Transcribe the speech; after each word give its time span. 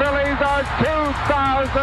Phillies 0.00 0.40
are 0.40 0.64
2008 0.80 1.76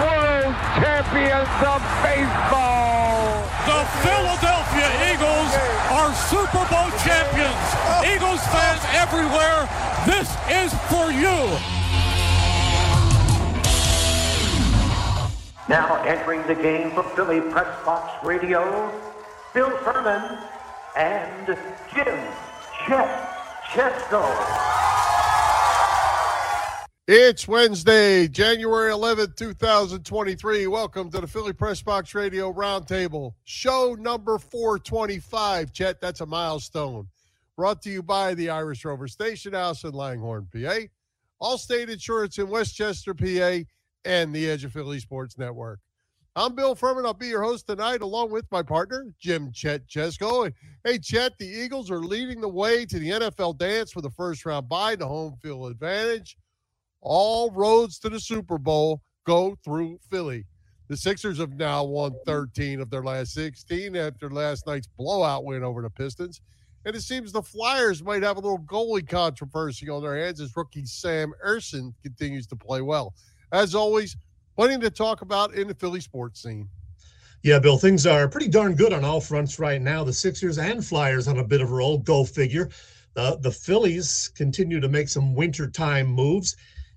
World 0.00 0.48
Champions 0.80 1.52
of 1.60 1.84
Baseball. 2.00 3.44
The 3.68 3.84
Philadelphia 4.00 4.88
Eagles 5.12 5.52
are 5.92 6.14
Super 6.32 6.64
Bowl 6.72 6.88
champions. 7.04 7.60
Eagles 8.00 8.40
fans 8.48 8.80
everywhere, 8.96 9.68
this 10.08 10.32
is 10.48 10.72
for 10.88 11.12
you. 11.12 11.36
Now 15.68 16.02
entering 16.06 16.46
the 16.46 16.54
game 16.54 16.92
for 16.92 17.02
Philly 17.02 17.42
Press 17.42 17.84
Box 17.84 18.24
Radio, 18.24 18.90
Bill 19.52 19.68
Furman 19.84 20.38
and 20.96 21.58
Jim 21.92 22.18
Chet 22.86 23.10
Chesko. 23.68 24.85
It's 27.08 27.46
Wednesday, 27.46 28.26
January 28.26 28.90
11th, 28.90 29.36
2023. 29.36 30.66
Welcome 30.66 31.08
to 31.12 31.20
the 31.20 31.28
Philly 31.28 31.52
Press 31.52 31.80
Box 31.80 32.16
Radio 32.16 32.52
Roundtable, 32.52 33.34
show 33.44 33.96
number 33.96 34.38
425. 34.38 35.72
Chet, 35.72 36.00
that's 36.00 36.20
a 36.20 36.26
milestone. 36.26 37.06
Brought 37.54 37.80
to 37.82 37.90
you 37.90 38.02
by 38.02 38.34
the 38.34 38.50
Irish 38.50 38.84
Rover 38.84 39.06
Station 39.06 39.52
House 39.52 39.84
in 39.84 39.92
Langhorne, 39.92 40.48
PA, 40.52 40.78
Allstate 41.40 41.90
Insurance 41.90 42.38
in 42.38 42.48
Westchester, 42.48 43.14
PA, 43.14 43.60
and 44.04 44.34
the 44.34 44.50
Edge 44.50 44.64
of 44.64 44.72
Philly 44.72 44.98
Sports 44.98 45.38
Network. 45.38 45.78
I'm 46.34 46.56
Bill 46.56 46.74
Furman. 46.74 47.06
I'll 47.06 47.14
be 47.14 47.28
your 47.28 47.44
host 47.44 47.68
tonight, 47.68 48.02
along 48.02 48.32
with 48.32 48.50
my 48.50 48.64
partner, 48.64 49.06
Jim 49.20 49.52
Chet 49.52 49.86
Chesko. 49.86 50.52
Hey, 50.82 50.98
Chet, 50.98 51.38
the 51.38 51.46
Eagles 51.46 51.88
are 51.88 52.00
leading 52.00 52.40
the 52.40 52.48
way 52.48 52.84
to 52.84 52.98
the 52.98 53.10
NFL 53.10 53.58
dance 53.58 53.92
for 53.92 54.00
the 54.00 54.10
first 54.10 54.44
round 54.44 54.68
bye 54.68 54.96
the 54.96 55.06
home 55.06 55.36
field 55.40 55.70
advantage. 55.70 56.36
All 57.00 57.50
roads 57.50 57.98
to 58.00 58.08
the 58.08 58.20
Super 58.20 58.58
Bowl 58.58 59.02
go 59.26 59.56
through 59.64 59.98
Philly. 60.10 60.44
The 60.88 60.96
Sixers 60.96 61.38
have 61.38 61.52
now 61.52 61.84
won 61.84 62.14
13 62.26 62.80
of 62.80 62.90
their 62.90 63.02
last 63.02 63.34
16 63.34 63.96
after 63.96 64.30
last 64.30 64.66
night's 64.66 64.86
blowout 64.86 65.44
win 65.44 65.64
over 65.64 65.82
the 65.82 65.90
Pistons. 65.90 66.40
And 66.84 66.94
it 66.94 67.02
seems 67.02 67.32
the 67.32 67.42
Flyers 67.42 68.04
might 68.04 68.22
have 68.22 68.36
a 68.36 68.40
little 68.40 68.60
goalie 68.60 69.06
controversy 69.06 69.88
on 69.88 70.02
their 70.02 70.16
hands 70.16 70.40
as 70.40 70.56
rookie 70.56 70.86
Sam 70.86 71.32
Ersson 71.44 71.92
continues 72.02 72.46
to 72.46 72.56
play 72.56 72.80
well. 72.80 73.14
As 73.50 73.74
always, 73.74 74.16
plenty 74.54 74.78
to 74.78 74.90
talk 74.90 75.22
about 75.22 75.54
in 75.54 75.66
the 75.66 75.74
Philly 75.74 76.00
sports 76.00 76.42
scene. 76.42 76.68
Yeah, 77.42 77.58
Bill, 77.58 77.78
things 77.78 78.06
are 78.06 78.28
pretty 78.28 78.48
darn 78.48 78.74
good 78.74 78.92
on 78.92 79.04
all 79.04 79.20
fronts 79.20 79.58
right 79.58 79.80
now. 79.82 80.04
The 80.04 80.12
Sixers 80.12 80.58
and 80.58 80.84
Flyers 80.84 81.26
on 81.26 81.38
a 81.38 81.44
bit 81.44 81.60
of 81.60 81.70
a 81.70 81.74
roll. 81.74 81.98
Go 81.98 82.24
figure. 82.24 82.70
The 83.14 83.38
the 83.40 83.50
Phillies 83.50 84.30
continue 84.36 84.78
to 84.78 84.88
make 84.88 85.08
some 85.08 85.34
wintertime 85.34 86.06
moves. 86.06 86.56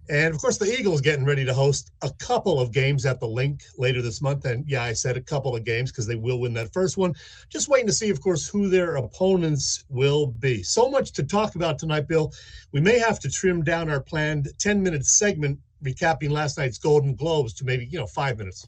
And 0.10 0.34
of 0.34 0.42
course, 0.42 0.58
the 0.58 0.66
Eagles 0.66 1.02
getting 1.02 1.24
ready 1.24 1.46
to 1.46 1.54
host 1.54 1.92
a 2.02 2.10
couple 2.18 2.60
of 2.60 2.72
games 2.72 3.06
at 3.06 3.20
the 3.20 3.28
Linc 3.28 3.62
later 3.78 4.02
this 4.02 4.24
month. 4.24 4.46
And 4.46 4.68
yeah, 4.68 4.84
I 4.84 4.94
said 4.94 5.16
a 5.18 5.22
couple 5.22 5.56
of 5.56 5.64
games 5.64 5.92
because 5.92 6.08
they 6.08 6.16
will 6.16 6.40
win 6.40 6.54
that 6.56 6.74
first 6.74 6.98
one. 6.98 7.14
Just 7.50 7.70
waiting 7.70 7.86
to 7.88 7.94
see, 7.94 8.10
of 8.10 8.20
course, 8.20 8.48
who 8.48 8.70
their 8.70 8.96
opponents 8.96 9.84
will 9.88 10.28
be. 10.28 10.64
So 10.64 10.90
much 10.90 11.12
to 11.14 11.24
talk 11.24 11.54
about 11.54 11.78
tonight, 11.78 12.08
Bill. 12.08 12.34
We 12.72 12.82
may 12.82 12.98
have 12.98 13.20
to 13.20 13.30
trim 13.30 13.64
down 13.64 13.90
our 13.90 14.02
planned 14.02 14.50
10 14.58 14.82
minute 14.82 15.06
segment 15.06 15.60
recapping 15.84 16.32
last 16.32 16.58
night's 16.58 16.80
Golden 16.80 17.14
Globes 17.14 17.54
to 17.56 17.66
maybe, 17.66 17.86
you 17.86 18.00
know, 18.00 18.08
five 18.08 18.40
minutes. 18.40 18.68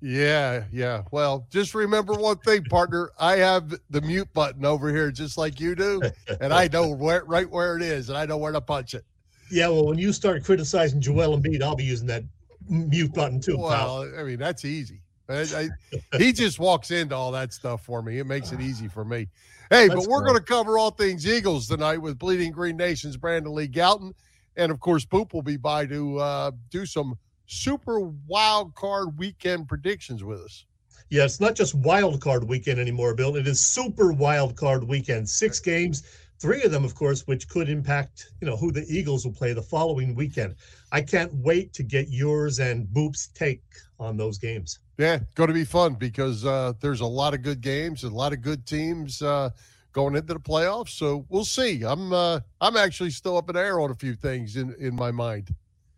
Yeah, 0.00 0.64
yeah. 0.72 1.02
Well, 1.12 1.46
just 1.48 1.76
remember 1.76 2.14
one 2.14 2.38
thing, 2.38 2.64
partner. 2.64 3.12
I 3.20 3.36
have 3.36 3.72
the 3.88 4.00
mute 4.00 4.32
button 4.32 4.64
over 4.64 4.90
here 4.90 5.12
just 5.12 5.38
like 5.38 5.60
you 5.60 5.76
do, 5.76 6.02
and 6.40 6.52
I 6.52 6.66
know 6.66 6.88
where 6.94 7.24
right 7.24 7.48
where 7.48 7.76
it 7.76 7.82
is, 7.82 8.08
and 8.08 8.18
I 8.18 8.26
know 8.26 8.36
where 8.36 8.50
to 8.50 8.60
punch 8.60 8.94
it. 8.94 9.04
Yeah, 9.52 9.68
well, 9.68 9.86
when 9.86 9.98
you 9.98 10.12
start 10.12 10.44
criticizing 10.44 11.00
Joel 11.00 11.38
Embiid, 11.38 11.62
I'll 11.62 11.76
be 11.76 11.84
using 11.84 12.06
that 12.06 12.24
mute 12.68 13.12
button 13.12 13.40
too. 13.40 13.58
Well, 13.58 14.04
pal. 14.04 14.18
I 14.18 14.22
mean, 14.22 14.38
that's 14.38 14.64
easy. 14.64 15.02
I, 15.28 15.68
I, 16.12 16.18
he 16.18 16.32
just 16.32 16.58
walks 16.58 16.90
into 16.90 17.14
all 17.14 17.30
that 17.32 17.52
stuff 17.52 17.84
for 17.84 18.02
me. 18.02 18.18
It 18.18 18.26
makes 18.26 18.52
it 18.52 18.60
easy 18.60 18.88
for 18.88 19.04
me. 19.04 19.28
Hey, 19.70 19.88
that's 19.88 20.06
but 20.06 20.10
we're 20.10 20.24
going 20.24 20.36
to 20.36 20.42
cover 20.42 20.78
all 20.78 20.90
things 20.90 21.26
Eagles 21.26 21.68
tonight 21.68 21.98
with 21.98 22.18
Bleeding 22.18 22.52
Green 22.52 22.76
Nation's 22.76 23.16
Brandon 23.16 23.54
Lee 23.54 23.68
Gowton. 23.68 24.12
And 24.56 24.72
of 24.72 24.80
course, 24.80 25.04
Boop 25.04 25.32
will 25.32 25.42
be 25.42 25.56
by 25.56 25.86
to 25.86 26.18
uh, 26.18 26.50
do 26.70 26.84
some 26.84 27.16
super 27.46 28.00
wild 28.00 28.74
card 28.74 29.18
weekend 29.18 29.68
predictions 29.68 30.24
with 30.24 30.40
us. 30.40 30.64
Yeah, 31.10 31.24
it's 31.24 31.40
not 31.40 31.54
just 31.54 31.74
wild 31.74 32.22
card 32.22 32.44
weekend 32.44 32.80
anymore, 32.80 33.14
Bill. 33.14 33.36
It 33.36 33.46
is 33.46 33.60
super 33.60 34.12
wild 34.12 34.56
card 34.56 34.84
weekend. 34.84 35.28
Six 35.28 35.60
games, 35.60 36.04
three 36.42 36.64
of 36.64 36.72
them, 36.72 36.84
of 36.84 36.96
course, 36.96 37.24
which 37.28 37.48
could 37.48 37.68
impact, 37.68 38.32
you 38.40 38.48
know, 38.48 38.56
who 38.56 38.72
the 38.72 38.84
Eagles 38.88 39.24
will 39.24 39.32
play 39.32 39.52
the 39.52 39.62
following 39.62 40.12
weekend. 40.16 40.56
I 40.90 41.00
can't 41.00 41.32
wait 41.36 41.72
to 41.74 41.84
get 41.84 42.08
yours 42.08 42.58
and 42.58 42.88
Boop's 42.88 43.28
take 43.28 43.62
on 44.00 44.16
those 44.16 44.38
games. 44.38 44.80
Yeah, 44.98 45.20
going 45.36 45.46
to 45.46 45.54
be 45.54 45.64
fun 45.64 45.94
because 45.94 46.44
uh, 46.44 46.72
there's 46.80 47.00
a 47.00 47.06
lot 47.06 47.32
of 47.32 47.42
good 47.42 47.60
games, 47.60 48.02
and 48.02 48.12
a 48.12 48.16
lot 48.16 48.32
of 48.32 48.42
good 48.42 48.66
teams 48.66 49.22
uh, 49.22 49.50
going 49.92 50.16
into 50.16 50.34
the 50.34 50.40
playoffs. 50.40 50.90
So 50.90 51.24
we'll 51.28 51.44
see. 51.44 51.84
I'm 51.84 52.12
uh, 52.12 52.40
I'm 52.60 52.76
actually 52.76 53.10
still 53.10 53.36
up 53.36 53.48
in 53.48 53.56
air 53.56 53.80
on 53.80 53.92
a 53.92 53.94
few 53.94 54.14
things 54.14 54.56
in 54.56 54.74
in 54.80 54.96
my 54.96 55.12
mind. 55.12 55.54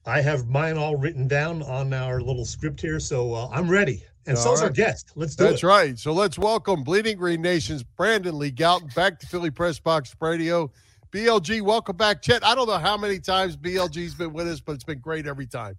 I 0.07 0.21
have 0.21 0.49
mine 0.49 0.77
all 0.77 0.97
written 0.97 1.27
down 1.27 1.63
on 1.63 1.95
our 1.95 2.21
little 2.21 2.45
script 2.45 2.83
here, 2.83 3.01
so 3.01 3.33
uh, 3.33 3.49
I'm 3.51 3.71
ready. 3.71 4.05
And 4.27 4.39
so's 4.39 4.61
right. 4.61 4.67
our 4.67 4.73
guest. 4.73 5.13
Let's 5.17 5.37
do 5.37 5.45
That's 5.45 5.51
it. 5.51 5.53
That's 5.53 5.63
right. 5.65 5.99
So 5.99 6.13
let's 6.13 6.39
welcome 6.39 6.83
Bleeding 6.83 7.19
Green 7.19 7.43
Nation's 7.43 7.83
Brandon 7.83 8.39
Lee 8.39 8.51
Gowton 8.51 8.95
back 8.95 9.19
to 9.21 9.27
Philly 9.27 9.51
Press 9.51 9.79
Box 9.79 10.15
Radio. 10.21 10.71
BLG, 11.13 11.61
welcome 11.61 11.97
back. 11.97 12.23
Chet, 12.23 12.45
I 12.45 12.55
don't 12.55 12.67
know 12.67 12.79
how 12.79 12.97
many 12.97 13.19
times 13.19 13.57
BLG's 13.57 14.15
been 14.15 14.33
with 14.33 14.49
us, 14.49 14.61
but 14.61 14.73
it's 14.73 14.85
been 14.85 14.99
great 14.99 15.27
every 15.27 15.47
time. 15.47 15.77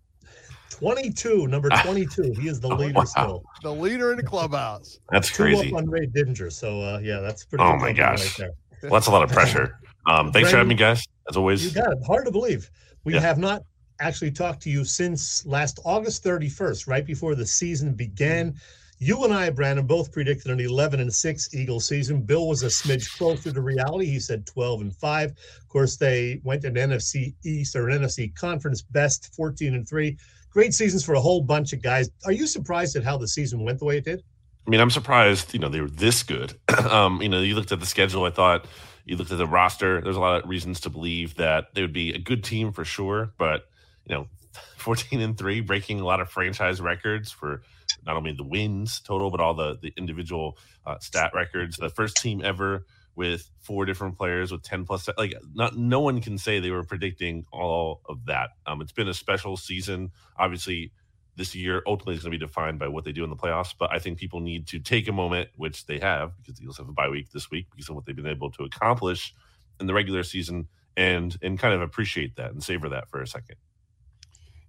22, 0.69 1.47
number 1.47 1.69
22. 1.69 2.33
He 2.39 2.47
is 2.47 2.59
the 2.59 2.69
oh, 2.71 2.75
leader 2.75 2.93
wow. 2.93 3.03
still. 3.03 3.43
The 3.61 3.73
leader 3.73 4.11
in 4.11 4.17
the 4.17 4.23
clubhouse. 4.23 4.99
That's 5.11 5.29
Two 5.29 5.43
crazy. 5.43 5.71
Up 5.71 5.77
on 5.77 5.89
Ray 5.89 6.07
Didinger. 6.07 6.51
So, 6.51 6.81
uh, 6.81 6.99
yeah, 7.03 7.19
that's 7.19 7.45
pretty 7.45 7.63
Oh, 7.63 7.77
my 7.77 7.93
gosh. 7.93 8.39
Right 8.39 8.49
well, 8.83 8.91
that's 8.93 9.07
a 9.07 9.11
lot 9.11 9.23
of 9.23 9.31
pressure. 9.31 9.79
Um, 10.07 10.31
thanks 10.31 10.33
Brandon, 10.33 10.51
for 10.51 10.57
having 10.57 10.69
me, 10.69 10.75
guys, 10.75 11.03
as 11.27 11.35
always. 11.35 11.65
You 11.65 11.81
got 11.81 11.91
it. 11.91 11.97
Hard 12.05 12.25
to 12.25 12.31
believe. 12.31 12.69
We 13.05 13.15
yeah. 13.15 13.21
have 13.21 13.39
not 13.39 13.63
actually 13.99 14.31
talked 14.31 14.61
to 14.63 14.69
you 14.69 14.83
since 14.83 15.45
last 15.45 15.79
August 15.85 16.23
31st, 16.23 16.87
right 16.87 17.05
before 17.05 17.35
the 17.35 17.45
season 17.45 17.93
began. 17.93 18.55
You 18.97 19.25
and 19.25 19.33
I, 19.33 19.49
Brandon, 19.49 19.85
both 19.85 20.11
predicted 20.13 20.51
an 20.51 20.59
11 20.59 21.01
and 21.01 21.13
6 21.13 21.53
Eagle 21.53 21.81
season. 21.81 22.21
Bill 22.21 22.47
was 22.47 22.63
a 22.63 22.67
smidge 22.67 23.17
closer 23.17 23.51
to 23.51 23.61
reality. 23.61 24.05
He 24.05 24.19
said 24.19 24.45
12 24.45 24.81
and 24.81 24.95
5. 24.95 25.31
Of 25.31 25.67
course, 25.67 25.97
they 25.97 26.39
went 26.43 26.63
an 26.63 26.75
NFC 26.75 27.33
East 27.43 27.75
or 27.75 27.89
an 27.89 28.01
NFC 28.01 28.33
conference 28.35 28.81
best 28.81 29.35
14 29.35 29.75
and 29.75 29.87
3. 29.87 30.17
Great 30.49 30.73
seasons 30.73 31.03
for 31.03 31.15
a 31.15 31.19
whole 31.19 31.41
bunch 31.41 31.73
of 31.73 31.81
guys. 31.81 32.09
Are 32.25 32.31
you 32.31 32.47
surprised 32.47 32.95
at 32.95 33.03
how 33.03 33.17
the 33.17 33.27
season 33.27 33.65
went 33.65 33.79
the 33.79 33.85
way 33.85 33.97
it 33.97 34.05
did? 34.05 34.23
I 34.65 34.69
mean, 34.69 34.79
I'm 34.79 34.89
surprised, 34.89 35.53
you 35.53 35.59
know, 35.59 35.69
they 35.69 35.81
were 35.81 35.89
this 35.89 36.23
good. 36.23 36.57
um, 36.89 37.21
you 37.21 37.27
know, 37.27 37.41
you 37.41 37.55
looked 37.55 37.73
at 37.73 37.81
the 37.81 37.85
schedule, 37.85 38.23
I 38.23 38.29
thought 38.29 38.65
you 39.03 39.17
looked 39.17 39.31
at 39.31 39.37
the 39.37 39.45
roster, 39.45 39.99
there's 40.01 40.15
a 40.15 40.21
lot 40.21 40.41
of 40.41 40.49
reasons 40.49 40.79
to 40.81 40.89
believe 40.89 41.35
that 41.35 41.73
they 41.75 41.81
would 41.81 41.93
be 41.93 42.13
a 42.13 42.17
good 42.17 42.43
team 42.43 42.71
for 42.71 42.85
sure, 42.85 43.33
but 43.37 43.67
you 44.05 44.15
know, 44.15 44.27
14 44.77 45.21
and 45.21 45.37
3, 45.37 45.61
breaking 45.61 45.99
a 45.99 46.05
lot 46.05 46.19
of 46.19 46.29
franchise 46.29 46.79
records 46.79 47.31
for 47.31 47.61
not 48.05 48.15
only 48.15 48.31
the 48.31 48.43
wins 48.43 48.99
total, 49.01 49.31
but 49.31 49.39
all 49.39 49.53
the, 49.53 49.77
the 49.81 49.93
individual 49.97 50.57
uh, 50.85 50.97
stat 50.99 51.31
records. 51.33 51.77
The 51.77 51.89
first 51.89 52.17
team 52.17 52.41
ever 52.43 52.85
with 53.15 53.49
four 53.61 53.85
different 53.85 54.17
players 54.17 54.51
with 54.51 54.61
10 54.61 54.85
plus 54.85 55.07
like 55.17 55.33
not 55.53 55.77
no 55.77 56.01
one 56.01 56.19
can 56.19 56.37
say 56.37 56.59
they 56.59 56.69
were 56.69 56.83
predicting 56.83 57.45
all 57.51 58.01
of 58.07 58.25
that. 58.25 58.49
Um, 58.65 58.81
it's 58.81 58.91
been 58.91 59.07
a 59.07 59.13
special 59.13 59.55
season. 59.55 60.11
Obviously 60.37 60.91
this 61.35 61.55
year 61.55 61.83
ultimately 61.85 62.15
is 62.15 62.23
going 62.23 62.31
to 62.31 62.37
be 62.37 62.45
defined 62.45 62.79
by 62.79 62.87
what 62.87 63.03
they 63.03 63.11
do 63.11 63.23
in 63.23 63.29
the 63.29 63.35
playoffs 63.35 63.73
but 63.77 63.91
i 63.91 63.99
think 63.99 64.17
people 64.17 64.39
need 64.39 64.67
to 64.67 64.79
take 64.79 65.07
a 65.07 65.11
moment 65.11 65.49
which 65.55 65.85
they 65.85 65.99
have 65.99 66.31
because 66.37 66.55
the 66.55 66.63
eagles 66.63 66.77
have 66.77 66.89
a 66.89 66.93
bye 66.93 67.09
week 67.09 67.31
this 67.31 67.51
week 67.51 67.67
because 67.71 67.89
of 67.89 67.95
what 67.95 68.05
they've 68.05 68.15
been 68.15 68.27
able 68.27 68.49
to 68.51 68.63
accomplish 68.63 69.33
in 69.79 69.87
the 69.87 69.93
regular 69.93 70.23
season 70.23 70.67
and 70.95 71.37
and 71.41 71.59
kind 71.59 71.73
of 71.73 71.81
appreciate 71.81 72.35
that 72.37 72.51
and 72.51 72.63
savor 72.63 72.89
that 72.89 73.09
for 73.09 73.21
a 73.21 73.27
second 73.27 73.57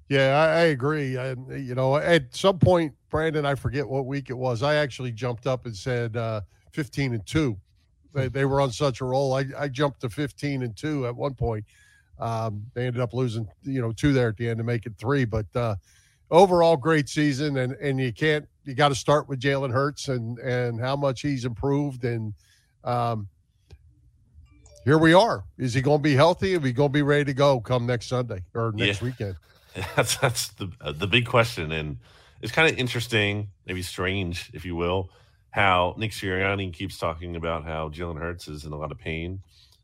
yeah, 0.08 0.38
I, 0.38 0.46
I 0.46 0.62
agree. 0.66 1.16
I, 1.16 1.30
you 1.56 1.74
know, 1.74 1.96
at 1.96 2.34
some 2.34 2.58
point, 2.58 2.94
Brandon, 3.10 3.44
I 3.44 3.54
forget 3.54 3.86
what 3.88 4.06
week 4.06 4.30
it 4.30 4.36
was. 4.36 4.62
I 4.62 4.76
actually 4.76 5.12
jumped 5.12 5.46
up 5.46 5.66
and 5.66 5.76
said 5.76 6.16
uh, 6.16 6.42
15 6.72 7.14
and 7.14 7.26
two. 7.26 7.56
They, 8.14 8.28
they 8.28 8.44
were 8.44 8.60
on 8.60 8.70
such 8.70 9.00
a 9.00 9.04
roll. 9.04 9.34
I, 9.34 9.44
I 9.58 9.68
jumped 9.68 10.00
to 10.02 10.08
15 10.08 10.62
and 10.62 10.76
two 10.76 11.06
at 11.06 11.14
one 11.14 11.34
point. 11.34 11.64
Um, 12.18 12.64
they 12.74 12.86
ended 12.86 13.02
up 13.02 13.12
losing, 13.12 13.46
you 13.62 13.80
know, 13.80 13.92
two 13.92 14.12
there 14.12 14.28
at 14.28 14.36
the 14.36 14.48
end 14.48 14.58
to 14.58 14.64
make 14.64 14.86
it 14.86 14.94
three. 14.96 15.24
But 15.24 15.46
uh, 15.54 15.76
overall, 16.30 16.76
great 16.76 17.08
season. 17.08 17.58
And 17.58 17.72
and 17.74 18.00
you 18.00 18.12
can't 18.12 18.46
you 18.64 18.74
got 18.74 18.88
to 18.88 18.94
start 18.94 19.28
with 19.28 19.40
Jalen 19.40 19.70
Hurts 19.70 20.08
and 20.08 20.38
and 20.38 20.80
how 20.80 20.96
much 20.96 21.20
he's 21.20 21.44
improved. 21.44 22.04
And 22.04 22.32
um, 22.84 23.28
here 24.84 24.98
we 24.98 25.12
are. 25.12 25.44
Is 25.58 25.74
he 25.74 25.82
going 25.82 25.98
to 25.98 26.02
be 26.02 26.14
healthy? 26.14 26.54
Is 26.54 26.62
he 26.62 26.72
going 26.72 26.88
to 26.88 26.92
be 26.92 27.02
ready 27.02 27.24
to 27.24 27.34
go 27.34 27.60
come 27.60 27.86
next 27.86 28.06
Sunday 28.06 28.42
or 28.54 28.72
next 28.72 29.02
yeah. 29.02 29.04
weekend? 29.04 29.36
That's 29.96 30.16
that's 30.16 30.48
the 30.52 30.70
uh, 30.80 30.92
the 30.92 31.06
big 31.06 31.26
question, 31.26 31.70
and 31.70 31.98
it's 32.40 32.52
kind 32.52 32.70
of 32.70 32.78
interesting, 32.78 33.48
maybe 33.66 33.82
strange, 33.82 34.50
if 34.54 34.64
you 34.64 34.74
will, 34.74 35.10
how 35.50 35.94
Nick 35.98 36.12
Sirianni 36.12 36.72
keeps 36.72 36.96
talking 36.96 37.36
about 37.36 37.64
how 37.64 37.90
Jalen 37.90 38.18
Hurts 38.18 38.48
is 38.48 38.64
in 38.64 38.72
a 38.72 38.76
lot 38.78 38.90
of 38.90 38.98
pain, 38.98 39.42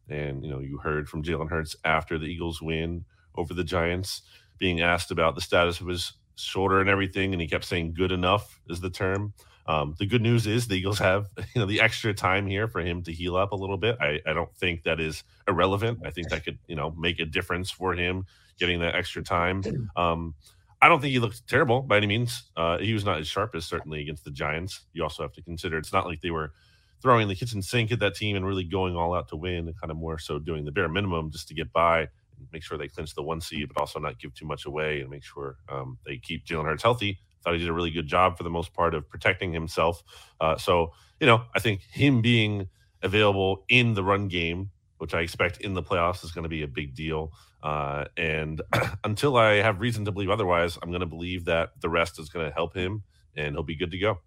and 0.08 0.42
you 0.42 0.50
know 0.50 0.60
you 0.60 0.78
heard 0.78 1.10
from 1.10 1.22
Jalen 1.22 1.50
Hurts 1.50 1.76
after 1.84 2.18
the 2.18 2.26
Eagles 2.26 2.62
win 2.62 3.04
over 3.34 3.52
the 3.52 3.64
Giants, 3.64 4.22
being 4.58 4.80
asked 4.80 5.10
about 5.10 5.34
the 5.34 5.42
status 5.42 5.80
of 5.80 5.88
his 5.88 6.14
shoulder 6.36 6.80
and 6.80 6.88
everything, 6.88 7.32
and 7.34 7.42
he 7.42 7.48
kept 7.48 7.64
saying 7.64 7.92
"good 7.92 8.12
enough" 8.12 8.60
is 8.70 8.80
the 8.80 8.90
term. 8.90 9.34
Um, 9.66 9.94
the 9.98 10.06
good 10.06 10.22
news 10.22 10.46
is 10.46 10.68
the 10.68 10.76
Eagles 10.76 11.00
have 11.00 11.26
you 11.54 11.60
know 11.60 11.66
the 11.66 11.82
extra 11.82 12.14
time 12.14 12.46
here 12.46 12.66
for 12.66 12.80
him 12.80 13.02
to 13.02 13.12
heal 13.12 13.36
up 13.36 13.52
a 13.52 13.56
little 13.56 13.76
bit. 13.76 13.98
I, 14.00 14.20
I 14.26 14.32
don't 14.32 14.54
think 14.56 14.84
that 14.84 15.00
is 15.00 15.22
irrelevant. 15.46 15.98
I 16.02 16.10
think 16.10 16.30
that 16.30 16.44
could 16.44 16.58
you 16.66 16.76
know 16.76 16.92
make 16.92 17.20
a 17.20 17.26
difference 17.26 17.70
for 17.70 17.92
him 17.92 18.24
getting 18.62 18.80
that 18.80 18.94
extra 18.94 19.22
time. 19.22 19.62
Um, 19.96 20.34
I 20.80 20.88
don't 20.88 21.00
think 21.00 21.12
he 21.12 21.20
looked 21.20 21.46
terrible 21.46 21.82
by 21.82 21.96
any 21.96 22.08
means. 22.08 22.50
Uh, 22.56 22.78
he 22.78 22.92
was 22.92 23.04
not 23.04 23.20
as 23.20 23.28
sharp 23.28 23.54
as 23.54 23.64
certainly 23.64 24.00
against 24.00 24.24
the 24.24 24.32
Giants. 24.32 24.80
You 24.94 25.04
also 25.04 25.22
have 25.22 25.32
to 25.34 25.42
consider 25.42 25.78
it's 25.78 25.92
not 25.92 26.06
like 26.06 26.20
they 26.20 26.32
were 26.32 26.52
throwing 27.00 27.28
the 27.28 27.36
kitchen 27.36 27.62
sink 27.62 27.92
at 27.92 28.00
that 28.00 28.16
team 28.16 28.34
and 28.34 28.44
really 28.44 28.64
going 28.64 28.96
all 28.96 29.14
out 29.14 29.28
to 29.28 29.36
win, 29.36 29.68
and 29.68 29.80
kind 29.80 29.92
of 29.92 29.96
more 29.96 30.18
so 30.18 30.40
doing 30.40 30.64
the 30.64 30.72
bare 30.72 30.88
minimum 30.88 31.30
just 31.30 31.46
to 31.48 31.54
get 31.54 31.72
by, 31.72 32.00
and 32.00 32.48
make 32.52 32.64
sure 32.64 32.76
they 32.76 32.88
clinch 32.88 33.14
the 33.14 33.22
one 33.22 33.40
seed, 33.40 33.68
but 33.68 33.80
also 33.80 34.00
not 34.00 34.18
give 34.18 34.34
too 34.34 34.46
much 34.46 34.66
away 34.66 35.00
and 35.00 35.10
make 35.10 35.22
sure 35.22 35.56
um, 35.68 35.98
they 36.04 36.16
keep 36.16 36.44
Jalen 36.44 36.64
Hurts 36.64 36.82
healthy 36.82 37.20
thought 37.42 37.54
he 37.54 37.60
did 37.60 37.68
a 37.68 37.72
really 37.72 37.90
good 37.90 38.06
job 38.06 38.36
for 38.36 38.44
the 38.44 38.50
most 38.50 38.72
part 38.72 38.94
of 38.94 39.08
protecting 39.08 39.52
himself. 39.52 40.02
Uh, 40.40 40.56
so, 40.56 40.92
you 41.20 41.26
know, 41.26 41.42
I 41.54 41.60
think 41.60 41.82
him 41.82 42.22
being 42.22 42.68
available 43.02 43.64
in 43.68 43.94
the 43.94 44.04
run 44.04 44.28
game, 44.28 44.70
which 45.02 45.14
I 45.14 45.20
expect 45.20 45.60
in 45.62 45.74
the 45.74 45.82
playoffs, 45.82 46.22
is 46.22 46.30
going 46.30 46.44
to 46.44 46.48
be 46.48 46.62
a 46.62 46.68
big 46.68 46.94
deal. 46.94 47.32
Uh, 47.60 48.04
and 48.16 48.62
until 49.04 49.36
I 49.36 49.54
have 49.54 49.80
reason 49.80 50.04
to 50.04 50.12
believe 50.12 50.30
otherwise, 50.30 50.78
I'm 50.80 50.90
going 50.90 51.00
to 51.00 51.06
believe 51.06 51.44
that 51.46 51.70
the 51.80 51.88
rest 51.88 52.20
is 52.20 52.28
going 52.28 52.46
to 52.46 52.54
help 52.54 52.72
him 52.72 53.02
and 53.34 53.56
he'll 53.56 53.64
be 53.64 53.74
good 53.74 53.90
to 53.90 53.98
go. 53.98 54.18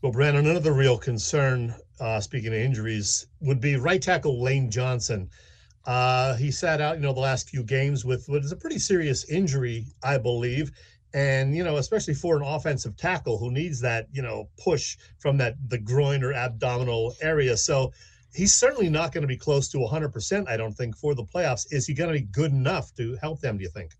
Well, 0.00 0.12
Brandon, 0.12 0.46
another 0.46 0.72
real 0.72 0.96
concern, 0.96 1.74
uh, 1.98 2.20
speaking 2.20 2.52
of 2.52 2.60
injuries, 2.60 3.26
would 3.40 3.60
be 3.60 3.74
right 3.74 4.00
tackle 4.00 4.40
Lane 4.40 4.70
Johnson. 4.70 5.28
Uh, 5.84 6.36
he 6.36 6.52
sat 6.52 6.80
out, 6.80 6.94
you 6.94 7.02
know, 7.02 7.12
the 7.12 7.18
last 7.18 7.50
few 7.50 7.64
games 7.64 8.04
with 8.04 8.28
what 8.28 8.44
is 8.44 8.52
a 8.52 8.56
pretty 8.56 8.78
serious 8.78 9.28
injury, 9.28 9.86
I 10.04 10.16
believe 10.16 10.70
and 11.14 11.54
you 11.54 11.62
know 11.62 11.76
especially 11.76 12.14
for 12.14 12.36
an 12.36 12.42
offensive 12.42 12.96
tackle 12.96 13.36
who 13.36 13.50
needs 13.50 13.80
that 13.80 14.08
you 14.12 14.22
know 14.22 14.48
push 14.58 14.96
from 15.18 15.36
that 15.36 15.56
the 15.68 15.76
groin 15.76 16.24
or 16.24 16.32
abdominal 16.32 17.14
area 17.20 17.54
so 17.56 17.92
he's 18.34 18.54
certainly 18.54 18.88
not 18.88 19.12
going 19.12 19.22
to 19.22 19.28
be 19.28 19.36
close 19.36 19.68
to 19.68 19.78
100% 19.78 20.48
i 20.48 20.56
don't 20.56 20.72
think 20.72 20.96
for 20.96 21.14
the 21.14 21.24
playoffs. 21.24 21.66
Is 21.70 21.86
he 21.86 21.94
going 21.94 22.12
to 22.12 22.18
be 22.18 22.26
good 22.26 22.52
enough 22.52 22.94
to 22.96 23.16
help 23.20 23.40
them 23.40 23.58
do 23.58 23.64
you 23.64 23.70
think? 23.70 23.92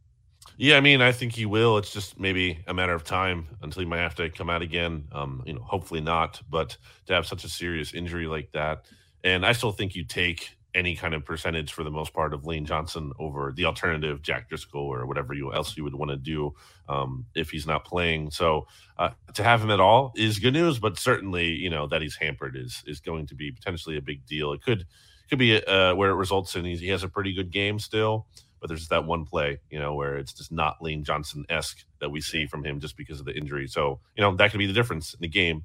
Yeah 0.56 0.76
i 0.76 0.80
mean 0.80 1.00
i 1.00 1.12
think 1.12 1.32
he 1.32 1.46
will. 1.46 1.78
It's 1.78 1.92
just 1.92 2.18
maybe 2.18 2.58
a 2.66 2.74
matter 2.74 2.94
of 2.94 3.04
time 3.04 3.48
until 3.62 3.80
he 3.80 3.86
might 3.86 3.98
have 3.98 4.14
to 4.16 4.28
come 4.30 4.50
out 4.50 4.62
again. 4.62 5.04
Um 5.12 5.42
you 5.46 5.54
know 5.54 5.62
hopefully 5.62 6.00
not 6.00 6.40
but 6.50 6.76
to 7.06 7.14
have 7.14 7.26
such 7.26 7.44
a 7.44 7.48
serious 7.48 7.94
injury 7.94 8.26
like 8.26 8.50
that 8.52 8.86
and 9.24 9.46
i 9.46 9.52
still 9.52 9.72
think 9.72 9.94
you 9.94 10.04
take 10.04 10.50
any 10.74 10.96
kind 10.96 11.14
of 11.14 11.24
percentage 11.24 11.72
for 11.72 11.84
the 11.84 11.90
most 11.90 12.12
part 12.12 12.32
of 12.32 12.46
Lane 12.46 12.64
Johnson 12.64 13.12
over 13.18 13.52
the 13.54 13.64
alternative 13.64 14.22
Jack 14.22 14.48
Driscoll 14.48 14.80
or 14.82 15.06
whatever 15.06 15.34
you 15.34 15.52
else 15.52 15.76
you 15.76 15.84
would 15.84 15.94
want 15.94 16.10
to 16.10 16.16
do 16.16 16.54
um, 16.88 17.26
if 17.34 17.50
he's 17.50 17.66
not 17.66 17.84
playing. 17.84 18.30
So 18.30 18.66
uh, 18.98 19.10
to 19.34 19.42
have 19.42 19.62
him 19.62 19.70
at 19.70 19.80
all 19.80 20.12
is 20.16 20.38
good 20.38 20.54
news, 20.54 20.78
but 20.78 20.98
certainly 20.98 21.48
you 21.48 21.70
know 21.70 21.86
that 21.88 22.02
he's 22.02 22.16
hampered 22.16 22.56
is 22.56 22.82
is 22.86 23.00
going 23.00 23.26
to 23.26 23.34
be 23.34 23.50
potentially 23.52 23.96
a 23.96 24.02
big 24.02 24.24
deal. 24.26 24.52
It 24.52 24.62
could 24.62 24.86
could 25.28 25.38
be 25.38 25.62
uh, 25.64 25.94
where 25.94 26.10
it 26.10 26.16
results 26.16 26.56
in 26.56 26.64
he 26.64 26.88
has 26.88 27.02
a 27.02 27.08
pretty 27.08 27.32
good 27.34 27.50
game 27.50 27.78
still, 27.78 28.26
but 28.60 28.68
there's 28.68 28.88
that 28.88 29.04
one 29.04 29.24
play 29.24 29.60
you 29.70 29.78
know 29.78 29.94
where 29.94 30.16
it's 30.16 30.32
just 30.32 30.52
not 30.52 30.82
Lane 30.82 31.04
Johnson 31.04 31.44
esque 31.48 31.84
that 32.00 32.10
we 32.10 32.20
see 32.20 32.46
from 32.46 32.64
him 32.64 32.80
just 32.80 32.96
because 32.96 33.20
of 33.20 33.26
the 33.26 33.36
injury. 33.36 33.66
So 33.66 34.00
you 34.16 34.22
know 34.22 34.34
that 34.36 34.50
could 34.50 34.58
be 34.58 34.66
the 34.66 34.72
difference 34.72 35.14
in 35.14 35.20
the 35.20 35.28
game. 35.28 35.64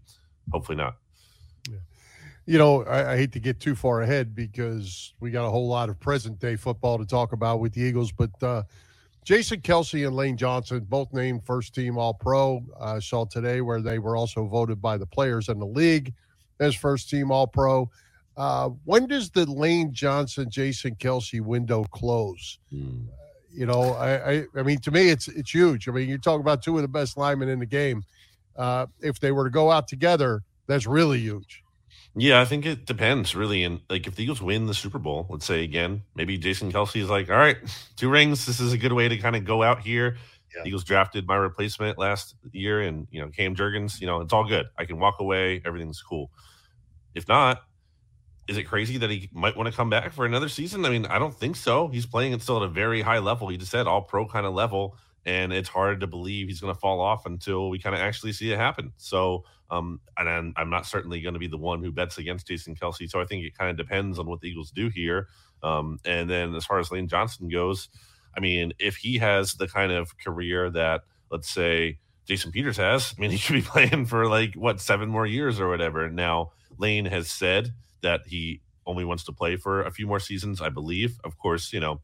Hopefully 0.52 0.78
not 0.78 0.96
you 2.48 2.58
know, 2.58 2.84
I, 2.84 3.14
I, 3.14 3.18
hate 3.18 3.34
to 3.34 3.40
get 3.40 3.60
too 3.60 3.76
far 3.76 4.02
ahead 4.02 4.34
because 4.34 5.14
we 5.20 5.32
got 5.32 5.46
a 5.46 5.50
whole 5.50 5.68
lot 5.68 5.90
of 5.90 6.00
present 6.00 6.40
day 6.40 6.56
football 6.56 6.98
to 6.98 7.06
talk 7.06 7.34
about 7.34 7.60
with 7.60 7.74
the 7.74 7.82
Eagles, 7.82 8.14
but 8.14 8.32
uh, 8.42 8.64
Jason 9.26 9.60
Kelce 9.60 10.08
and 10.08 10.16
Lane 10.16 10.38
Johnson, 10.38 10.86
both 10.88 11.12
named 11.12 11.44
first 11.46 11.76
team 11.76 11.98
All 11.98 12.14
Pro. 12.14 12.64
I 12.80 13.00
saw 13.00 13.26
today 13.26 13.60
where 13.60 13.82
they 13.82 14.00
were 14.00 14.16
also 14.16 14.48
voted 14.48 14.82
by 14.82 14.98
the 14.98 15.06
players 15.06 15.50
in 15.50 15.60
the 15.60 15.66
league 15.66 16.14
as 16.62 16.74
first 16.74 17.10
team 17.10 17.32
All 17.32 17.48
Pro. 17.48 17.90
Uh, 18.38 18.70
when 18.86 19.08
does 19.08 19.30
the 19.30 19.46
Lane 19.46 19.92
Johnson, 19.92 20.50
Jason 20.50 20.96
Kelce 20.96 21.42
window 21.42 21.84
close? 21.92 22.60
Hmm. 22.72 23.08
You 23.52 23.66
know, 23.66 23.82
I, 23.96 24.32
I, 24.32 24.44
I, 24.56 24.64
mean, 24.64 24.80
to 24.82 24.92
me, 24.92 25.10
it's 25.10 25.28
it's 25.28 25.52
huge. 25.52 25.90
I 25.90 25.92
mean, 25.92 26.08
you 26.08 26.18
talk 26.18 26.40
about 26.40 26.62
two 26.62 26.78
of 26.78 26.84
the 26.84 26.88
best 26.88 27.18
linemen 27.18 27.50
in 27.50 27.60
the 27.60 27.66
game. 27.66 28.04
Uh, 28.56 28.86
if 29.02 29.20
they 29.20 29.34
were 29.34 29.44
to 29.44 29.50
go 29.50 29.70
out 29.70 29.90
together, 29.90 30.44
that's 30.68 30.88
really 30.88 31.20
huge. 31.20 31.64
Yeah, 32.20 32.42
I 32.42 32.46
think 32.46 32.66
it 32.66 32.86
depends 32.86 33.36
really. 33.36 33.64
And 33.64 33.82
like 33.90 34.08
if 34.08 34.16
the 34.16 34.24
Eagles 34.24 34.42
win 34.42 34.66
the 34.66 34.74
Super 34.74 34.98
Bowl, 34.98 35.28
let's 35.30 35.46
say 35.46 35.64
again, 35.64 36.02
maybe 36.16 36.38
Jason 36.38 36.72
Kelce 36.72 37.02
is 37.02 37.10
like, 37.10 37.30
all 37.30 37.38
right, 37.38 37.58
two 37.96 38.10
rings. 38.10 38.46
This 38.46 38.60
is 38.60 38.74
a 38.74 38.78
good 38.78 38.94
way 38.94 39.08
to 39.08 39.18
kind 39.18 39.36
of 39.36 39.46
go 39.46 39.62
out 39.62 39.82
here. 39.82 40.18
Yeah. 40.56 40.64
Eagles 40.66 40.84
drafted 40.84 41.28
my 41.28 41.36
replacement 41.36 42.00
last 42.00 42.36
year, 42.52 42.82
and 42.82 43.08
you 43.12 43.22
know, 43.22 43.30
Cam 43.30 43.56
Jurgens. 43.56 44.02
You 44.02 44.08
know, 44.08 44.22
it's 44.22 44.34
all 44.34 44.48
good. 44.48 44.66
I 44.78 44.86
can 44.86 44.98
walk 45.00 45.20
away. 45.20 45.62
Everything's 45.64 46.02
cool. 46.02 46.32
If 47.14 47.28
not, 47.28 47.62
is 48.48 48.58
it 48.58 48.64
crazy 48.64 48.98
that 48.98 49.12
he 49.12 49.30
might 49.32 49.56
want 49.56 49.70
to 49.70 49.76
come 49.76 49.90
back 49.90 50.12
for 50.14 50.26
another 50.26 50.50
season? 50.50 50.86
I 50.86 50.90
mean, 50.90 51.06
I 51.06 51.20
don't 51.20 51.36
think 51.36 51.56
so. 51.56 51.90
He's 51.90 52.06
playing 52.08 52.32
it 52.32 52.42
still 52.42 52.58
at 52.58 52.64
a 52.64 52.70
very 52.70 53.02
high 53.02 53.20
level. 53.20 53.50
He 53.50 53.58
just 53.58 53.72
said 53.72 53.86
all 53.86 54.02
pro 54.02 54.26
kind 54.26 54.46
of 54.46 54.54
level 54.54 54.98
and 55.28 55.52
it's 55.52 55.68
hard 55.68 56.00
to 56.00 56.08
believe 56.08 56.48
he's 56.48 56.62
going 56.62 56.74
to 56.74 56.80
fall 56.80 57.02
off 57.02 57.26
until 57.26 57.70
we 57.70 57.78
kind 57.78 57.94
of 57.94 58.00
actually 58.02 58.32
see 58.32 58.52
it 58.52 58.58
happen. 58.58 58.94
So, 58.96 59.44
um, 59.70 60.00
and 60.18 60.30
I'm, 60.30 60.54
I'm 60.56 60.70
not 60.70 60.86
certainly 60.86 61.22
going 61.22 61.34
to 61.34 61.40
be 61.40 61.48
the 61.48 61.58
one 61.58 61.84
who 61.84 61.92
bets 61.92 62.18
against 62.18 62.48
Jason 62.48 62.76
Kelce. 62.76 63.10
So 63.10 63.22
I 63.22 63.26
think 63.26 63.46
it 63.46 63.58
kind 63.58 63.70
of 63.70 63.78
depends 63.78 64.20
on 64.20 64.28
what 64.28 64.42
the 64.42 64.50
Eagles 64.50 64.72
do 64.72 64.90
here. 64.90 65.28
Um, 65.64 66.00
and 66.06 66.30
then 66.30 66.56
as 66.56 66.66
far 66.66 66.80
as 66.80 66.92
Lane 66.92 67.08
Johnson 67.08 67.50
goes, 67.50 67.90
I 68.36 68.40
mean, 68.40 68.74
if 68.80 68.98
he 68.98 69.18
has 69.18 69.56
the 69.56 69.68
kind 69.68 69.92
of 69.92 70.18
career 70.20 70.70
that, 70.72 71.02
let's 71.32 71.50
say, 71.50 72.00
Jason 72.26 72.52
Peters 72.52 72.78
has, 72.78 73.14
I 73.18 73.22
mean, 73.22 73.32
he 73.32 73.38
should 73.38 73.54
be 73.54 73.62
playing 73.64 74.06
for 74.06 74.28
like 74.28 74.54
what 74.56 74.80
seven 74.80 75.10
more 75.10 75.26
years 75.26 75.60
or 75.60 75.70
whatever. 75.70 76.10
Now, 76.10 76.52
Lane 76.78 77.06
has 77.06 77.30
said 77.30 77.74
that 78.02 78.22
he 78.28 78.62
only 78.86 79.04
wants 79.04 79.24
to 79.26 79.34
play 79.34 79.58
for 79.58 79.82
a 79.84 79.92
few 79.92 80.08
more 80.08 80.20
seasons, 80.20 80.62
I 80.62 80.70
believe. 80.70 81.20
Of 81.24 81.38
course, 81.38 81.74
you 81.74 81.80
know, 81.80 82.02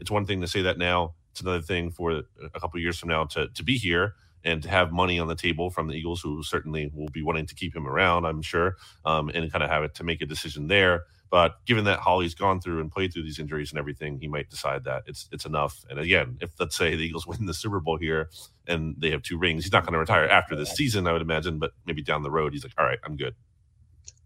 it's 0.00 0.10
one 0.10 0.26
thing 0.26 0.40
to 0.40 0.48
say 0.48 0.62
that 0.62 0.78
now 0.78 1.14
it's 1.30 1.40
another 1.40 1.60
thing 1.60 1.90
for 1.90 2.22
a 2.54 2.60
couple 2.60 2.80
years 2.80 2.98
from 2.98 3.10
now 3.10 3.24
to 3.24 3.48
to 3.48 3.62
be 3.62 3.76
here 3.76 4.14
and 4.44 4.62
to 4.62 4.68
have 4.68 4.92
money 4.92 5.18
on 5.18 5.28
the 5.28 5.34
table 5.34 5.70
from 5.70 5.88
the 5.88 5.94
Eagles, 5.94 6.20
who 6.20 6.42
certainly 6.42 6.90
will 6.94 7.08
be 7.08 7.22
wanting 7.22 7.46
to 7.46 7.54
keep 7.54 7.74
him 7.74 7.86
around, 7.86 8.24
I'm 8.26 8.42
sure, 8.42 8.76
um, 9.04 9.30
and 9.34 9.50
kind 9.50 9.64
of 9.64 9.70
have 9.70 9.82
it 9.82 9.94
to 9.96 10.04
make 10.04 10.20
a 10.20 10.26
decision 10.26 10.68
there. 10.68 11.04
But 11.30 11.56
given 11.66 11.84
that 11.86 11.98
Holly's 11.98 12.34
gone 12.34 12.60
through 12.60 12.80
and 12.80 12.92
played 12.92 13.12
through 13.12 13.24
these 13.24 13.40
injuries 13.40 13.72
and 13.72 13.78
everything, 13.78 14.20
he 14.20 14.28
might 14.28 14.50
decide 14.50 14.84
that 14.84 15.02
it's 15.06 15.28
it's 15.32 15.44
enough. 15.44 15.84
And 15.90 15.98
again, 15.98 16.38
if 16.40 16.52
let's 16.60 16.76
say 16.76 16.94
the 16.94 17.02
Eagles 17.02 17.26
win 17.26 17.46
the 17.46 17.54
Super 17.54 17.80
Bowl 17.80 17.96
here 17.96 18.30
and 18.68 18.94
they 18.98 19.10
have 19.10 19.22
two 19.22 19.38
rings, 19.38 19.64
he's 19.64 19.72
not 19.72 19.84
going 19.84 19.94
to 19.94 19.98
retire 19.98 20.26
after 20.28 20.54
this 20.54 20.70
season, 20.70 21.08
I 21.08 21.12
would 21.12 21.22
imagine. 21.22 21.58
But 21.58 21.72
maybe 21.86 22.02
down 22.02 22.22
the 22.22 22.30
road, 22.30 22.52
he's 22.52 22.62
like, 22.64 22.74
all 22.78 22.84
right, 22.84 23.00
I'm 23.04 23.16
good. 23.16 23.34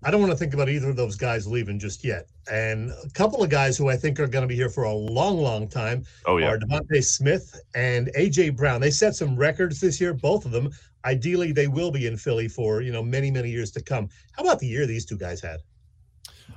I 0.04 0.12
don't 0.12 0.20
want 0.20 0.30
to 0.30 0.38
think 0.38 0.54
about 0.54 0.68
either 0.68 0.90
of 0.90 0.96
those 0.96 1.16
guys 1.16 1.46
leaving 1.46 1.78
just 1.78 2.04
yet. 2.04 2.28
And 2.50 2.90
a 2.90 3.10
couple 3.14 3.42
of 3.42 3.50
guys 3.50 3.76
who 3.76 3.88
I 3.88 3.96
think 3.96 4.20
are 4.20 4.28
going 4.28 4.42
to 4.42 4.48
be 4.48 4.54
here 4.54 4.68
for 4.68 4.84
a 4.84 4.92
long, 4.92 5.38
long 5.38 5.68
time 5.68 6.04
oh, 6.24 6.36
yeah. 6.36 6.48
are 6.48 6.58
DeVonta 6.58 7.02
Smith 7.02 7.60
and 7.74 8.08
AJ 8.16 8.56
Brown. 8.56 8.80
They 8.80 8.92
set 8.92 9.16
some 9.16 9.36
records 9.36 9.80
this 9.80 10.00
year, 10.00 10.14
both 10.14 10.44
of 10.44 10.52
them. 10.52 10.70
Ideally, 11.04 11.52
they 11.52 11.66
will 11.66 11.90
be 11.90 12.06
in 12.06 12.16
Philly 12.16 12.48
for 12.48 12.80
you 12.80 12.92
know 12.92 13.02
many, 13.02 13.30
many 13.30 13.50
years 13.50 13.70
to 13.72 13.82
come. 13.82 14.08
How 14.32 14.42
about 14.42 14.58
the 14.58 14.66
year 14.66 14.86
these 14.86 15.04
two 15.04 15.16
guys 15.16 15.40
had? 15.40 15.60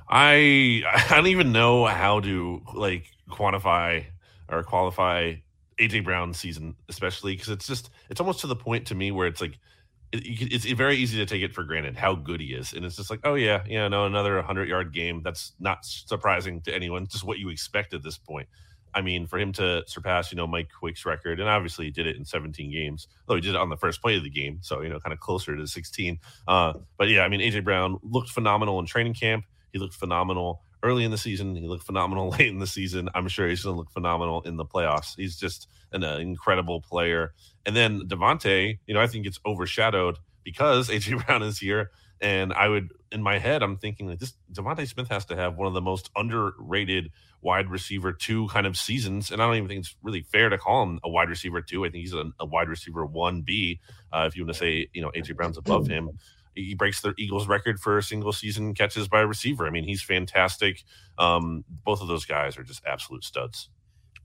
I 0.08 0.82
I 1.10 1.16
don't 1.16 1.28
even 1.28 1.52
know 1.52 1.86
how 1.86 2.20
to 2.20 2.62
like 2.74 3.06
quantify 3.30 4.04
or 4.48 4.62
qualify 4.62 5.34
AJ 5.78 6.04
Brown's 6.04 6.38
season, 6.38 6.76
especially 6.88 7.34
because 7.34 7.48
it's 7.48 7.66
just 7.66 7.90
it's 8.10 8.20
almost 8.20 8.40
to 8.40 8.46
the 8.46 8.56
point 8.56 8.86
to 8.88 8.94
me 8.94 9.10
where 9.10 9.26
it's 9.26 9.40
like 9.40 9.58
it's 10.12 10.66
very 10.66 10.96
easy 10.96 11.16
to 11.18 11.26
take 11.26 11.42
it 11.42 11.54
for 11.54 11.64
granted 11.64 11.96
how 11.96 12.14
good 12.14 12.40
he 12.40 12.48
is, 12.48 12.74
and 12.74 12.84
it's 12.84 12.96
just 12.96 13.10
like, 13.10 13.20
oh 13.24 13.34
yeah, 13.34 13.62
yeah, 13.66 13.88
no, 13.88 14.04
another 14.04 14.40
hundred 14.42 14.68
yard 14.68 14.92
game. 14.92 15.22
That's 15.22 15.52
not 15.58 15.84
surprising 15.84 16.60
to 16.62 16.74
anyone. 16.74 17.06
Just 17.06 17.24
what 17.24 17.38
you 17.38 17.48
expect 17.48 17.94
at 17.94 18.02
this 18.02 18.18
point. 18.18 18.48
I 18.94 19.00
mean, 19.00 19.26
for 19.26 19.38
him 19.38 19.52
to 19.54 19.84
surpass, 19.86 20.30
you 20.30 20.36
know, 20.36 20.46
Mike 20.46 20.68
Quick's 20.78 21.06
record, 21.06 21.40
and 21.40 21.48
obviously 21.48 21.86
he 21.86 21.90
did 21.90 22.06
it 22.06 22.16
in 22.16 22.26
17 22.26 22.70
games, 22.70 23.08
though 23.26 23.36
he 23.36 23.40
did 23.40 23.54
it 23.54 23.56
on 23.56 23.70
the 23.70 23.76
first 23.76 24.02
play 24.02 24.16
of 24.16 24.22
the 24.22 24.30
game, 24.30 24.58
so 24.60 24.82
you 24.82 24.90
know, 24.90 25.00
kind 25.00 25.14
of 25.14 25.20
closer 25.20 25.56
to 25.56 25.66
16. 25.66 26.18
Uh, 26.46 26.74
but 26.98 27.08
yeah, 27.08 27.22
I 27.22 27.28
mean, 27.28 27.40
AJ 27.40 27.64
Brown 27.64 27.98
looked 28.02 28.28
phenomenal 28.28 28.78
in 28.80 28.86
training 28.86 29.14
camp. 29.14 29.46
He 29.72 29.78
looked 29.78 29.94
phenomenal 29.94 30.62
early 30.82 31.04
in 31.04 31.10
the 31.10 31.18
season. 31.18 31.54
He 31.54 31.66
looked 31.66 31.84
phenomenal 31.84 32.30
late 32.38 32.48
in 32.48 32.58
the 32.58 32.66
season. 32.66 33.08
I'm 33.14 33.28
sure 33.28 33.48
he's 33.48 33.62
going 33.62 33.74
to 33.74 33.78
look 33.78 33.90
phenomenal 33.90 34.42
in 34.42 34.56
the 34.56 34.64
playoffs. 34.64 35.14
He's 35.16 35.36
just 35.36 35.68
an 35.92 36.04
uh, 36.04 36.16
incredible 36.16 36.80
player. 36.80 37.32
And 37.66 37.76
then 37.76 38.02
DeVonta, 38.02 38.78
you 38.86 38.94
know, 38.94 39.00
I 39.00 39.06
think 39.06 39.26
it's 39.26 39.40
overshadowed 39.46 40.18
because 40.44 40.88
AJ 40.90 41.26
Brown 41.26 41.42
is 41.42 41.58
here. 41.58 41.90
And 42.20 42.52
I 42.52 42.68
would, 42.68 42.90
in 43.10 43.20
my 43.20 43.38
head, 43.38 43.64
I'm 43.64 43.76
thinking 43.76 44.06
like 44.06 44.20
this 44.20 44.34
DeVonta 44.52 44.86
Smith 44.86 45.08
has 45.08 45.24
to 45.26 45.36
have 45.36 45.56
one 45.56 45.66
of 45.66 45.74
the 45.74 45.80
most 45.80 46.08
underrated 46.14 47.10
wide 47.40 47.68
receiver 47.68 48.12
two 48.12 48.46
kind 48.46 48.64
of 48.64 48.76
seasons. 48.76 49.32
And 49.32 49.42
I 49.42 49.46
don't 49.46 49.56
even 49.56 49.68
think 49.68 49.80
it's 49.80 49.96
really 50.04 50.22
fair 50.22 50.48
to 50.48 50.56
call 50.56 50.84
him 50.84 51.00
a 51.02 51.10
wide 51.10 51.28
receiver 51.28 51.60
two. 51.60 51.84
I 51.84 51.90
think 51.90 52.02
he's 52.02 52.14
a, 52.14 52.30
a 52.38 52.46
wide 52.46 52.68
receiver 52.68 53.04
one 53.04 53.42
B. 53.42 53.80
Uh, 54.12 54.26
if 54.28 54.36
you 54.36 54.44
want 54.44 54.54
to 54.54 54.58
say, 54.58 54.88
you 54.92 55.02
know, 55.02 55.10
AJ 55.16 55.34
Brown's 55.34 55.58
above 55.58 55.88
him 55.88 56.10
he 56.54 56.74
breaks 56.74 57.00
the 57.00 57.14
Eagles 57.18 57.48
record 57.48 57.80
for 57.80 58.00
single 58.02 58.32
season 58.32 58.74
catches 58.74 59.08
by 59.08 59.20
a 59.20 59.26
receiver. 59.26 59.66
I 59.66 59.70
mean, 59.70 59.84
he's 59.84 60.02
fantastic. 60.02 60.84
Um, 61.18 61.64
both 61.84 62.02
of 62.02 62.08
those 62.08 62.24
guys 62.24 62.58
are 62.58 62.62
just 62.62 62.82
absolute 62.86 63.24
studs. 63.24 63.68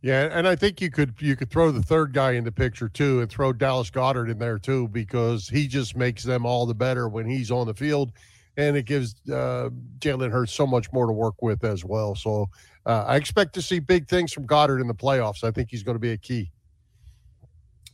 Yeah, 0.02 0.30
and 0.32 0.48
I 0.48 0.56
think 0.56 0.80
you 0.80 0.92
could 0.92 1.16
you 1.20 1.36
could 1.36 1.50
throw 1.50 1.72
the 1.72 1.82
third 1.82 2.14
guy 2.14 2.34
in 2.34 2.44
the 2.44 2.52
picture 2.52 2.88
too, 2.88 3.22
and 3.22 3.30
throw 3.30 3.52
Dallas 3.52 3.90
Goedert 3.90 4.30
in 4.30 4.38
there 4.38 4.60
too, 4.60 4.88
because 4.90 5.50
he 5.50 5.68
just 5.68 5.96
makes 5.96 6.24
them 6.24 6.46
all 6.46 6.66
the 6.66 6.76
better 6.76 7.10
when 7.10 7.28
he's 7.28 7.50
on 7.50 7.66
the 7.66 7.74
field, 7.74 8.12
and 8.58 8.78
it 8.78 8.86
gives 8.86 9.16
uh, 9.30 9.70
Jalen 9.98 10.32
Hurts 10.32 10.54
so 10.54 10.68
much 10.68 10.92
more 10.94 11.08
to 11.08 11.14
work 11.14 11.42
with 11.42 11.64
as 11.64 11.84
well. 11.84 12.14
So 12.14 12.48
uh, 12.86 13.06
I 13.08 13.16
expect 13.16 13.54
to 13.56 13.62
see 13.62 13.80
big 13.80 14.08
things 14.08 14.32
from 14.32 14.46
Goedert 14.46 14.82
in 14.82 14.88
the 14.88 14.94
playoffs. 14.94 15.44
I 15.44 15.50
think 15.50 15.72
he's 15.72 15.84
going 15.84 15.96
to 15.96 16.00
be 16.00 16.12
a 16.12 16.18
key. 16.18 16.52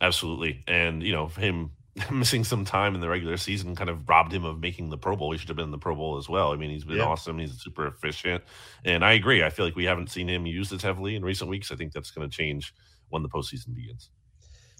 Absolutely, 0.01 0.61
and 0.67 1.01
you 1.01 1.13
know 1.13 1.27
him 1.27 1.71
missing 2.11 2.43
some 2.43 2.65
time 2.65 2.95
in 2.95 3.01
the 3.01 3.09
regular 3.09 3.37
season 3.37 3.75
kind 3.75 3.89
of 3.89 4.07
robbed 4.09 4.33
him 4.33 4.45
of 4.45 4.59
making 4.59 4.89
the 4.89 4.97
Pro 4.97 5.15
Bowl. 5.15 5.31
He 5.31 5.37
should 5.37 5.49
have 5.49 5.57
been 5.57 5.65
in 5.65 5.71
the 5.71 5.77
Pro 5.77 5.95
Bowl 5.95 6.17
as 6.17 6.27
well. 6.27 6.51
I 6.51 6.55
mean, 6.55 6.71
he's 6.71 6.83
been 6.83 6.97
yeah. 6.97 7.05
awesome. 7.05 7.37
He's 7.37 7.53
super 7.61 7.87
efficient, 7.87 8.43
and 8.83 9.05
I 9.05 9.13
agree. 9.13 9.43
I 9.43 9.49
feel 9.49 9.65
like 9.65 9.75
we 9.75 9.85
haven't 9.85 10.09
seen 10.09 10.27
him 10.27 10.45
used 10.45 10.73
as 10.73 10.81
heavily 10.81 11.15
in 11.15 11.23
recent 11.23 11.49
weeks. 11.49 11.71
I 11.71 11.75
think 11.75 11.93
that's 11.93 12.11
going 12.11 12.27
to 12.27 12.35
change 12.35 12.73
when 13.09 13.21
the 13.21 13.29
postseason 13.29 13.75
begins. 13.75 14.09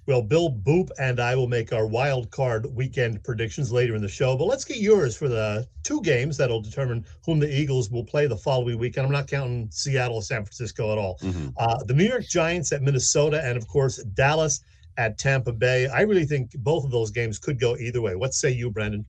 Well, 0.06 0.22
Bill 0.22 0.52
Boop 0.52 0.90
and 1.00 1.20
I 1.20 1.36
will 1.36 1.48
make 1.48 1.72
our 1.72 1.88
wild 1.88 2.30
card 2.30 2.66
weekend 2.76 3.24
predictions 3.24 3.72
later 3.72 3.96
in 3.96 4.02
the 4.02 4.10
show. 4.10 4.36
But 4.36 4.46
let's 4.46 4.66
get 4.66 4.78
yours 4.78 5.16
for 5.16 5.30
the 5.30 5.66
two 5.84 6.02
games 6.02 6.36
that'll 6.36 6.62
determine 6.62 7.06
whom 7.26 7.40
the 7.40 7.50
Eagles 7.50 7.90
will 7.90 8.04
play 8.04 8.28
the 8.28 8.36
following 8.36 8.78
weekend. 8.78 9.06
I'm 9.06 9.14
not 9.14 9.28
counting 9.28 9.70
Seattle 9.72 10.18
or 10.18 10.22
San 10.22 10.44
Francisco 10.44 10.92
at 10.92 10.98
all. 10.98 11.20
Mm-hmm. 11.20 11.50
Uh, 11.56 11.84
the 11.86 11.94
New 11.94 12.04
York 12.04 12.26
Giants 12.28 12.74
at 12.74 12.82
Minnesota, 12.82 13.42
and 13.46 13.58
of 13.58 13.66
course 13.68 14.04
Dallas 14.14 14.62
at 14.98 15.18
Tampa 15.18 15.52
Bay. 15.52 15.88
I 15.88 16.02
really 16.02 16.26
think 16.26 16.52
both 16.60 16.86
of 16.86 16.92
those 16.92 17.12
games 17.12 17.40
could 17.40 17.60
go 17.60 17.76
either 17.78 18.02
way. 18.02 18.16
What 18.16 18.34
say 18.34 18.52
you, 18.52 18.70
Brandon? 18.70 19.06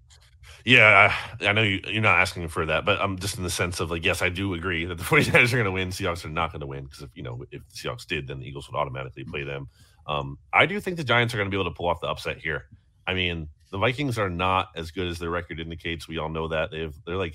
Yeah, 0.64 1.12
I, 1.40 1.46
I 1.46 1.52
know 1.52 1.62
you, 1.62 1.80
are 1.86 2.00
not 2.00 2.18
asking 2.18 2.48
for 2.48 2.64
that, 2.66 2.86
but 2.86 2.98
I'm 3.00 3.18
just 3.18 3.36
in 3.36 3.42
the 3.42 3.50
sense 3.50 3.80
of 3.80 3.90
like, 3.90 4.04
yes, 4.04 4.22
I 4.22 4.30
do 4.30 4.54
agree 4.54 4.86
that 4.86 4.96
the 4.96 5.04
49ers 5.04 5.52
are 5.52 5.56
going 5.56 5.64
to 5.64 5.70
win. 5.70 5.90
Seahawks 5.90 6.24
are 6.24 6.30
not 6.30 6.52
going 6.52 6.60
to 6.60 6.66
win 6.66 6.84
because 6.84 7.02
if 7.02 7.10
you 7.14 7.22
know 7.22 7.44
if 7.50 7.62
the 7.68 7.74
Seahawks 7.74 8.06
did, 8.06 8.26
then 8.26 8.40
the 8.40 8.46
Eagles 8.46 8.70
would 8.70 8.78
automatically 8.78 9.24
play 9.24 9.44
them. 9.44 9.68
Um, 10.06 10.38
I 10.52 10.66
do 10.66 10.80
think 10.80 10.96
the 10.96 11.04
Giants 11.04 11.34
are 11.34 11.36
going 11.36 11.50
to 11.50 11.54
be 11.54 11.60
able 11.60 11.70
to 11.70 11.76
pull 11.76 11.88
off 11.88 12.00
the 12.00 12.08
upset 12.08 12.38
here. 12.38 12.66
I 13.06 13.14
mean, 13.14 13.48
the 13.70 13.78
Vikings 13.78 14.18
are 14.18 14.30
not 14.30 14.68
as 14.76 14.90
good 14.90 15.06
as 15.06 15.18
their 15.18 15.30
record 15.30 15.60
indicates. 15.60 16.08
We 16.08 16.18
all 16.18 16.28
know 16.28 16.48
that 16.48 16.70
they've 16.70 16.94
they're 17.06 17.16
like 17.16 17.34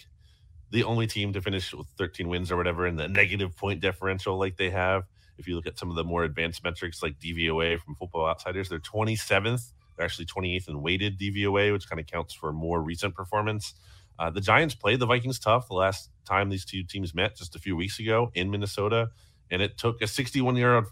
the 0.71 0.83
only 0.83 1.07
team 1.07 1.33
to 1.33 1.41
finish 1.41 1.73
with 1.73 1.87
13 1.97 2.27
wins 2.27 2.51
or 2.51 2.57
whatever, 2.57 2.87
in 2.87 2.95
the 2.95 3.07
negative 3.07 3.55
point 3.55 3.81
differential 3.81 4.37
like 4.37 4.57
they 4.57 4.69
have. 4.69 5.03
If 5.39 5.47
you 5.47 5.55
look 5.55 5.65
at 5.65 5.79
some 5.79 5.89
of 5.89 5.95
the 5.95 6.03
more 6.03 6.23
advanced 6.23 6.63
metrics 6.63 7.01
like 7.01 7.19
DVOA 7.19 7.79
from 7.79 7.95
Football 7.95 8.27
Outsiders, 8.27 8.69
they're 8.69 8.79
27th. 8.79 9.71
They're 9.95 10.05
actually 10.05 10.25
28th 10.25 10.67
in 10.67 10.81
weighted 10.81 11.19
DVOA, 11.19 11.71
which 11.71 11.89
kind 11.89 11.99
of 11.99 12.05
counts 12.05 12.33
for 12.33 12.53
more 12.53 12.81
recent 12.81 13.15
performance. 13.15 13.73
Uh, 14.19 14.29
the 14.29 14.41
Giants 14.41 14.75
played 14.75 14.99
the 14.99 15.05
Vikings 15.05 15.39
tough 15.39 15.69
the 15.69 15.75
last 15.75 16.09
time 16.25 16.49
these 16.49 16.65
two 16.65 16.83
teams 16.83 17.15
met 17.15 17.37
just 17.37 17.55
a 17.55 17.59
few 17.59 17.75
weeks 17.75 17.99
ago 17.99 18.31
in 18.35 18.51
Minnesota, 18.51 19.09
and 19.49 19.61
it 19.61 19.77
took 19.77 20.01
a 20.01 20.07
61 20.07 20.57
yard 20.57 20.85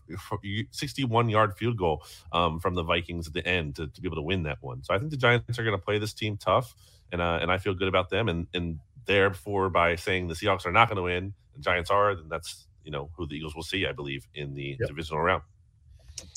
61 0.72 1.30
yard 1.30 1.56
field 1.58 1.78
goal 1.78 2.04
um, 2.32 2.60
from 2.60 2.74
the 2.74 2.84
Vikings 2.84 3.28
at 3.28 3.34
the 3.34 3.46
end 3.46 3.76
to, 3.76 3.88
to, 3.88 4.02
be 4.02 4.08
able 4.08 4.16
to 4.16 4.22
win 4.22 4.44
that 4.44 4.60
one. 4.62 4.82
So 4.84 4.94
I 4.94 4.98
think 4.98 5.12
the 5.12 5.18
Giants 5.18 5.60
are 5.60 5.64
going 5.64 5.78
to 5.78 5.84
play 5.84 6.00
this 6.00 6.14
team 6.14 6.38
tough, 6.38 6.74
and 7.12 7.22
uh, 7.22 7.40
and 7.42 7.52
I 7.52 7.58
feel 7.58 7.74
good 7.74 7.90
about 7.90 8.10
them. 8.10 8.30
And 8.30 8.48
and 8.54 8.80
therefore, 9.06 9.70
by 9.70 9.98
saying 9.98 10.30
the 10.30 10.34
Seahawks 10.34 10.66
are 10.66 10.72
not 10.72 10.88
going 10.88 10.98
to 10.98 11.04
win, 11.04 11.34
the 11.54 11.62
Giants 11.62 11.90
are, 11.90 12.16
then 12.16 12.30
that's 12.30 12.67
you 12.88 12.92
know 12.92 13.10
who 13.18 13.28
the 13.28 13.36
Eagles 13.36 13.54
will 13.54 13.64
see, 13.64 13.86
I 13.86 13.92
believe, 13.92 14.26
in 14.34 14.54
the 14.54 14.78
yep. 14.80 14.88
divisional 14.88 15.22
round. 15.22 15.44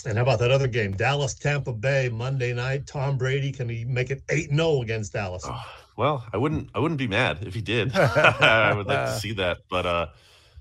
And 0.04 0.18
how 0.18 0.24
about 0.24 0.40
that 0.40 0.50
other 0.50 0.66
game, 0.66 0.90
Dallas 0.92 1.32
Tampa 1.32 1.72
Bay 1.72 2.10
Monday 2.12 2.52
night? 2.52 2.88
Tom 2.88 3.16
Brady 3.16 3.52
can 3.52 3.68
he 3.68 3.84
make 3.84 4.10
it 4.10 4.22
eight 4.28 4.50
0 4.50 4.82
against 4.82 5.12
Dallas? 5.12 5.44
Oh, 5.46 5.64
well, 5.96 6.26
I 6.32 6.36
wouldn't 6.36 6.68
I 6.74 6.80
wouldn't 6.80 6.98
be 6.98 7.06
mad 7.06 7.38
if 7.42 7.54
he 7.54 7.62
did. 7.62 7.94
I 7.96 8.74
would 8.74 8.88
like 8.88 9.06
to 9.06 9.18
see 9.20 9.32
that, 9.34 9.58
but 9.70 9.86
uh, 9.86 10.06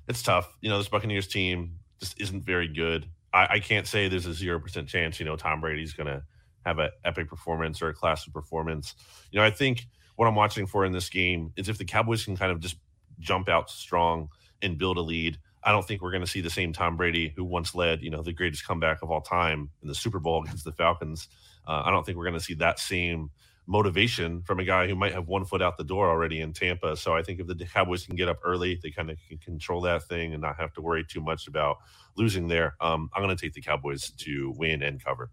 it's 0.07 0.21
tough. 0.21 0.47
You 0.61 0.69
know, 0.69 0.77
this 0.77 0.87
Buccaneers 0.89 1.27
team 1.27 1.79
just 1.99 2.21
isn't 2.21 2.45
very 2.45 2.67
good. 2.67 3.07
I, 3.33 3.47
I 3.53 3.59
can't 3.59 3.87
say 3.87 4.07
there's 4.07 4.27
a 4.27 4.33
zero 4.33 4.59
percent 4.59 4.87
chance. 4.87 5.19
You 5.19 5.25
know, 5.25 5.35
Tom 5.35 5.59
Brady's 5.59 5.93
going 5.93 6.07
to 6.07 6.21
have 6.65 6.77
an 6.77 6.91
epic 7.03 7.29
performance 7.29 7.81
or 7.81 7.89
a 7.89 7.95
classic 7.95 8.31
performance. 8.31 8.93
You 9.31 9.39
know, 9.39 9.45
I 9.45 9.49
think 9.49 9.87
what 10.17 10.27
I'm 10.27 10.35
watching 10.35 10.67
for 10.67 10.85
in 10.85 10.91
this 10.91 11.09
game 11.09 11.51
is 11.57 11.67
if 11.67 11.79
the 11.79 11.85
Cowboys 11.85 12.25
can 12.25 12.37
kind 12.37 12.51
of 12.51 12.59
just 12.59 12.77
jump 13.19 13.49
out 13.49 13.71
strong 13.71 14.29
and 14.61 14.77
build 14.77 14.97
a 14.97 15.01
lead 15.01 15.39
I 15.63 15.71
don't 15.71 15.85
think 15.87 16.01
we're 16.01 16.11
going 16.11 16.23
to 16.23 16.29
see 16.29 16.41
the 16.41 16.49
same 16.49 16.73
Tom 16.73 16.95
Brady 16.97 17.33
who 17.35 17.43
once 17.43 17.75
led, 17.75 18.01
you 18.01 18.09
know, 18.09 18.21
the 18.21 18.33
greatest 18.33 18.65
comeback 18.65 19.01
of 19.01 19.11
all 19.11 19.21
time 19.21 19.69
in 19.81 19.87
the 19.87 19.95
Super 19.95 20.19
Bowl 20.19 20.43
against 20.43 20.63
the 20.63 20.71
Falcons. 20.71 21.27
Uh, 21.67 21.83
I 21.85 21.91
don't 21.91 22.05
think 22.05 22.17
we're 22.17 22.25
going 22.25 22.39
to 22.39 22.43
see 22.43 22.53
that 22.55 22.79
same 22.79 23.29
motivation 23.67 24.41
from 24.41 24.59
a 24.59 24.63
guy 24.63 24.87
who 24.87 24.95
might 24.95 25.13
have 25.13 25.27
one 25.27 25.45
foot 25.45 25.61
out 25.61 25.77
the 25.77 25.83
door 25.83 26.09
already 26.09 26.41
in 26.41 26.53
Tampa. 26.53 26.97
So 26.97 27.15
I 27.15 27.21
think 27.21 27.39
if 27.39 27.45
the 27.45 27.55
Cowboys 27.65 28.03
can 28.05 28.15
get 28.15 28.27
up 28.27 28.39
early, 28.43 28.79
they 28.81 28.89
kind 28.89 29.11
of 29.11 29.17
can 29.27 29.37
control 29.37 29.81
that 29.81 30.03
thing 30.03 30.33
and 30.33 30.41
not 30.41 30.57
have 30.57 30.73
to 30.73 30.81
worry 30.81 31.05
too 31.05 31.21
much 31.21 31.47
about 31.47 31.77
losing 32.15 32.47
there. 32.47 32.75
Um, 32.81 33.11
I'm 33.13 33.21
going 33.21 33.35
to 33.35 33.39
take 33.39 33.53
the 33.53 33.61
Cowboys 33.61 34.09
to 34.11 34.53
win 34.57 34.81
and 34.81 35.03
cover. 35.03 35.29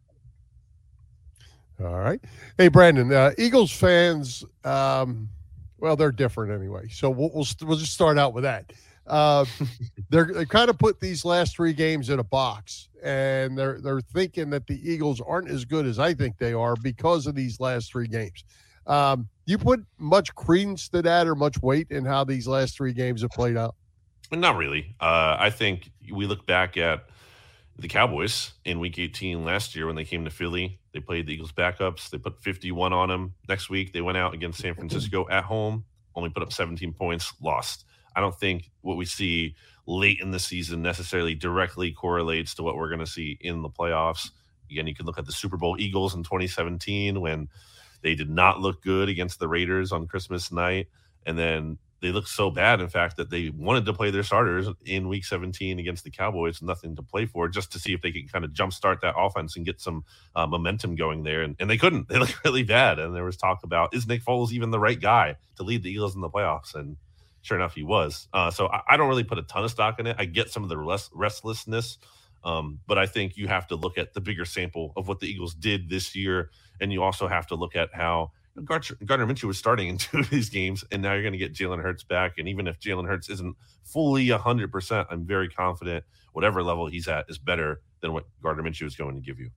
All 1.82 1.98
right. 1.98 2.20
Hey, 2.58 2.68
Brandon, 2.68 3.12
uh, 3.12 3.32
Eagles 3.38 3.70
fans, 3.72 4.44
um, 4.64 5.28
well, 5.78 5.96
they're 5.96 6.12
different 6.12 6.52
anyway. 6.52 6.88
So 6.88 7.10
we'll, 7.10 7.30
we'll, 7.34 7.46
we'll 7.62 7.78
just 7.78 7.94
start 7.94 8.18
out 8.18 8.34
with 8.34 8.44
that. 8.44 8.72
Uh, 9.06 9.44
they're 10.10 10.30
they 10.32 10.44
kind 10.44 10.70
of 10.70 10.78
put 10.78 11.00
these 11.00 11.24
last 11.24 11.56
three 11.56 11.72
games 11.72 12.10
in 12.10 12.18
a 12.18 12.24
box, 12.24 12.88
and 13.02 13.56
they're 13.56 13.80
they're 13.80 14.00
thinking 14.00 14.50
that 14.50 14.66
the 14.66 14.78
Eagles 14.90 15.20
aren't 15.20 15.48
as 15.48 15.64
good 15.64 15.86
as 15.86 15.98
I 15.98 16.14
think 16.14 16.38
they 16.38 16.52
are 16.52 16.76
because 16.76 17.26
of 17.26 17.34
these 17.34 17.60
last 17.60 17.92
three 17.92 18.08
games. 18.08 18.44
Um, 18.86 19.28
you 19.46 19.58
put 19.58 19.84
much 19.98 20.34
credence 20.34 20.88
to 20.90 21.02
that 21.02 21.26
or 21.26 21.34
much 21.34 21.60
weight 21.62 21.88
in 21.90 22.04
how 22.04 22.24
these 22.24 22.46
last 22.46 22.76
three 22.76 22.92
games 22.92 23.22
have 23.22 23.30
played 23.30 23.56
out? 23.56 23.74
Not 24.30 24.56
really. 24.56 24.94
Uh, 25.00 25.36
I 25.38 25.50
think 25.50 25.90
we 26.12 26.26
look 26.26 26.46
back 26.46 26.76
at 26.76 27.08
the 27.78 27.88
Cowboys 27.88 28.52
in 28.64 28.80
Week 28.80 28.98
18 28.98 29.44
last 29.44 29.76
year 29.76 29.86
when 29.86 29.96
they 29.96 30.04
came 30.04 30.24
to 30.24 30.30
Philly. 30.30 30.78
They 30.92 31.00
played 31.00 31.26
the 31.26 31.34
Eagles 31.34 31.52
backups. 31.52 32.10
They 32.10 32.18
put 32.18 32.40
51 32.42 32.92
on 32.92 33.08
them. 33.08 33.34
Next 33.48 33.68
week 33.70 33.92
they 33.92 34.00
went 34.00 34.18
out 34.18 34.34
against 34.34 34.60
San 34.60 34.74
Francisco 34.74 35.26
at 35.30 35.44
home, 35.44 35.84
only 36.14 36.30
put 36.30 36.42
up 36.42 36.52
17 36.52 36.92
points, 36.92 37.32
lost. 37.40 37.84
I 38.16 38.20
don't 38.20 38.34
think 38.34 38.70
what 38.80 38.96
we 38.96 39.04
see 39.04 39.54
late 39.86 40.18
in 40.20 40.30
the 40.32 40.40
season 40.40 40.82
necessarily 40.82 41.34
directly 41.34 41.92
correlates 41.92 42.54
to 42.54 42.62
what 42.62 42.76
we're 42.76 42.88
going 42.88 43.00
to 43.00 43.06
see 43.06 43.38
in 43.40 43.62
the 43.62 43.68
playoffs. 43.68 44.30
Again, 44.70 44.86
you 44.88 44.94
can 44.94 45.06
look 45.06 45.18
at 45.18 45.26
the 45.26 45.32
Super 45.32 45.56
Bowl 45.56 45.76
Eagles 45.78 46.14
in 46.14 46.24
2017 46.24 47.20
when 47.20 47.48
they 48.02 48.14
did 48.14 48.30
not 48.30 48.60
look 48.60 48.82
good 48.82 49.08
against 49.08 49.38
the 49.38 49.48
Raiders 49.48 49.92
on 49.92 50.08
Christmas 50.08 50.50
night. 50.50 50.88
And 51.24 51.38
then 51.38 51.78
they 52.00 52.10
looked 52.10 52.28
so 52.28 52.50
bad, 52.50 52.80
in 52.80 52.88
fact, 52.88 53.16
that 53.16 53.30
they 53.30 53.50
wanted 53.50 53.84
to 53.86 53.92
play 53.92 54.10
their 54.10 54.22
starters 54.22 54.68
in 54.84 55.08
week 55.08 55.24
17 55.24 55.78
against 55.78 56.04
the 56.04 56.10
Cowboys, 56.10 56.62
nothing 56.62 56.94
to 56.96 57.02
play 57.02 57.26
for, 57.26 57.48
just 57.48 57.72
to 57.72 57.78
see 57.78 57.92
if 57.92 58.02
they 58.02 58.12
could 58.12 58.30
kind 58.32 58.44
of 58.44 58.52
jumpstart 58.52 59.00
that 59.00 59.14
offense 59.16 59.56
and 59.56 59.64
get 59.64 59.80
some 59.80 60.04
uh, 60.34 60.46
momentum 60.46 60.94
going 60.94 61.22
there. 61.22 61.42
And, 61.42 61.56
and 61.58 61.70
they 61.70 61.78
couldn't. 61.78 62.08
They 62.16 62.18
looked 62.18 62.44
really 62.44 62.62
bad. 62.62 62.98
And 62.98 63.14
there 63.14 63.24
was 63.24 63.36
talk 63.36 63.62
about 63.62 63.94
is 63.94 64.06
Nick 64.06 64.24
Foles 64.24 64.52
even 64.52 64.70
the 64.70 64.78
right 64.78 65.00
guy 65.00 65.36
to 65.56 65.62
lead 65.62 65.82
the 65.82 65.90
Eagles 65.90 66.14
in 66.14 66.20
the 66.20 66.30
playoffs? 66.30 66.74
And 66.74 66.96
sure 67.46 67.56
enough, 67.56 67.74
he 67.74 67.82
was. 67.82 68.28
Uh, 68.32 68.50
so 68.50 68.66
I, 68.66 68.82
I, 68.90 68.96
don't 68.96 69.08
really 69.08 69.24
put 69.24 69.38
a 69.38 69.42
ton 69.42 69.64
of 69.64 69.70
stock 69.70 70.00
in 70.00 70.06
it. 70.06 70.16
I 70.18 70.24
get 70.24 70.50
some 70.50 70.62
of 70.62 70.68
the 70.68 70.76
rest, 70.76 71.10
restlessness, 71.14 71.98
um, 72.44 72.80
but 72.86 72.98
I 72.98 73.06
think 73.06 73.36
you 73.36 73.46
have 73.46 73.68
to 73.68 73.76
look 73.76 73.98
at 73.98 74.14
the 74.14 74.20
bigger 74.20 74.44
sample 74.44 74.92
of 74.96 75.06
what 75.08 75.20
the 75.20 75.26
Eagles 75.26 75.54
did 75.54 75.88
this 75.88 76.16
year, 76.16 76.50
and 76.80 76.92
you 76.92 77.02
also 77.02 77.28
have 77.28 77.46
to 77.48 77.54
look 77.54 77.76
at 77.76 77.90
how 77.94 78.32
Gardner, 78.64 78.96
Gardner 79.04 79.26
Minshew 79.26 79.44
was 79.44 79.58
starting 79.58 79.88
in 79.88 79.98
two 79.98 80.18
of 80.18 80.30
these 80.30 80.50
games, 80.50 80.84
and 80.90 81.02
now 81.02 81.12
you're 81.12 81.22
going 81.22 81.32
to 81.32 81.38
get 81.38 81.54
Jalen 81.54 81.82
Hurts 81.82 82.04
back. 82.04 82.38
And 82.38 82.48
even 82.48 82.66
if 82.66 82.80
Jalen 82.80 83.06
Hurts 83.06 83.28
isn't 83.30 83.56
fully 83.84 84.26
100%, 84.26 85.06
I'm 85.10 85.24
very 85.24 85.48
confident 85.48 86.04
whatever 86.32 86.62
level 86.62 86.86
he's 86.86 87.08
at 87.08 87.26
is 87.28 87.38
better 87.38 87.80
than 88.00 88.12
what 88.12 88.24
Gardner 88.42 88.62
Minshew 88.62 88.86
is 88.86 88.96
going 88.96 89.14
to 89.14 89.20
give 89.20 89.38
you. 89.38 89.50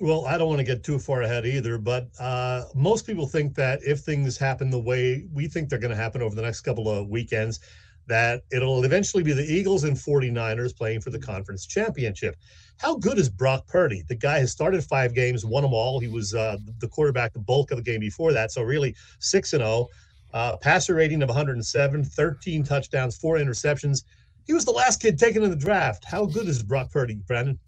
Well, 0.00 0.24
I 0.24 0.38
don't 0.38 0.48
want 0.48 0.60
to 0.60 0.64
get 0.64 0.82
too 0.82 0.98
far 0.98 1.22
ahead 1.22 1.44
either, 1.44 1.76
but 1.76 2.08
uh, 2.18 2.64
most 2.74 3.06
people 3.06 3.26
think 3.26 3.54
that 3.56 3.80
if 3.82 4.00
things 4.00 4.38
happen 4.38 4.70
the 4.70 4.80
way 4.80 5.26
we 5.30 5.46
think 5.46 5.68
they're 5.68 5.78
going 5.78 5.90
to 5.90 5.96
happen 5.96 6.22
over 6.22 6.34
the 6.34 6.40
next 6.40 6.62
couple 6.62 6.88
of 6.88 7.08
weekends, 7.08 7.60
that 8.06 8.40
it'll 8.50 8.82
eventually 8.84 9.22
be 9.22 9.34
the 9.34 9.44
Eagles 9.44 9.84
and 9.84 9.94
49ers 9.94 10.74
playing 10.74 11.02
for 11.02 11.10
the 11.10 11.18
conference 11.18 11.66
championship. 11.66 12.36
How 12.78 12.96
good 12.96 13.18
is 13.18 13.28
Brock 13.28 13.66
Purdy? 13.66 14.02
The 14.08 14.14
guy 14.14 14.38
has 14.38 14.50
started 14.50 14.82
five 14.82 15.14
games, 15.14 15.44
won 15.44 15.64
them 15.64 15.74
all. 15.74 16.00
He 16.00 16.08
was 16.08 16.34
uh, 16.34 16.56
the 16.78 16.88
quarterback 16.88 17.34
the 17.34 17.38
bulk 17.38 17.70
of 17.70 17.76
the 17.76 17.82
game 17.84 18.00
before 18.00 18.32
that. 18.32 18.52
So, 18.52 18.62
really, 18.62 18.96
6 19.18 19.52
and 19.52 19.60
0, 19.60 19.86
uh, 20.32 20.56
passer 20.56 20.94
rating 20.94 21.22
of 21.22 21.28
107, 21.28 22.04
13 22.04 22.64
touchdowns, 22.64 23.18
four 23.18 23.36
interceptions. 23.36 24.04
He 24.46 24.54
was 24.54 24.64
the 24.64 24.70
last 24.70 25.02
kid 25.02 25.18
taken 25.18 25.42
in 25.42 25.50
the 25.50 25.56
draft. 25.56 26.06
How 26.06 26.24
good 26.24 26.48
is 26.48 26.62
Brock 26.62 26.90
Purdy, 26.90 27.16
Brandon? 27.26 27.58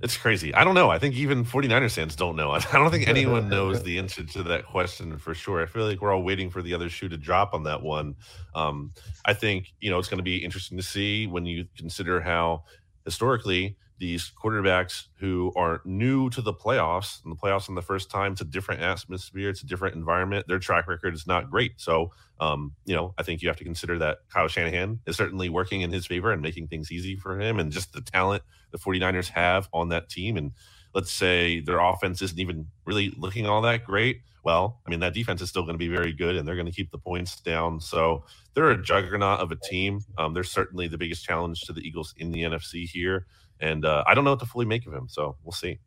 It's 0.00 0.16
crazy. 0.16 0.52
I 0.54 0.64
don't 0.64 0.74
know. 0.74 0.90
I 0.90 0.98
think 0.98 1.14
even 1.14 1.44
49ers 1.44 1.94
fans 1.94 2.16
don't 2.16 2.36
know. 2.36 2.50
I 2.52 2.58
don't 2.58 2.90
think 2.90 3.08
anyone 3.08 3.48
knows 3.48 3.82
the 3.82 3.98
answer 3.98 4.24
to 4.24 4.42
that 4.44 4.66
question 4.66 5.18
for 5.18 5.34
sure. 5.34 5.62
I 5.62 5.66
feel 5.66 5.86
like 5.86 6.00
we're 6.00 6.12
all 6.12 6.22
waiting 6.22 6.50
for 6.50 6.62
the 6.62 6.74
other 6.74 6.88
shoe 6.88 7.08
to 7.08 7.16
drop 7.16 7.54
on 7.54 7.62
that 7.64 7.80
one. 7.80 8.16
Um, 8.54 8.92
I 9.24 9.34
think, 9.34 9.72
you 9.80 9.90
know, 9.90 9.98
it's 9.98 10.08
going 10.08 10.18
to 10.18 10.24
be 10.24 10.44
interesting 10.44 10.76
to 10.76 10.82
see 10.82 11.26
when 11.26 11.46
you 11.46 11.66
consider 11.76 12.20
how 12.20 12.64
historically 13.04 13.76
these 13.98 14.32
quarterbacks 14.42 15.04
who 15.18 15.52
are 15.56 15.80
new 15.84 16.28
to 16.30 16.42
the 16.42 16.52
playoffs 16.52 17.22
and 17.24 17.32
the 17.32 17.36
playoffs 17.36 17.68
in 17.68 17.74
the 17.74 17.82
first 17.82 18.10
time. 18.10 18.32
It's 18.32 18.40
a 18.40 18.44
different 18.44 18.82
atmosphere, 18.82 19.48
it's 19.48 19.62
a 19.62 19.66
different 19.66 19.94
environment. 19.94 20.46
Their 20.48 20.58
track 20.58 20.88
record 20.88 21.14
is 21.14 21.26
not 21.26 21.50
great. 21.50 21.80
So, 21.80 22.12
um, 22.40 22.72
you 22.84 22.94
know, 22.94 23.14
I 23.18 23.22
think 23.22 23.42
you 23.42 23.48
have 23.48 23.56
to 23.58 23.64
consider 23.64 23.98
that 23.98 24.18
Kyle 24.32 24.48
Shanahan 24.48 25.00
is 25.06 25.16
certainly 25.16 25.48
working 25.48 25.82
in 25.82 25.92
his 25.92 26.06
favor 26.06 26.32
and 26.32 26.42
making 26.42 26.68
things 26.68 26.90
easy 26.90 27.16
for 27.16 27.40
him 27.40 27.60
and 27.60 27.70
just 27.70 27.92
the 27.92 28.00
talent 28.00 28.42
the 28.72 28.78
49ers 28.78 29.28
have 29.28 29.68
on 29.72 29.88
that 29.90 30.08
team. 30.08 30.36
And 30.36 30.52
let's 30.94 31.12
say 31.12 31.60
their 31.60 31.78
offense 31.78 32.20
isn't 32.22 32.38
even 32.38 32.66
really 32.84 33.14
looking 33.16 33.46
all 33.46 33.62
that 33.62 33.84
great. 33.84 34.22
Well, 34.44 34.80
I 34.86 34.90
mean, 34.90 35.00
that 35.00 35.14
defense 35.14 35.40
is 35.40 35.48
still 35.48 35.62
going 35.62 35.74
to 35.74 35.78
be 35.78 35.88
very 35.88 36.12
good 36.12 36.36
and 36.36 36.46
they're 36.46 36.56
going 36.56 36.66
to 36.66 36.72
keep 36.72 36.90
the 36.90 36.98
points 36.98 37.40
down. 37.40 37.80
So 37.80 38.24
they're 38.52 38.70
a 38.70 38.82
juggernaut 38.82 39.40
of 39.40 39.52
a 39.52 39.56
team. 39.56 40.00
Um, 40.18 40.34
they're 40.34 40.44
certainly 40.44 40.88
the 40.88 40.98
biggest 40.98 41.24
challenge 41.24 41.62
to 41.62 41.72
the 41.72 41.80
Eagles 41.80 42.12
in 42.18 42.30
the 42.30 42.42
NFC 42.42 42.86
here 42.86 43.26
and 43.64 43.84
uh, 43.84 44.04
I 44.06 44.14
don't 44.14 44.24
know 44.24 44.30
what 44.30 44.40
to 44.40 44.46
fully 44.46 44.66
make 44.66 44.86
of 44.86 44.92
him. 44.92 45.08
So 45.08 45.36
we'll 45.42 45.52
see. 45.52 45.78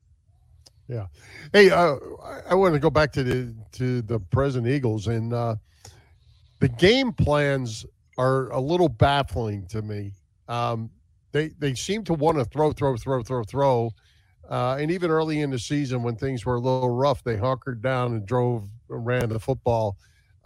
Yeah. 0.87 1.07
Hey, 1.53 1.69
uh, 1.69 1.95
I 2.49 2.55
want 2.55 2.73
to 2.73 2.79
go 2.79 2.89
back 2.89 3.11
to 3.13 3.23
the 3.23 3.53
to 3.73 4.01
the 4.01 4.19
present 4.19 4.67
Eagles 4.67 5.07
and 5.07 5.33
uh, 5.33 5.55
the 6.59 6.69
game 6.69 7.13
plans 7.13 7.85
are 8.17 8.49
a 8.49 8.59
little 8.59 8.89
baffling 8.89 9.67
to 9.67 9.81
me. 9.81 10.13
Um, 10.47 10.89
they 11.33 11.49
they 11.59 11.75
seem 11.75 12.03
to 12.05 12.13
want 12.13 12.37
to 12.37 12.45
throw, 12.45 12.71
throw, 12.71 12.97
throw, 12.97 13.21
throw, 13.21 13.43
throw, 13.43 13.91
uh, 14.49 14.77
and 14.79 14.89
even 14.89 15.11
early 15.11 15.41
in 15.41 15.51
the 15.51 15.59
season 15.59 16.03
when 16.03 16.15
things 16.15 16.45
were 16.45 16.55
a 16.55 16.59
little 16.59 16.89
rough, 16.89 17.23
they 17.23 17.37
hunkered 17.37 17.81
down 17.81 18.13
and 18.13 18.25
drove, 18.25 18.67
ran 18.87 19.29
the 19.29 19.39
football. 19.39 19.97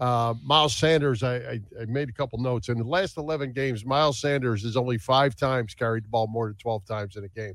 Uh, 0.02 0.34
Miles 0.44 0.76
Sanders, 0.76 1.22
I, 1.22 1.36
I, 1.36 1.62
I, 1.80 1.86
made 1.86 2.10
a 2.10 2.12
couple 2.12 2.40
notes. 2.40 2.70
In 2.70 2.80
the 2.80 2.84
last 2.84 3.18
11 3.18 3.52
games, 3.52 3.86
Miles 3.86 4.20
Sanders 4.20 4.64
has 4.64 4.76
only 4.76 4.98
five 4.98 5.36
times 5.36 5.76
carried 5.76 6.06
the 6.06 6.10
ball 6.10 6.26
more 6.26 6.48
than 6.48 6.56
12 6.56 6.86
times 6.86 7.18
in 7.18 7.24
a 7.24 7.28
game. 7.28 7.54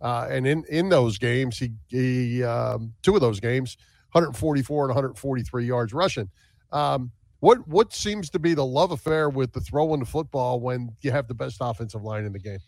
Uh, 0.00 0.26
and 0.28 0.44
in, 0.44 0.64
in 0.68 0.88
those 0.88 1.18
games, 1.18 1.56
he, 1.56 1.70
he 1.86 2.42
um, 2.42 2.92
two 3.02 3.14
of 3.14 3.20
those 3.20 3.38
games, 3.38 3.76
144 4.10 4.86
and 4.86 4.88
143 4.90 5.64
yards 5.64 5.92
rushing. 5.92 6.28
Um, 6.72 7.12
what 7.38 7.66
what 7.68 7.92
seems 7.92 8.28
to 8.30 8.40
be 8.40 8.54
the 8.54 8.66
love 8.66 8.90
affair 8.90 9.30
with 9.30 9.52
the 9.52 9.60
throwing 9.60 10.00
the 10.00 10.06
football 10.06 10.58
when 10.58 10.90
you 11.02 11.12
have 11.12 11.28
the 11.28 11.34
best 11.34 11.58
offensive 11.60 12.02
line 12.02 12.24
in 12.24 12.32
the 12.32 12.40
game? 12.40 12.58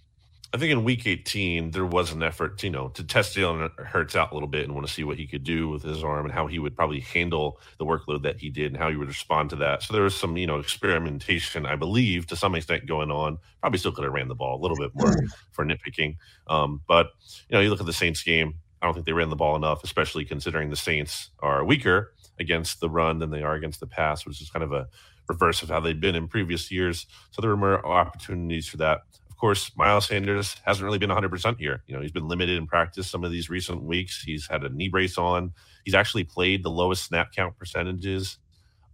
I 0.52 0.58
think 0.58 0.72
in 0.72 0.82
week 0.82 1.06
18, 1.06 1.70
there 1.70 1.86
was 1.86 2.10
an 2.10 2.24
effort, 2.24 2.58
to, 2.58 2.66
you 2.66 2.72
know, 2.72 2.88
to 2.88 3.04
test 3.04 3.36
Jalen 3.36 3.70
Hurts 3.86 4.16
out 4.16 4.32
a 4.32 4.34
little 4.34 4.48
bit 4.48 4.64
and 4.64 4.74
want 4.74 4.84
to 4.84 4.92
see 4.92 5.04
what 5.04 5.16
he 5.16 5.28
could 5.28 5.44
do 5.44 5.68
with 5.68 5.84
his 5.84 6.02
arm 6.02 6.24
and 6.24 6.34
how 6.34 6.48
he 6.48 6.58
would 6.58 6.74
probably 6.74 6.98
handle 6.98 7.60
the 7.78 7.84
workload 7.84 8.24
that 8.24 8.40
he 8.40 8.50
did 8.50 8.72
and 8.72 8.76
how 8.76 8.90
he 8.90 8.96
would 8.96 9.06
respond 9.06 9.50
to 9.50 9.56
that. 9.56 9.84
So 9.84 9.92
there 9.94 10.02
was 10.02 10.16
some, 10.16 10.36
you 10.36 10.48
know, 10.48 10.58
experimentation, 10.58 11.66
I 11.66 11.76
believe, 11.76 12.26
to 12.28 12.36
some 12.36 12.56
extent 12.56 12.86
going 12.86 13.12
on. 13.12 13.38
Probably 13.60 13.78
still 13.78 13.92
could 13.92 14.02
have 14.02 14.12
ran 14.12 14.26
the 14.26 14.34
ball 14.34 14.58
a 14.58 14.60
little 14.60 14.76
bit 14.76 14.90
more 14.94 15.14
for 15.52 15.64
nitpicking. 15.64 16.16
Um, 16.48 16.80
but, 16.88 17.10
you 17.48 17.54
know, 17.54 17.60
you 17.60 17.70
look 17.70 17.80
at 17.80 17.86
the 17.86 17.92
Saints 17.92 18.24
game, 18.24 18.54
I 18.82 18.86
don't 18.86 18.94
think 18.94 19.06
they 19.06 19.12
ran 19.12 19.30
the 19.30 19.36
ball 19.36 19.54
enough, 19.54 19.84
especially 19.84 20.24
considering 20.24 20.68
the 20.68 20.76
Saints 20.76 21.30
are 21.38 21.64
weaker 21.64 22.12
against 22.40 22.80
the 22.80 22.90
run 22.90 23.20
than 23.20 23.30
they 23.30 23.42
are 23.42 23.54
against 23.54 23.78
the 23.78 23.86
pass, 23.86 24.26
which 24.26 24.42
is 24.42 24.50
kind 24.50 24.64
of 24.64 24.72
a 24.72 24.88
reverse 25.28 25.62
of 25.62 25.68
how 25.68 25.78
they've 25.78 26.00
been 26.00 26.16
in 26.16 26.26
previous 26.26 26.72
years. 26.72 27.06
So 27.30 27.40
there 27.40 27.50
were 27.50 27.56
more 27.56 27.86
opportunities 27.86 28.66
for 28.66 28.78
that 28.78 29.02
course, 29.40 29.72
Miles 29.76 30.06
Sanders 30.06 30.56
hasn't 30.64 30.84
really 30.84 30.98
been 30.98 31.10
100% 31.10 31.58
here. 31.58 31.82
You 31.86 31.94
know, 31.94 32.02
he's 32.02 32.12
been 32.12 32.28
limited 32.28 32.56
in 32.56 32.66
practice 32.66 33.08
some 33.08 33.24
of 33.24 33.30
these 33.30 33.50
recent 33.50 33.82
weeks. 33.82 34.22
He's 34.22 34.46
had 34.46 34.64
a 34.64 34.68
knee 34.68 34.88
brace 34.88 35.18
on. 35.18 35.52
He's 35.84 35.94
actually 35.94 36.24
played 36.24 36.62
the 36.62 36.70
lowest 36.70 37.04
snap 37.04 37.32
count 37.34 37.56
percentages 37.56 38.38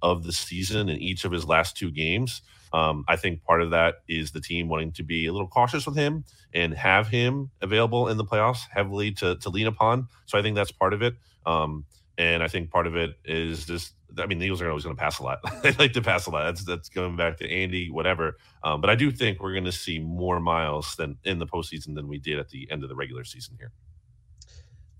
of 0.02 0.24
the 0.24 0.32
season 0.32 0.88
in 0.88 0.98
each 0.98 1.24
of 1.24 1.32
his 1.32 1.44
last 1.44 1.76
two 1.76 1.90
games. 1.90 2.42
Um, 2.72 3.04
I 3.08 3.16
think 3.16 3.42
part 3.44 3.62
of 3.62 3.70
that 3.70 3.96
is 4.08 4.32
the 4.32 4.40
team 4.40 4.68
wanting 4.68 4.92
to 4.92 5.02
be 5.02 5.26
a 5.26 5.32
little 5.32 5.48
cautious 5.48 5.86
with 5.86 5.96
him 5.96 6.24
and 6.52 6.74
have 6.74 7.08
him 7.08 7.50
available 7.62 8.08
in 8.08 8.16
the 8.16 8.24
playoffs 8.24 8.62
heavily 8.70 9.12
to, 9.12 9.36
to 9.36 9.48
lean 9.48 9.66
upon. 9.66 10.08
So 10.26 10.38
I 10.38 10.42
think 10.42 10.56
that's 10.56 10.72
part 10.72 10.92
of 10.92 11.02
it. 11.02 11.14
Um, 11.44 11.84
and 12.18 12.42
I 12.42 12.48
think 12.48 12.70
part 12.70 12.86
of 12.86 12.96
it 12.96 13.18
is 13.24 13.66
just 13.66 13.94
I 14.18 14.26
mean, 14.26 14.38
the 14.38 14.46
Eagles 14.46 14.62
are 14.62 14.68
always 14.68 14.84
going 14.84 14.96
to 14.96 15.00
pass 15.00 15.18
a 15.18 15.22
lot. 15.22 15.38
they 15.62 15.72
like 15.72 15.92
to 15.92 16.02
pass 16.02 16.26
a 16.26 16.30
lot. 16.30 16.44
That's 16.44 16.64
that's 16.64 16.88
going 16.88 17.16
back 17.16 17.36
to 17.38 17.50
Andy, 17.50 17.90
whatever. 17.90 18.36
Um, 18.62 18.80
but 18.80 18.90
I 18.90 18.94
do 18.94 19.10
think 19.10 19.42
we're 19.42 19.52
going 19.52 19.64
to 19.64 19.72
see 19.72 19.98
more 19.98 20.40
miles 20.40 20.94
than 20.96 21.16
in 21.24 21.38
the 21.38 21.46
postseason 21.46 21.94
than 21.94 22.08
we 22.08 22.18
did 22.18 22.38
at 22.38 22.48
the 22.48 22.68
end 22.70 22.82
of 22.82 22.88
the 22.88 22.96
regular 22.96 23.24
season 23.24 23.56
here. 23.58 23.72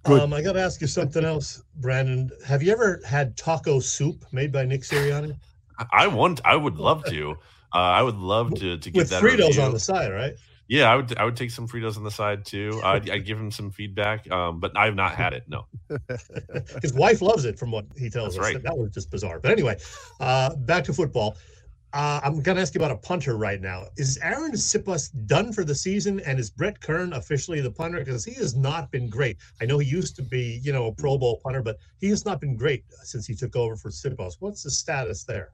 Um, 0.04 0.32
I 0.32 0.40
got 0.40 0.52
to 0.52 0.60
ask 0.60 0.80
you 0.80 0.86
something 0.86 1.24
else, 1.24 1.62
Brandon. 1.76 2.30
Have 2.46 2.62
you 2.62 2.70
ever 2.72 3.00
had 3.04 3.36
taco 3.36 3.80
soup 3.80 4.24
made 4.32 4.52
by 4.52 4.64
Nick 4.64 4.82
Sirianni? 4.82 5.36
I 5.92 6.06
want. 6.06 6.40
I 6.44 6.56
would 6.56 6.76
love 6.76 7.04
to. 7.06 7.32
Uh, 7.74 7.78
I 7.78 8.02
would 8.02 8.16
love 8.16 8.54
to 8.54 8.78
to 8.78 8.90
get 8.90 9.00
with 9.00 9.10
that 9.10 9.22
Fritos 9.22 9.48
review. 9.48 9.62
on 9.62 9.72
the 9.72 9.80
side, 9.80 10.12
right? 10.12 10.34
Yeah, 10.68 10.92
I 10.92 10.96
would. 10.96 11.16
I 11.16 11.24
would 11.24 11.36
take 11.36 11.50
some 11.50 11.68
Fritos 11.68 11.96
on 11.96 12.02
the 12.02 12.10
side 12.10 12.44
too. 12.44 12.80
I'd, 12.82 13.08
I'd 13.08 13.24
give 13.24 13.38
him 13.38 13.50
some 13.52 13.70
feedback, 13.70 14.28
um, 14.32 14.58
but 14.58 14.76
I've 14.76 14.96
not 14.96 15.12
had 15.12 15.32
it. 15.32 15.44
No, 15.46 15.66
his 16.82 16.92
wife 16.92 17.22
loves 17.22 17.44
it, 17.44 17.58
from 17.58 17.70
what 17.70 17.86
he 17.96 18.10
tells 18.10 18.34
That's 18.34 18.48
us. 18.48 18.54
right. 18.54 18.62
That 18.62 18.76
was 18.76 18.90
just 18.90 19.10
bizarre. 19.10 19.38
But 19.38 19.52
anyway, 19.52 19.78
uh, 20.18 20.56
back 20.56 20.84
to 20.84 20.92
football. 20.92 21.36
Uh, 21.92 22.20
I'm 22.22 22.42
going 22.42 22.56
to 22.56 22.62
ask 22.62 22.74
you 22.74 22.80
about 22.80 22.90
a 22.90 22.96
punter 22.96 23.36
right 23.36 23.60
now. 23.60 23.84
Is 23.96 24.18
Arryn 24.18 24.52
Siposs 24.52 25.08
done 25.26 25.52
for 25.52 25.64
the 25.64 25.74
season, 25.74 26.20
and 26.26 26.38
is 26.38 26.50
Brett 26.50 26.80
Kern 26.80 27.12
officially 27.14 27.60
the 27.60 27.70
punter? 27.70 28.00
Because 28.00 28.24
he 28.24 28.34
has 28.34 28.54
not 28.54 28.90
been 28.90 29.08
great. 29.08 29.38
I 29.62 29.66
know 29.66 29.78
he 29.78 29.88
used 29.88 30.16
to 30.16 30.22
be, 30.22 30.60
you 30.62 30.72
know, 30.72 30.88
a 30.88 30.92
Pro 30.92 31.16
Bowl 31.16 31.40
punter, 31.42 31.62
but 31.62 31.78
he 31.98 32.08
has 32.08 32.26
not 32.26 32.40
been 32.40 32.56
great 32.56 32.84
since 33.04 33.26
he 33.26 33.34
took 33.34 33.56
over 33.56 33.76
for 33.76 33.90
Siposs. 33.90 34.34
What's 34.40 34.64
the 34.64 34.70
status 34.70 35.24
there? 35.24 35.52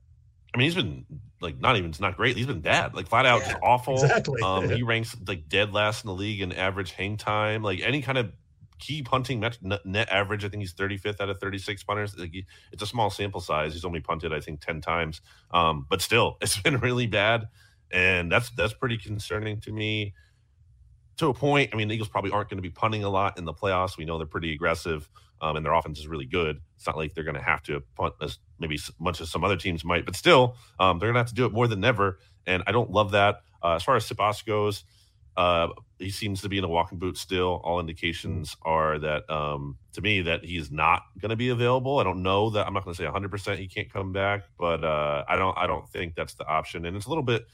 I 0.55 0.59
mean 0.59 0.67
he's 0.67 0.75
been 0.75 1.07
like 1.41 1.59
not 1.61 1.77
even 1.77 1.91
it's 1.91 2.01
not 2.01 2.17
great. 2.17 2.37
He's 2.37 2.47
been 2.47 2.61
bad, 2.61 2.95
like 2.95 3.09
flat 3.09 3.27
out 3.27 3.41
Yeah, 3.43 3.49
just 3.53 3.59
awful. 3.63 3.95
exactly. 3.95 4.43
Um, 4.43 4.69
he 4.69 4.83
ranks 4.85 5.17
like 5.27 5.49
dead 5.49 5.73
last 5.73 6.05
in 6.05 6.09
the 6.09 6.15
league 6.15 6.41
in 6.41 6.53
average 6.53 6.93
hang 6.93 7.17
time. 7.17 7.63
Like 7.63 7.81
any 7.81 8.03
kind 8.03 8.19
of 8.19 8.33
key 8.79 9.03
punting 9.03 9.39
met, 9.41 9.59
net 9.63 10.09
average, 10.11 10.45
I 10.45 10.49
think 10.49 10.61
he's 10.61 10.75
35th 10.75 11.21
out 11.21 11.31
of 11.31 11.39
36 11.39 11.85
punters. 11.85 12.19
Like 12.19 12.33
he, 12.33 12.45
it's 12.73 12.83
a 12.83 12.87
small 12.87 13.11
sample 13.11 13.41
size. 13.41 13.73
He's 13.75 13.85
only 13.85 14.01
punted 14.01 14.33
I 14.33 14.41
think 14.41 14.61
10 14.61 14.81
times, 14.81 15.21
um, 15.53 15.87
but 15.89 16.03
still, 16.03 16.37
it's 16.43 16.61
been 16.61 16.79
really 16.79 17.07
bad, 17.07 17.49
and 17.91 18.31
that's 18.31 18.51
that's 18.51 18.75
pretty 18.75 18.99
concerning 18.99 19.61
to 19.63 19.73
me. 19.73 20.15
To 21.19 21.29
a 21.29 21.35
point, 21.35 21.71
I 21.73 21.77
mean, 21.77 21.89
the 21.89 21.95
Eagles 21.95 22.09
probably 22.09 22.31
aren't 22.33 22.49
going 22.49 22.57
to 22.57 22.63
be 22.63 22.71
punting 22.71 23.05
a 23.05 23.11
lot 23.11 23.39
in 23.39 23.45
the 23.45 23.53
playoffs. 23.53 23.99
We 23.99 24.05
know 24.07 24.17
they're 24.17 24.27
pretty 24.27 24.53
aggressive, 24.53 25.09
um, 25.43 25.57
and 25.57 25.67
their 25.67 25.75
offense 25.75 25.99
is 25.99 26.07
really 26.07 26.25
good. 26.25 26.61
It's 26.77 26.87
not 26.87 26.97
like 26.97 27.15
they're 27.15 27.25
going 27.25 27.37
to 27.37 27.43
have 27.43 27.63
to 27.65 27.83
punt 27.97 28.15
as 28.23 28.39
maybe 28.59 28.79
much 28.99 29.21
as 29.21 29.31
some 29.31 29.45
other 29.45 29.57
teams 29.57 29.85
might, 29.85 30.07
but 30.07 30.17
still, 30.17 30.57
um, 30.79 30.99
they're 30.99 31.09
going 31.09 31.15
to 31.15 31.21
have 31.21 31.29
to 31.29 31.35
do 31.35 31.45
it 31.45 31.53
more 31.53 31.67
than 31.67 31.85
ever. 31.85 32.19
And 32.47 32.63
I 32.67 32.73
don't 32.73 32.91
love 32.91 33.11
that. 33.11 33.43
Uh, 33.63 33.75
as 33.75 33.83
far 33.83 33.97
as 33.97 34.09
Siposs 34.09 34.47
goes, 34.47 34.85
uh, 35.37 35.69
he 35.99 36.11
seems 36.11 36.43
to 36.43 36.49
be 36.49 36.59
in 36.59 36.65
a 36.65 36.69
walking 36.69 36.99
boot 36.99 37.17
still. 37.17 37.61
All 37.65 37.81
indications 37.81 38.57
are 38.63 38.99
that, 38.99 39.29
um, 39.31 39.79
to 39.95 40.01
me, 40.01 40.23
that 40.23 40.45
he's 40.45 40.71
not 40.71 41.03
going 41.21 41.31
to 41.31 41.37
be 41.37 41.49
available. 41.49 41.99
I 41.99 42.05
don't 42.05 42.23
know 42.23 42.51
that. 42.51 42.67
I'm 42.67 42.75
not 42.75 42.85
going 42.85 42.95
to 42.95 42.99
say 42.99 43.05
100 43.05 43.31
percent 43.31 43.59
he 43.59 43.67
can't 43.67 43.91
come 43.93 44.13
back, 44.13 44.43
but 44.59 44.85
uh, 44.85 45.25
I 45.29 45.37
don't. 45.37 45.57
I 45.57 45.67
don't 45.67 45.89
think 45.89 46.15
that's 46.15 46.35
the 46.35 46.47
option. 46.47 46.85
And 46.85 46.97
it's 46.97 47.07
a 47.07 47.09
little 47.09 47.25
bit 47.25 47.47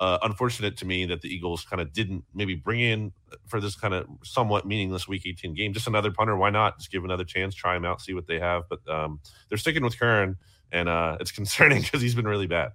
uh, 0.00 0.18
unfortunate 0.22 0.78
to 0.78 0.86
me 0.86 1.04
that 1.04 1.20
the 1.20 1.28
Eagles 1.28 1.64
kind 1.64 1.80
of 1.80 1.92
didn't 1.92 2.24
maybe 2.34 2.54
bring 2.54 2.80
in 2.80 3.12
for 3.46 3.60
this 3.60 3.76
kind 3.76 3.92
of 3.92 4.06
somewhat 4.24 4.66
meaningless 4.66 5.06
Week 5.06 5.22
18 5.26 5.54
game 5.54 5.74
just 5.74 5.86
another 5.86 6.10
punter. 6.10 6.36
Why 6.36 6.48
not 6.48 6.78
just 6.78 6.90
give 6.90 7.04
another 7.04 7.24
chance, 7.24 7.54
try 7.54 7.76
him 7.76 7.84
out, 7.84 8.00
see 8.00 8.14
what 8.14 8.26
they 8.26 8.40
have? 8.40 8.62
But 8.70 8.80
um, 8.88 9.20
they're 9.48 9.58
sticking 9.58 9.84
with 9.84 10.00
Kern, 10.00 10.36
and 10.72 10.88
uh, 10.88 11.18
it's 11.20 11.30
concerning 11.40 11.82
because 11.82 12.00
he's 12.00 12.14
been 12.14 12.26
really 12.26 12.46
bad. 12.46 12.72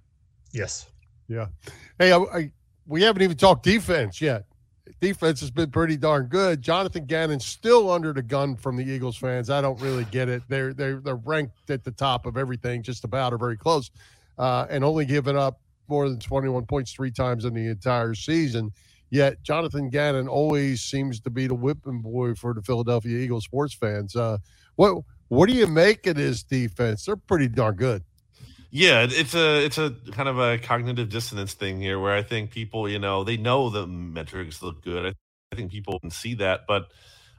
Yes. 0.52 0.86
Yeah. 1.26 1.46
Hey, 1.98 2.12
I, 2.12 2.18
I, 2.18 2.52
we 2.86 3.02
haven't 3.02 3.22
even 3.22 3.36
talked 3.36 3.64
defense 3.64 4.20
yet. 4.20 4.44
Defense 5.00 5.40
has 5.40 5.50
been 5.50 5.72
pretty 5.72 5.96
darn 5.96 6.26
good. 6.26 6.62
Jonathan 6.62 7.06
Gannon's 7.06 7.44
still 7.44 7.90
under 7.90 8.12
the 8.12 8.22
gun 8.22 8.54
from 8.54 8.76
the 8.76 8.84
Eagles 8.84 9.16
fans. 9.16 9.50
I 9.50 9.60
don't 9.60 9.80
really 9.80 10.04
get 10.04 10.28
it. 10.28 10.44
They're 10.48 10.72
they're 10.72 11.00
they're 11.00 11.16
ranked 11.16 11.70
at 11.70 11.82
the 11.82 11.90
top 11.90 12.24
of 12.24 12.36
everything, 12.36 12.84
just 12.84 13.02
about 13.02 13.32
or 13.32 13.38
very 13.38 13.56
close, 13.56 13.90
uh, 14.38 14.66
and 14.70 14.84
only 14.84 15.04
given 15.04 15.36
up 15.36 15.60
more 15.88 16.08
than 16.08 16.18
21 16.18 16.66
points 16.66 16.92
three 16.92 17.10
times 17.10 17.44
in 17.44 17.54
the 17.54 17.66
entire 17.66 18.14
season. 18.14 18.72
Yet 19.10 19.42
Jonathan 19.42 19.88
Gannon 19.88 20.28
always 20.28 20.82
seems 20.82 21.20
to 21.20 21.30
be 21.30 21.46
the 21.46 21.54
whipping 21.54 22.00
boy 22.00 22.34
for 22.34 22.52
the 22.54 22.62
Philadelphia 22.62 23.18
Eagles 23.18 23.44
sports 23.44 23.74
fans. 23.74 24.16
Uh, 24.16 24.38
what 24.74 25.02
what 25.28 25.48
do 25.48 25.54
you 25.54 25.66
make 25.66 26.06
of 26.06 26.16
this 26.16 26.42
defense? 26.42 27.04
They're 27.04 27.16
pretty 27.16 27.48
darn 27.48 27.76
good. 27.76 28.02
Yeah, 28.70 29.06
it's 29.08 29.34
a 29.34 29.64
it's 29.64 29.78
a 29.78 29.94
kind 30.10 30.28
of 30.28 30.38
a 30.38 30.58
cognitive 30.58 31.08
dissonance 31.08 31.54
thing 31.54 31.80
here, 31.80 31.98
where 31.98 32.14
I 32.14 32.22
think 32.22 32.50
people, 32.50 32.88
you 32.88 32.98
know, 32.98 33.24
they 33.24 33.36
know 33.36 33.70
the 33.70 33.86
metrics 33.86 34.60
look 34.60 34.82
good. 34.82 35.06
I, 35.06 35.12
I 35.52 35.56
think 35.56 35.70
people 35.70 35.98
can 36.00 36.10
see 36.10 36.34
that, 36.34 36.62
but 36.66 36.88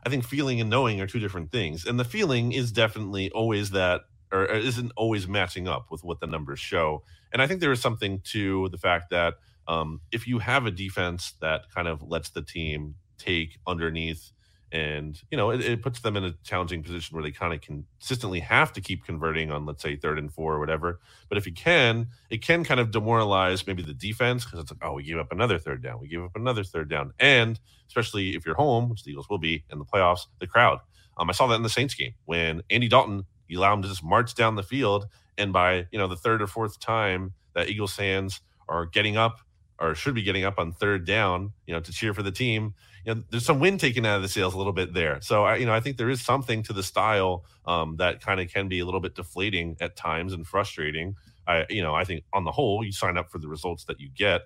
I 0.05 0.09
think 0.09 0.23
feeling 0.23 0.61
and 0.61 0.69
knowing 0.69 1.01
are 1.01 1.07
two 1.07 1.19
different 1.19 1.51
things. 1.51 1.85
And 1.85 1.99
the 1.99 2.05
feeling 2.05 2.53
is 2.53 2.71
definitely 2.71 3.29
always 3.31 3.71
that, 3.71 4.01
or 4.31 4.45
isn't 4.45 4.91
always 4.95 5.27
matching 5.27 5.67
up 5.67 5.91
with 5.91 6.03
what 6.03 6.19
the 6.19 6.27
numbers 6.27 6.59
show. 6.59 7.03
And 7.31 7.41
I 7.41 7.47
think 7.47 7.59
there 7.59 7.71
is 7.71 7.81
something 7.81 8.21
to 8.31 8.69
the 8.69 8.77
fact 8.77 9.09
that 9.11 9.35
um, 9.67 10.01
if 10.11 10.27
you 10.27 10.39
have 10.39 10.65
a 10.65 10.71
defense 10.71 11.33
that 11.41 11.69
kind 11.73 11.87
of 11.87 12.01
lets 12.01 12.29
the 12.29 12.41
team 12.41 12.95
take 13.17 13.59
underneath 13.67 14.31
and 14.71 15.21
you 15.31 15.37
know 15.37 15.49
it, 15.51 15.61
it, 15.61 15.81
puts 15.81 16.01
them 16.01 16.17
in 16.17 16.25
a 16.25 16.33
challenging 16.43 16.83
position 16.83 17.15
where 17.15 17.23
they 17.23 17.31
kind 17.31 17.53
of 17.53 17.61
consistently 17.61 18.41
have 18.41 18.73
to 18.73 18.81
keep 18.81 19.05
converting 19.05 19.49
on 19.49 19.65
let's 19.65 19.81
say 19.81 19.95
third 19.95 20.19
and 20.19 20.33
four 20.33 20.53
or 20.53 20.59
whatever. 20.59 20.99
But 21.29 21.37
if 21.37 21.45
you 21.45 21.53
can 21.53 22.07
it 22.29 22.41
can 22.41 22.63
kind 22.63 22.79
of 22.79 22.91
demoralize 22.91 23.65
maybe 23.65 23.81
the 23.81 23.93
defense 23.93 24.43
because 24.43 24.59
it's 24.59 24.71
like 24.71 24.83
oh 24.83 24.93
we 24.93 25.03
gave 25.03 25.17
up 25.17 25.31
another 25.31 25.57
third 25.57 25.81
down. 25.81 26.01
We 26.01 26.09
gave 26.09 26.21
up 26.21 26.35
another 26.35 26.63
third 26.63 26.89
down. 26.89 27.13
And 27.19 27.59
especially 27.87 28.35
if 28.35 28.45
you're 28.45 28.55
home 28.55 28.89
which 28.89 29.03
the 29.03 29.11
eagles 29.11 29.29
will 29.29 29.37
be 29.37 29.63
in 29.71 29.79
the 29.79 29.85
playoffs 29.85 30.25
the 30.39 30.47
crowd. 30.47 30.79
Um, 31.17 31.29
i 31.29 31.33
saw 31.33 31.47
that 31.47 31.55
in 31.55 31.63
the 31.63 31.69
saints 31.69 31.95
game 31.95 32.13
when 32.25 32.61
andy 32.69 32.87
dalton 32.87 33.25
you 33.47 33.59
allow 33.59 33.71
them 33.71 33.81
to 33.81 33.87
just 33.87 34.03
march 34.03 34.35
down 34.35 34.55
the 34.55 34.63
field 34.63 35.07
and 35.37 35.53
by 35.53 35.85
you 35.91 35.99
know 35.99 36.07
the 36.07 36.15
third 36.15 36.41
or 36.41 36.47
fourth 36.47 36.79
time 36.79 37.33
that 37.53 37.69
eagles 37.69 37.93
fans 37.93 38.41
are 38.69 38.85
getting 38.85 39.17
up 39.17 39.39
or 39.79 39.93
should 39.93 40.15
be 40.15 40.23
getting 40.23 40.43
up 40.43 40.57
on 40.57 40.71
third 40.71 41.05
down 41.05 41.51
you 41.65 41.73
know 41.73 41.79
to 41.79 41.91
cheer 41.91 42.13
for 42.13 42.23
the 42.23 42.31
team 42.31 42.73
you 43.07 43.15
know, 43.15 43.23
there's 43.29 43.45
some 43.45 43.61
wind 43.61 43.79
taken 43.79 44.05
out 44.05 44.17
of 44.17 44.21
the 44.21 44.27
sails 44.27 44.53
a 44.53 44.57
little 44.57 44.73
bit 44.73 44.93
there. 44.93 45.21
So 45.21 45.45
I, 45.45 45.55
you 45.55 45.65
know, 45.65 45.73
I 45.73 45.79
think 45.79 45.95
there 45.95 46.09
is 46.09 46.21
something 46.21 46.61
to 46.63 46.73
the 46.73 46.83
style 46.83 47.45
um, 47.65 47.95
that 47.97 48.19
kind 48.19 48.41
of 48.41 48.51
can 48.51 48.67
be 48.67 48.81
a 48.81 48.85
little 48.85 48.99
bit 48.99 49.15
deflating 49.15 49.77
at 49.79 49.95
times 49.95 50.33
and 50.33 50.45
frustrating. 50.45 51.15
I, 51.47 51.65
you 51.69 51.81
know, 51.81 51.95
I 51.95 52.03
think 52.03 52.25
on 52.33 52.43
the 52.43 52.51
whole, 52.51 52.83
you 52.83 52.91
sign 52.91 53.17
up 53.17 53.31
for 53.31 53.39
the 53.39 53.47
results 53.47 53.85
that 53.85 54.01
you 54.01 54.09
get. 54.09 54.41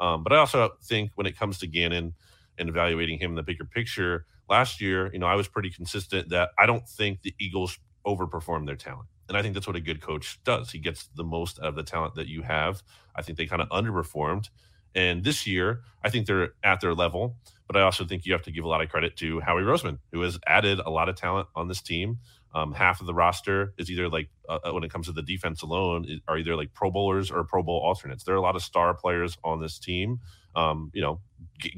Um, 0.00 0.22
but 0.22 0.32
I 0.32 0.38
also 0.38 0.70
think 0.82 1.10
when 1.14 1.26
it 1.26 1.38
comes 1.38 1.58
to 1.58 1.66
Gannon 1.66 2.14
and 2.58 2.70
evaluating 2.70 3.18
him 3.18 3.32
in 3.32 3.36
the 3.36 3.42
bigger 3.42 3.66
picture, 3.66 4.24
last 4.48 4.80
year, 4.80 5.10
you 5.12 5.18
know, 5.18 5.26
I 5.26 5.34
was 5.34 5.46
pretty 5.46 5.68
consistent 5.68 6.30
that 6.30 6.50
I 6.58 6.64
don't 6.64 6.88
think 6.88 7.20
the 7.20 7.34
Eagles 7.38 7.78
overperformed 8.06 8.66
their 8.66 8.76
talent. 8.76 9.08
And 9.28 9.36
I 9.36 9.42
think 9.42 9.54
that's 9.54 9.66
what 9.66 9.76
a 9.76 9.80
good 9.80 10.00
coach 10.00 10.38
does. 10.44 10.70
He 10.70 10.78
gets 10.78 11.08
the 11.16 11.24
most 11.24 11.58
out 11.58 11.66
of 11.66 11.74
the 11.74 11.82
talent 11.82 12.14
that 12.14 12.28
you 12.28 12.42
have. 12.42 12.82
I 13.14 13.22
think 13.22 13.38
they 13.38 13.46
kind 13.46 13.62
of 13.62 13.68
underperformed. 13.70 14.48
And 14.94 15.24
this 15.24 15.46
year, 15.46 15.82
I 16.02 16.10
think 16.10 16.26
they're 16.26 16.54
at 16.62 16.80
their 16.80 16.94
level. 16.94 17.36
But 17.66 17.76
I 17.76 17.82
also 17.82 18.04
think 18.04 18.24
you 18.24 18.32
have 18.32 18.42
to 18.42 18.52
give 18.52 18.64
a 18.64 18.68
lot 18.68 18.80
of 18.80 18.88
credit 18.88 19.16
to 19.16 19.40
Howie 19.40 19.62
Roseman, 19.62 19.98
who 20.12 20.22
has 20.22 20.38
added 20.46 20.78
a 20.78 20.90
lot 20.90 21.08
of 21.08 21.16
talent 21.16 21.48
on 21.56 21.68
this 21.68 21.82
team. 21.82 22.18
Um, 22.54 22.72
half 22.72 23.00
of 23.00 23.06
the 23.06 23.12
roster 23.12 23.74
is 23.76 23.90
either 23.90 24.08
like 24.08 24.30
uh, 24.48 24.60
uh 24.64 24.72
when 24.72 24.82
it 24.82 24.90
comes 24.90 25.06
to 25.06 25.12
the 25.12 25.20
defense 25.20 25.60
alone 25.60 26.20
are 26.26 26.38
either 26.38 26.56
like 26.56 26.72
Pro 26.72 26.90
Bowlers 26.90 27.30
or 27.30 27.44
Pro 27.44 27.62
Bowl 27.62 27.80
alternates. 27.84 28.24
There 28.24 28.34
are 28.34 28.38
a 28.38 28.42
lot 28.42 28.56
of 28.56 28.62
star 28.62 28.94
players 28.94 29.36
on 29.44 29.60
this 29.60 29.78
team. 29.78 30.20
Um, 30.54 30.90
you 30.94 31.02
know, 31.02 31.20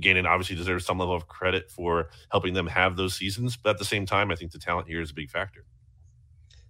Gannon 0.01 0.27
obviously 0.27 0.55
deserves 0.55 0.87
some 0.87 0.99
level 0.99 1.15
of 1.15 1.27
credit 1.27 1.71
for 1.71 2.11
helping 2.31 2.55
them 2.55 2.69
have 2.69 2.97
those 2.97 3.17
seasons, 3.17 3.57
but 3.57 3.71
at 3.71 3.79
the 3.79 3.85
same 3.85 4.07
time, 4.07 4.31
I 4.31 4.37
think 4.37 4.53
the 4.53 4.59
talent 4.61 4.87
here 4.87 5.01
is 5.01 5.11
a 5.11 5.15
big 5.15 5.31
factor. 5.31 5.65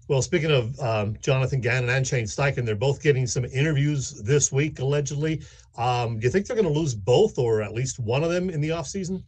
Well, 0.09 0.23
speaking 0.23 0.51
of 0.51 0.79
um, 0.81 1.17
Jonathan 1.21 1.61
Gannon 1.61 1.91
and 1.91 2.07
Shane 2.07 2.25
Steichen, 2.25 2.65
they're 2.65 2.75
both 2.75 3.03
getting 3.03 3.27
some 3.27 3.45
interviews 3.45 4.23
this 4.23 4.51
week, 4.51 4.79
allegedly. 4.79 5.43
Um, 5.77 6.19
do 6.19 6.25
you 6.25 6.31
think 6.31 6.47
they're 6.47 6.57
going 6.57 6.73
to 6.73 6.73
lose 6.73 6.95
both 6.95 7.39
or 7.39 7.61
at 7.61 7.75
least 7.75 7.99
one 7.99 8.25
of 8.25 8.31
them 8.31 8.49
in 8.49 8.63
the 8.63 8.71
offseason? 8.71 9.23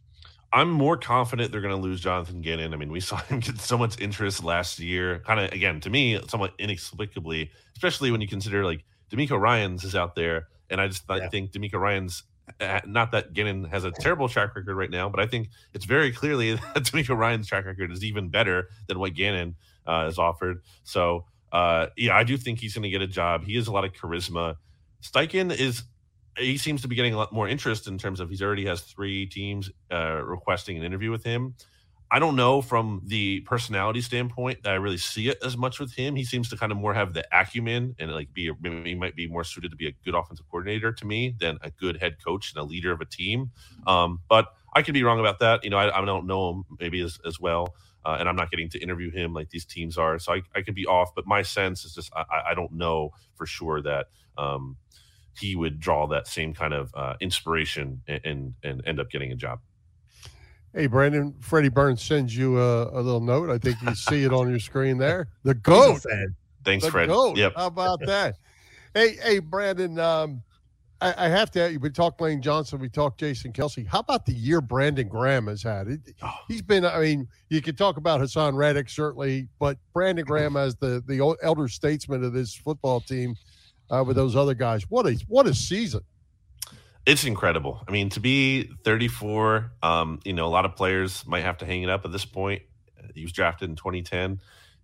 I'm 0.53 0.69
more 0.69 0.97
confident 0.97 1.51
they're 1.51 1.61
going 1.61 1.75
to 1.75 1.81
lose 1.81 2.01
Jonathan 2.01 2.41
Gannon. 2.41 2.73
I 2.73 2.77
mean, 2.77 2.91
we 2.91 2.99
saw 2.99 3.17
him 3.17 3.39
get 3.39 3.59
so 3.59 3.77
much 3.77 4.01
interest 4.01 4.43
last 4.43 4.79
year, 4.79 5.19
kind 5.19 5.39
of, 5.39 5.51
again, 5.51 5.79
to 5.81 5.89
me, 5.89 6.19
somewhat 6.27 6.53
inexplicably, 6.57 7.51
especially 7.75 8.11
when 8.11 8.19
you 8.19 8.27
consider 8.27 8.65
like 8.65 8.83
DeMeco 9.11 9.39
Ryans 9.39 9.83
is 9.83 9.95
out 9.95 10.15
there. 10.15 10.47
And 10.71 10.81
I 10.81 10.87
just 10.87 11.03
yeah. 11.09 11.29
think 11.29 11.51
DeMeco 11.51 11.79
Ryans 11.79 12.23
not 12.85 13.11
that 13.11 13.33
Gannon 13.33 13.65
has 13.65 13.83
a 13.83 13.91
terrible 13.91 14.27
track 14.27 14.55
record 14.55 14.75
right 14.75 14.89
now, 14.89 15.09
but 15.09 15.19
I 15.19 15.27
think 15.27 15.49
it's 15.73 15.85
very 15.85 16.11
clearly 16.11 16.53
that 16.73 16.83
DeMeco 16.83 17.15
Ryans' 17.15 17.47
track 17.47 17.65
record 17.65 17.91
is 17.91 18.03
even 18.03 18.29
better 18.29 18.69
than 18.87 18.99
what 18.99 19.13
Gannon 19.13 19.55
uh, 19.87 20.07
is 20.09 20.17
offered. 20.17 20.61
So, 20.83 21.25
uh, 21.51 21.87
yeah, 21.97 22.15
I 22.15 22.23
do 22.23 22.37
think 22.37 22.59
he's 22.59 22.73
going 22.73 22.83
to 22.83 22.89
get 22.89 23.01
a 23.01 23.07
job. 23.07 23.43
He 23.43 23.55
has 23.55 23.67
a 23.67 23.71
lot 23.71 23.85
of 23.85 23.93
charisma. 23.93 24.55
Steichen 25.01 25.55
is 25.55 25.83
he 26.37 26.57
seems 26.57 26.81
to 26.81 26.87
be 26.87 26.95
getting 26.95 27.13
a 27.13 27.17
lot 27.17 27.33
more 27.33 27.47
interest 27.47 27.87
in 27.87 27.97
terms 27.97 28.19
of 28.19 28.29
he's 28.29 28.41
already 28.41 28.65
has 28.65 28.81
three 28.81 29.25
teams 29.25 29.69
uh, 29.91 30.21
requesting 30.23 30.77
an 30.77 30.83
interview 30.83 31.11
with 31.11 31.23
him. 31.23 31.55
I 32.13 32.19
don't 32.19 32.35
know 32.35 32.61
from 32.61 33.01
the 33.05 33.39
personality 33.41 34.01
standpoint 34.01 34.63
that 34.63 34.73
I 34.73 34.75
really 34.75 34.97
see 34.97 35.29
it 35.29 35.37
as 35.45 35.55
much 35.55 35.79
with 35.79 35.93
him. 35.93 36.13
He 36.15 36.25
seems 36.25 36.49
to 36.49 36.57
kind 36.57 36.71
of 36.73 36.77
more 36.77 36.93
have 36.93 37.13
the 37.13 37.25
acumen 37.31 37.95
and 37.99 38.11
like 38.11 38.33
be 38.33 38.51
he 38.83 38.95
might 38.95 39.15
be 39.15 39.27
more 39.27 39.45
suited 39.45 39.71
to 39.71 39.77
be 39.77 39.87
a 39.87 39.93
good 40.03 40.13
offensive 40.13 40.45
coordinator 40.51 40.91
to 40.91 41.07
me 41.07 41.35
than 41.39 41.57
a 41.61 41.71
good 41.71 42.01
head 42.01 42.17
coach 42.23 42.53
and 42.53 42.61
a 42.61 42.65
leader 42.65 42.91
of 42.91 42.99
a 42.99 43.05
team. 43.05 43.51
Um, 43.87 44.19
but 44.27 44.53
I 44.73 44.81
could 44.81 44.93
be 44.93 45.03
wrong 45.03 45.21
about 45.21 45.39
that. 45.39 45.63
You 45.63 45.69
know, 45.69 45.77
I, 45.77 46.01
I 46.01 46.03
don't 46.03 46.27
know 46.27 46.49
him 46.49 46.65
maybe 46.81 46.99
as, 46.99 47.17
as 47.25 47.39
well. 47.39 47.75
Uh, 48.05 48.17
and 48.19 48.27
I'm 48.27 48.35
not 48.35 48.49
getting 48.49 48.69
to 48.69 48.79
interview 48.79 49.11
him 49.11 49.33
like 49.33 49.49
these 49.49 49.65
teams 49.65 49.97
are. 49.97 50.17
So 50.19 50.33
I, 50.33 50.41
I 50.55 50.61
could 50.61 50.75
be 50.75 50.85
off, 50.85 51.13
but 51.15 51.27
my 51.27 51.41
sense 51.41 51.85
is 51.85 51.93
just 51.93 52.11
I, 52.15 52.51
I 52.51 52.53
don't 52.53 52.71
know 52.71 53.11
for 53.35 53.45
sure 53.45 53.81
that 53.81 54.07
um, 54.37 54.77
he 55.39 55.55
would 55.55 55.79
draw 55.79 56.07
that 56.07 56.27
same 56.27 56.53
kind 56.53 56.73
of 56.73 56.91
uh, 56.95 57.15
inspiration 57.19 58.01
and, 58.07 58.21
and, 58.25 58.53
and 58.63 58.81
end 58.85 58.99
up 58.99 59.09
getting 59.09 59.31
a 59.31 59.35
job. 59.35 59.59
Hey, 60.73 60.87
Brandon, 60.87 61.35
Freddie 61.41 61.69
Burns 61.69 62.01
sends 62.01 62.35
you 62.35 62.57
a, 62.57 62.83
a, 62.83 63.01
little 63.01 63.19
note. 63.19 63.49
I 63.49 63.57
think 63.57 63.81
you 63.81 63.93
see 63.93 64.23
it 64.23 64.31
on 64.31 64.49
your 64.49 64.59
screen 64.59 64.97
there. 64.97 65.27
The 65.43 65.53
GOAT. 65.53 66.05
Thanks, 66.63 66.85
the 66.85 66.91
Fred. 66.91 67.09
GOAT. 67.09 67.37
Yep. 67.37 67.53
How 67.57 67.67
about 67.67 67.99
that? 68.05 68.37
hey, 68.93 69.17
hey, 69.21 69.39
Brandon, 69.39 69.99
um, 69.99 70.43
I, 71.01 71.25
I, 71.25 71.29
have 71.29 71.49
to. 71.51 71.77
We 71.77 71.89
talked 71.89 72.21
Lane 72.21 72.41
Johnson. 72.41 72.79
We 72.79 72.87
talked 72.87 73.19
Jason 73.19 73.51
Kelsey. 73.51 73.83
How 73.83 73.99
about 73.99 74.25
the 74.25 74.33
year 74.33 74.61
Brandon 74.61 75.07
Graham 75.07 75.47
has 75.47 75.63
had? 75.63 75.87
It, 75.87 75.99
oh. 76.21 76.33
He's 76.47 76.61
been. 76.61 76.85
I 76.85 76.99
mean, 76.99 77.27
you 77.49 77.61
could 77.61 77.77
talk 77.77 77.97
about 77.97 78.21
Haason 78.21 78.55
Reddick 78.55 78.89
certainly, 78.89 79.47
but 79.59 79.77
Brandon 79.93 80.23
Graham 80.23 80.55
as 80.55 80.75
the 80.75 81.03
the 81.07 81.35
elder 81.41 81.67
statesman 81.67 82.23
of 82.23 82.33
this 82.33 82.55
football 82.55 83.01
team 83.01 83.35
uh, 83.89 84.03
with 84.05 84.15
those 84.15 84.35
other 84.35 84.53
guys. 84.53 84.83
What 84.89 85.07
a 85.07 85.13
what 85.27 85.47
a 85.47 85.55
season! 85.55 86.01
It's 87.05 87.23
incredible. 87.23 87.83
I 87.87 87.91
mean, 87.91 88.09
to 88.09 88.19
be 88.19 88.69
34, 88.83 89.71
um, 89.81 90.19
you 90.23 90.33
know, 90.33 90.45
a 90.45 90.49
lot 90.49 90.65
of 90.65 90.75
players 90.75 91.25
might 91.25 91.41
have 91.41 91.57
to 91.57 91.65
hang 91.65 91.81
it 91.81 91.89
up 91.89 92.05
at 92.05 92.11
this 92.11 92.25
point. 92.25 92.61
He 93.15 93.23
was 93.23 93.31
drafted 93.31 93.69
in 93.69 93.75
2010. 93.75 94.39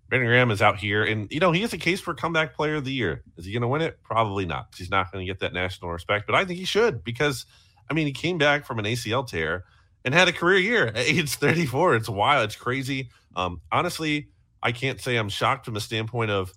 Brandon 0.09 0.29
Graham 0.29 0.51
is 0.51 0.61
out 0.61 0.77
here, 0.77 1.03
and 1.03 1.31
you 1.31 1.39
know 1.39 1.51
he 1.51 1.63
is 1.63 1.73
a 1.73 1.77
case 1.77 1.99
for 1.99 2.13
comeback 2.13 2.55
player 2.55 2.75
of 2.75 2.85
the 2.85 2.93
year. 2.93 3.23
Is 3.37 3.45
he 3.45 3.51
going 3.51 3.61
to 3.61 3.67
win 3.67 3.81
it? 3.81 4.01
Probably 4.03 4.45
not. 4.45 4.67
He's 4.77 4.89
not 4.89 5.11
going 5.11 5.25
to 5.25 5.29
get 5.31 5.39
that 5.39 5.53
national 5.53 5.91
respect, 5.91 6.25
but 6.27 6.35
I 6.35 6.45
think 6.45 6.59
he 6.59 6.65
should 6.65 7.03
because, 7.03 7.45
I 7.89 7.93
mean, 7.93 8.07
he 8.07 8.13
came 8.13 8.37
back 8.37 8.65
from 8.65 8.79
an 8.79 8.85
ACL 8.85 9.27
tear 9.27 9.65
and 10.05 10.13
had 10.13 10.27
a 10.27 10.33
career 10.33 10.59
year 10.59 10.87
at 10.87 10.97
age 10.97 11.35
34. 11.35 11.95
It's 11.95 12.09
wild. 12.09 12.45
It's 12.45 12.55
crazy. 12.55 13.09
Um, 13.35 13.61
honestly, 13.71 14.29
I 14.63 14.71
can't 14.71 14.99
say 14.99 15.17
I'm 15.17 15.29
shocked 15.29 15.65
from 15.65 15.73
the 15.73 15.81
standpoint 15.81 16.31
of 16.31 16.53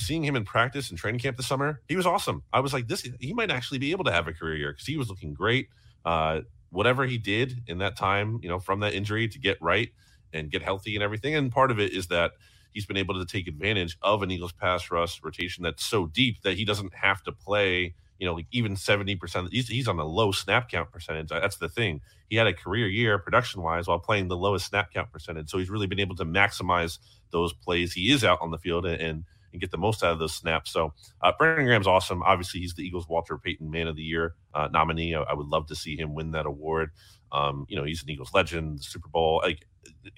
seeing 0.00 0.24
him 0.24 0.36
in 0.36 0.44
practice 0.44 0.90
and 0.90 0.98
training 0.98 1.20
camp 1.20 1.36
this 1.36 1.46
summer, 1.46 1.80
he 1.88 1.96
was 1.96 2.06
awesome. 2.06 2.42
I 2.52 2.60
was 2.60 2.72
like, 2.72 2.88
this 2.88 3.08
he 3.20 3.34
might 3.34 3.50
actually 3.50 3.78
be 3.78 3.90
able 3.90 4.04
to 4.04 4.12
have 4.12 4.28
a 4.28 4.32
career 4.32 4.56
year 4.56 4.72
because 4.72 4.86
he 4.86 4.96
was 4.96 5.08
looking 5.08 5.34
great. 5.34 5.68
Uh, 6.04 6.42
whatever 6.70 7.04
he 7.06 7.18
did 7.18 7.62
in 7.66 7.78
that 7.78 7.96
time, 7.96 8.40
you 8.42 8.48
know, 8.48 8.58
from 8.58 8.80
that 8.80 8.94
injury 8.94 9.28
to 9.28 9.38
get 9.38 9.60
right 9.60 9.90
and 10.32 10.50
get 10.50 10.62
healthy 10.62 10.94
and 10.94 11.02
everything. 11.02 11.34
And 11.34 11.50
part 11.50 11.70
of 11.70 11.80
it 11.80 11.92
is 11.92 12.08
that 12.08 12.32
he's 12.78 12.86
been 12.86 12.96
able 12.96 13.14
to 13.14 13.26
take 13.26 13.48
advantage 13.48 13.98
of 14.02 14.22
an 14.22 14.30
Eagles 14.30 14.52
pass 14.52 14.88
rush 14.88 15.20
rotation 15.20 15.64
that's 15.64 15.84
so 15.84 16.06
deep 16.06 16.40
that 16.42 16.56
he 16.56 16.64
doesn't 16.64 16.94
have 16.94 17.20
to 17.24 17.32
play, 17.32 17.92
you 18.20 18.24
know, 18.24 18.34
like 18.34 18.46
even 18.52 18.76
70%. 18.76 19.48
He's, 19.50 19.66
he's 19.66 19.88
on 19.88 19.98
a 19.98 20.04
low 20.04 20.30
snap 20.30 20.70
count 20.70 20.92
percentage. 20.92 21.28
That's 21.28 21.56
the 21.56 21.68
thing. 21.68 22.00
He 22.30 22.36
had 22.36 22.46
a 22.46 22.52
career 22.52 22.86
year 22.86 23.18
production 23.18 23.62
wise 23.62 23.88
while 23.88 23.98
playing 23.98 24.28
the 24.28 24.36
lowest 24.36 24.66
snap 24.66 24.92
count 24.94 25.10
percentage. 25.10 25.50
So 25.50 25.58
he's 25.58 25.70
really 25.70 25.88
been 25.88 25.98
able 25.98 26.14
to 26.14 26.24
maximize 26.24 27.00
those 27.32 27.52
plays. 27.52 27.92
He 27.92 28.12
is 28.12 28.22
out 28.22 28.38
on 28.40 28.52
the 28.52 28.58
field 28.58 28.86
and, 28.86 29.00
and 29.00 29.24
and 29.50 29.60
get 29.62 29.70
the 29.70 29.78
most 29.78 30.04
out 30.04 30.12
of 30.12 30.18
those 30.18 30.34
snaps. 30.34 30.70
So 30.70 30.92
uh, 31.22 31.32
Brandon 31.36 31.64
Graham's 31.64 31.86
awesome. 31.86 32.22
Obviously, 32.22 32.60
he's 32.60 32.74
the 32.74 32.82
Eagles' 32.82 33.08
Walter 33.08 33.38
Payton 33.38 33.70
Man 33.70 33.88
of 33.88 33.96
the 33.96 34.02
Year 34.02 34.34
uh, 34.54 34.68
nominee. 34.70 35.14
I, 35.14 35.22
I, 35.22 35.32
would 35.32 35.46
love 35.46 35.66
to 35.68 35.74
see 35.74 35.96
him 35.96 36.14
win 36.14 36.32
that 36.32 36.44
award. 36.44 36.90
Um, 37.32 37.64
you 37.66 37.76
know, 37.76 37.84
he's 37.84 38.02
an 38.02 38.10
Eagles 38.10 38.34
legend, 38.34 38.84
Super 38.84 39.08
Bowl. 39.08 39.42
I 39.42 39.56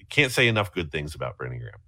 can't 0.09 0.33
say 0.33 0.49
enough 0.49 0.73
good 0.73 0.91
things 0.91 1.15
about 1.15 1.37
Brandon 1.37 1.59
Graham. 1.59 1.79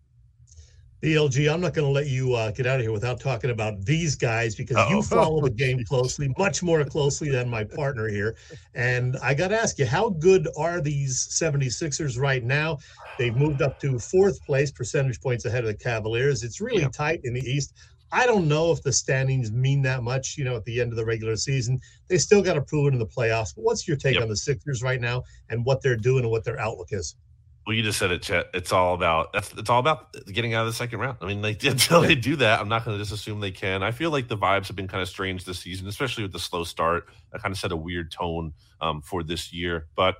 BLG, 1.03 1.53
I'm 1.53 1.59
not 1.59 1.73
going 1.73 1.85
to 1.85 1.91
let 1.91 2.07
you 2.07 2.33
uh, 2.33 2.51
get 2.51 2.65
out 2.65 2.77
of 2.77 2.81
here 2.81 2.93
without 2.93 3.19
talking 3.19 3.49
about 3.49 3.83
these 3.83 4.15
guys 4.15 4.55
because 4.55 4.77
Uh-oh. 4.77 4.89
you 4.89 5.01
follow 5.01 5.41
the 5.41 5.49
game 5.49 5.83
closely, 5.89 6.33
much 6.37 6.63
more 6.63 6.85
closely 6.85 7.29
than 7.29 7.49
my 7.49 7.65
partner 7.65 8.07
here. 8.07 8.37
And 8.73 9.17
I 9.21 9.33
got 9.33 9.49
to 9.49 9.59
ask 9.59 9.77
you, 9.77 9.85
how 9.85 10.11
good 10.11 10.47
are 10.57 10.79
these 10.79 11.27
76ers 11.27 12.17
right 12.17 12.41
now? 12.41 12.77
They've 13.19 13.35
moved 13.35 13.61
up 13.61 13.81
to 13.81 13.99
fourth 13.99 14.41
place, 14.45 14.71
percentage 14.71 15.19
points 15.19 15.43
ahead 15.43 15.65
of 15.65 15.67
the 15.67 15.73
Cavaliers. 15.73 16.41
It's 16.41 16.61
really 16.61 16.87
tight 16.87 17.19
in 17.25 17.33
the 17.33 17.41
East. 17.41 17.73
I 18.13 18.25
don't 18.25 18.47
know 18.47 18.71
if 18.71 18.81
the 18.81 18.93
standings 18.93 19.51
mean 19.51 19.81
that 19.81 20.03
much, 20.03 20.37
you 20.37 20.45
know, 20.45 20.55
at 20.55 20.63
the 20.63 20.79
end 20.79 20.93
of 20.93 20.95
the 20.95 21.03
regular 21.03 21.35
season. 21.35 21.81
They 22.07 22.17
still 22.17 22.41
got 22.41 22.53
to 22.53 22.61
prove 22.61 22.87
it 22.87 22.93
in 22.93 22.99
the 22.99 23.05
playoffs. 23.05 23.53
But 23.53 23.63
what's 23.65 23.89
your 23.89 23.97
take 23.97 24.13
yep. 24.13 24.23
on 24.23 24.29
the 24.29 24.37
Sixers 24.37 24.81
right 24.81 25.01
now 25.01 25.23
and 25.49 25.65
what 25.65 25.81
they're 25.81 25.97
doing 25.97 26.23
and 26.23 26.31
what 26.31 26.45
their 26.45 26.59
outlook 26.61 26.89
is? 26.91 27.17
Well, 27.65 27.75
you 27.75 27.81
just 27.81 27.97
said 27.97 28.11
it, 28.11 28.21
Chet. 28.21 28.47
It's 28.53 28.73
all 28.73 28.93
about 28.93 29.31
that's 29.31 29.53
it's 29.53 29.69
all 29.69 29.79
about 29.79 30.13
getting 30.31 30.53
out 30.53 30.61
of 30.61 30.67
the 30.67 30.73
second 30.73 30.99
round. 30.99 31.17
I 31.21 31.27
mean, 31.27 31.41
like 31.41 31.63
until 31.65 32.01
they 32.01 32.15
do 32.15 32.35
that, 32.37 32.59
I'm 32.59 32.67
not 32.67 32.83
going 32.83 32.97
to 32.97 33.01
just 33.01 33.13
assume 33.13 33.39
they 33.39 33.51
can. 33.51 33.83
I 33.83 33.91
feel 33.91 34.11
like 34.11 34.27
the 34.27 34.37
vibes 34.37 34.67
have 34.67 34.75
been 34.75 34.87
kind 34.87 35.01
of 35.01 35.07
strange 35.07 35.45
this 35.45 35.59
season, 35.59 35.87
especially 35.87 36.23
with 36.23 36.33
the 36.33 36.39
slow 36.39 36.65
start. 36.65 37.07
That 37.31 37.41
kind 37.41 37.53
of 37.53 37.57
set 37.57 37.71
a 37.71 37.77
weird 37.77 38.11
tone 38.11 38.53
um, 38.81 39.01
for 39.01 39.23
this 39.23 39.53
year. 39.53 39.87
But 39.95 40.17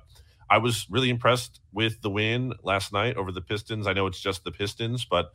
I 0.48 0.58
was 0.58 0.86
really 0.88 1.10
impressed 1.10 1.60
with 1.72 2.00
the 2.00 2.10
win 2.10 2.54
last 2.62 2.92
night 2.92 3.16
over 3.16 3.30
the 3.30 3.42
Pistons. 3.42 3.86
I 3.86 3.92
know 3.92 4.06
it's 4.06 4.20
just 4.20 4.44
the 4.44 4.52
Pistons, 4.52 5.04
but 5.04 5.32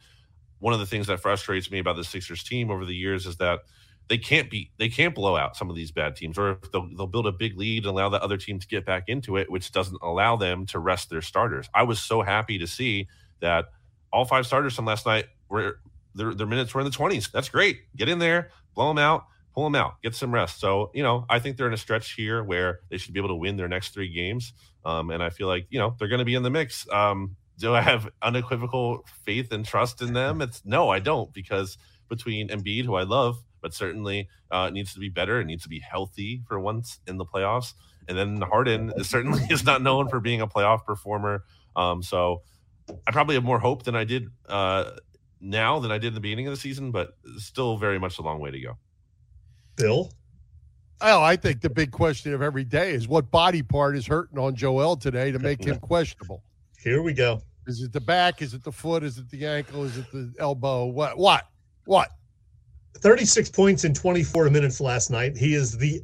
one 0.60 0.74
of 0.74 0.80
the 0.80 0.86
things 0.86 1.08
that 1.08 1.20
frustrates 1.20 1.70
me 1.70 1.80
about 1.80 1.96
the 1.96 2.04
Sixers 2.04 2.44
team 2.44 2.72
over 2.72 2.86
the 2.86 2.96
years 2.96 3.26
is 3.26 3.38
that 3.38 3.60
they 4.10 4.18
can't 4.18 4.50
be 4.50 4.72
they 4.78 4.90
can't 4.90 5.16
blow 5.16 5.38
out 5.38 5.56
some 5.56 5.70
of 5.70 5.76
these 5.76 5.92
bad 5.92 6.16
teams, 6.16 6.38
or 6.38 6.52
if 6.64 6.72
they'll 6.72 6.90
they'll 6.98 7.08
build 7.08 7.28
a 7.28 7.32
big 7.32 7.58
lead 7.58 7.86
and 7.86 7.92
allow 7.92 8.10
the 8.10 8.22
other 8.22 8.38
team 8.38 8.60
to 8.60 8.68
get 8.68 8.86
back 8.86 9.04
into 9.08 9.38
it, 9.38 9.50
which 9.50 9.72
doesn't 9.72 10.00
allow 10.02 10.36
them 10.36 10.66
to 10.66 10.80
rest 10.80 11.10
their 11.10 11.22
starters. 11.22 11.70
I 11.74 11.84
was 11.84 12.00
so 12.00 12.22
happy 12.22 12.58
to 12.58 12.68
see 12.68 13.08
that 13.40 13.66
all 14.12 14.26
five 14.26 14.46
starters 14.46 14.76
from 14.76 14.86
last 14.86 15.06
night 15.06 15.26
were 15.48 15.80
their, 16.16 16.34
their 16.34 16.48
minutes 16.48 16.74
were 16.74 16.82
in 16.82 16.86
the 16.86 16.92
20s. 16.92 17.32
That's 17.32 17.50
great. 17.50 17.82
Get 17.96 18.10
in 18.10 18.20
there, 18.20 18.50
blow 18.74 18.88
them 18.88 18.98
out, 18.98 19.26
pull 19.54 19.64
them 19.64 19.76
out, 19.76 20.02
get 20.02 20.16
some 20.16 20.34
rest. 20.34 20.60
So, 20.60 20.90
you 20.94 21.04
know, 21.04 21.26
I 21.30 21.40
think 21.40 21.56
they're 21.56 21.68
in 21.68 21.74
a 21.74 21.78
stretch 21.78 22.14
here 22.14 22.44
where 22.44 22.80
they 22.90 22.98
should 22.98 23.14
be 23.14 23.20
able 23.20 23.30
to 23.30 23.36
win 23.36 23.56
their 23.56 23.68
next 23.68 23.94
three 23.94 24.10
games. 24.10 24.54
Um, 24.86 25.12
and 25.12 25.22
I 25.22 25.30
feel 25.30 25.48
like, 25.48 25.68
you 25.70 25.80
know, 25.80 25.96
they're 26.00 26.08
going 26.08 26.20
to 26.20 26.26
be 26.26 26.36
in 26.36 26.44
the 26.44 26.50
mix. 26.50 26.90
Um, 26.92 27.36
do 27.58 27.76
I 27.76 27.82
have 27.82 28.10
unequivocal 28.22 29.06
faith 29.26 29.52
and 29.52 29.66
trust 29.66 30.02
in 30.02 30.14
them? 30.14 30.42
It's 30.42 30.64
no, 30.66 30.90
I 30.90 31.00
don't, 31.00 31.32
because 31.34 31.78
between 32.08 32.48
Embiid, 32.50 32.86
who 32.86 32.96
I 32.96 33.04
love, 33.04 33.44
but 33.62 33.74
certainly 33.74 34.28
uh, 34.52 34.70
needs 34.70 34.94
to 34.94 35.00
be 35.00 35.10
better. 35.10 35.42
It 35.42 35.46
needs 35.46 35.64
to 35.64 35.70
be 35.70 35.80
healthy 35.80 36.44
for 36.48 36.60
once 36.60 37.00
in 37.08 37.18
the 37.18 37.26
playoffs. 37.26 37.74
And 38.08 38.18
then 38.18 38.42
Harden 38.42 39.04
certainly 39.04 39.42
is 39.50 39.64
not 39.64 39.82
known 39.82 40.10
for 40.10 40.20
being 40.20 40.42
a 40.42 40.48
playoff 40.48 40.86
performer. 40.86 41.44
Um, 41.76 42.02
so 42.02 42.42
I 43.08 43.12
probably 43.12 43.36
have 43.36 43.44
more 43.44 43.60
hope 43.60 43.84
than 43.84 43.96
I 43.96 44.04
did 44.04 44.28
uh, 44.48 44.92
now 45.40 45.80
than 45.80 45.92
I 45.92 45.98
did 45.98 46.08
in 46.08 46.14
the 46.16 46.20
beginning 46.20 46.48
of 46.48 46.54
the 46.54 46.60
season, 46.60 46.92
but 46.92 47.18
still 47.38 47.78
very 47.78 48.00
much 48.00 48.18
a 48.20 48.22
long 48.22 48.40
way 48.40 48.52
to 48.52 48.60
go. 48.60 48.78
Bill? 49.76 50.12
Oh, 51.02 51.22
I 51.22 51.38
think 51.38 51.62
the 51.62 51.70
big 51.70 51.92
question 51.92 52.34
of 52.34 52.42
every 52.42 52.66
day 52.66 52.92
is 52.92 53.08
what 53.08 53.32
body 53.32 53.64
part 53.64 53.96
is 53.96 54.06
hurting 54.06 54.38
on 54.38 54.56
Joel 54.56 54.98
today 54.98 55.32
to 55.32 55.40
make 55.40 55.64
him 55.64 55.78
questionable. 55.80 56.44
Here 56.78 57.02
we 57.02 57.14
go. 57.14 57.42
Is 57.68 57.82
it 57.82 57.94
the 57.94 58.02
back? 58.02 58.42
Is 58.42 58.54
it 58.54 58.64
the 58.64 58.72
foot? 58.72 59.04
Is 59.04 59.18
it 59.18 59.30
the 59.30 59.46
ankle? 59.46 59.84
Is 59.84 59.98
it 59.98 60.12
the 60.12 60.34
elbow? 60.40 60.86
What? 60.88 61.18
What? 61.18 61.48
What? 61.86 62.10
36 62.96 63.50
points 63.50 63.84
in 63.84 63.94
24 63.94 64.50
minutes 64.50 64.82
last 64.82 65.10
night. 65.10 65.38
He 65.38 65.54
is 65.54 65.78
the 65.78 66.02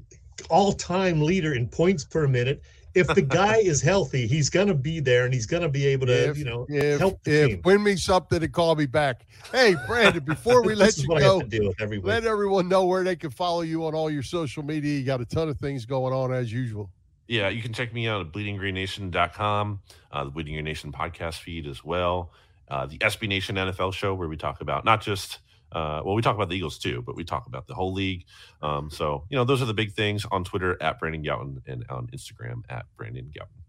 all 0.50 0.74
time 0.74 1.22
leader 1.22 1.54
in 1.54 1.68
points 1.68 2.04
per 2.04 2.28
minute. 2.28 2.62
If 2.94 3.08
the 3.08 3.22
guy 3.42 3.58
is 3.58 3.82
healthy, 3.82 4.26
he's 4.26 4.50
going 4.50 4.68
to 4.68 4.74
be 4.74 5.02
there 5.02 5.26
and 5.26 5.34
he's 5.34 5.46
going 5.46 5.64
to 5.64 5.70
be 5.70 5.86
able 5.86 6.08
to, 6.08 6.30
if, 6.30 6.38
you 6.38 6.46
know, 6.46 6.66
if, 6.70 7.00
help 7.00 7.22
the 7.24 7.44
if 7.44 7.50
team. 7.50 7.62
win 7.66 7.84
me 7.84 7.98
something 7.98 8.42
and 8.42 8.54
call 8.54 8.76
me 8.76 8.86
back. 8.86 9.26
Hey, 9.52 9.76
Brandon, 9.86 10.24
before 10.24 10.64
we 10.64 10.76
let 10.76 10.98
you 10.98 11.08
go, 11.08 11.40
have 11.40 11.50
to 11.50 11.60
deal 11.60 11.68
with 11.68 11.82
every 11.82 12.00
let 12.00 12.26
everyone 12.26 12.70
know 12.70 12.86
where 12.86 13.04
they 13.04 13.16
can 13.16 13.32
follow 13.32 13.62
you 13.62 13.86
on 13.86 13.94
all 13.94 14.10
your 14.10 14.24
social 14.24 14.64
media. 14.64 14.98
You 14.98 15.06
got 15.06 15.20
a 15.20 15.26
ton 15.26 15.50
of 15.50 15.60
things 15.60 15.86
going 15.86 16.14
on 16.14 16.34
as 16.34 16.52
usual. 16.52 16.90
Yeah, 17.28 17.50
you 17.50 17.62
can 17.62 17.74
check 17.74 17.94
me 17.94 18.08
out 18.08 18.22
at 18.22 18.32
bleedinggreennation.com, 18.32 19.82
uh, 20.12 20.24
the 20.24 20.30
Bleeding 20.30 20.54
Green 20.54 20.66
Nation 20.66 20.92
podcast 20.92 21.40
feed 21.40 21.66
as 21.66 21.84
well, 21.84 22.32
uh, 22.70 22.86
the 22.86 23.00
SB 23.00 23.28
Nation 23.28 23.56
NFL 23.56 23.94
show 23.94 24.14
where 24.14 24.28
we 24.28 24.38
talk 24.38 24.62
about 24.62 24.86
not 24.86 25.02
just 25.02 25.40
uh, 25.76 26.02
well, 26.06 26.16
we 26.16 26.22
talk 26.22 26.36
about 26.36 26.48
the 26.48 26.56
Eagles 26.56 26.78
too, 26.80 27.04
but 27.06 27.18
we 27.18 27.26
talk 27.26 27.48
about 27.48 27.68
the 27.68 27.74
whole 27.74 27.92
league. 27.92 28.26
Um, 28.62 28.90
so 28.90 29.26
you 29.30 29.36
know, 29.36 29.44
those 29.44 29.62
are 29.62 29.66
the 29.66 29.74
big 29.74 29.92
things 29.92 30.26
on 30.32 30.46
Twitter 30.46 30.82
at 30.82 31.00
Brandon 31.00 31.22
Gowton 31.22 31.62
and 31.68 31.86
on 31.90 32.08
Instagram 32.08 32.64
at 32.70 32.86
Brandon 32.96 33.30
Gowton. 33.38 33.62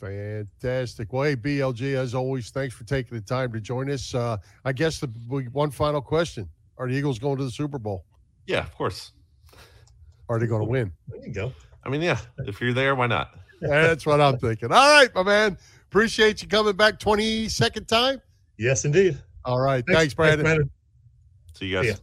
Fantastic. 0.00 1.12
Well, 1.12 1.24
hey, 1.24 1.36
BLG, 1.36 1.94
as 1.94 2.14
always, 2.14 2.50
thanks 2.50 2.74
for 2.74 2.84
taking 2.84 3.18
the 3.18 3.24
time 3.24 3.52
to 3.52 3.60
join 3.60 3.90
us. 3.90 4.14
Uh, 4.14 4.36
I 4.64 4.72
guess 4.72 5.00
the 5.00 5.08
one 5.52 5.72
final 5.72 6.00
question: 6.00 6.48
Are 6.78 6.88
the 6.88 6.94
Eagles 6.94 7.18
going 7.18 7.36
to 7.38 7.44
the 7.44 7.50
Super 7.50 7.80
Bowl? 7.80 8.04
Yeah, 8.46 8.60
of 8.60 8.74
course. 8.76 9.10
Are 10.28 10.38
they 10.38 10.46
going 10.46 10.62
to 10.62 10.68
win? 10.68 10.92
There 11.08 11.26
you 11.26 11.32
go. 11.32 11.52
I 11.82 11.88
mean, 11.88 12.00
yeah, 12.00 12.18
if 12.46 12.60
you're 12.60 12.72
there, 12.72 12.94
why 12.94 13.08
not? 13.08 13.34
That's 13.60 14.06
what 14.06 14.20
I'm 14.20 14.38
thinking. 14.38 14.70
All 14.70 14.94
right, 14.94 15.12
my 15.14 15.24
man. 15.24 15.58
Appreciate 15.88 16.40
you 16.42 16.46
coming 16.46 16.76
back 16.76 17.00
22nd 17.00 17.88
time. 17.88 18.22
Yes, 18.56 18.84
indeed. 18.84 19.18
All 19.44 19.58
right. 19.58 19.84
Thanks, 19.84 20.14
Brandon. 20.14 20.70
See 21.60 21.66
you 21.66 21.76
guys. 21.76 21.86
Yeah. 21.86 21.94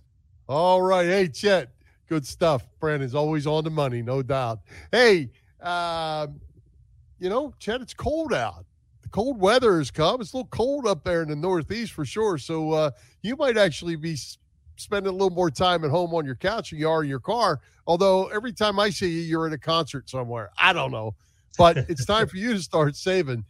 All 0.48 0.84
right. 0.84 1.08
Hey, 1.08 1.28
Chet. 1.30 1.72
Good 2.08 2.28
stuff. 2.28 2.68
Brandon's 2.80 3.16
always 3.16 3.48
on 3.48 3.64
the 3.64 3.72
money, 3.72 4.04
no 4.04 4.22
doubt. 4.22 4.60
Hey, 4.92 5.32
um, 5.62 6.40
you 7.18 7.28
know, 7.28 7.52
Chet, 7.58 7.82
it's 7.82 7.96
cold 7.96 8.34
out. 8.34 8.66
The 9.02 9.10
cold 9.10 9.40
weather 9.40 9.80
has 9.80 9.90
come. 9.90 10.22
It's 10.22 10.32
a 10.34 10.38
little 10.38 10.50
cold 10.50 10.86
up 10.86 11.04
there 11.04 11.24
in 11.24 11.30
the 11.30 11.36
Northeast 11.36 11.94
for 11.94 12.06
sure. 12.06 12.38
So 12.38 12.72
uh, 12.72 12.92
you 13.24 13.36
might 13.36 13.58
actually 13.58 13.96
be 13.96 14.16
spending 14.76 15.10
a 15.10 15.12
little 15.12 15.32
more 15.32 15.50
time 15.50 15.84
at 15.84 15.90
home 15.90 16.14
on 16.14 16.24
your 16.24 16.36
couch 16.36 16.70
than 16.70 16.78
you 16.78 16.88
are 16.88 17.02
in 17.02 17.10
your 17.10 17.20
car. 17.20 17.60
Although 17.88 18.28
every 18.28 18.54
time 18.54 18.80
I 18.80 18.92
see 18.92 19.10
you, 19.10 19.22
you're 19.22 19.48
at 19.48 19.54
a 19.54 19.58
concert 19.58 20.08
somewhere. 20.08 20.52
I 20.60 20.72
don't 20.72 20.92
know. 20.92 21.16
But 21.58 21.78
it's 21.90 22.06
time 22.06 22.28
for 22.30 22.38
you 22.38 22.54
to 22.54 22.62
start 22.62 22.96
saving 22.96 23.44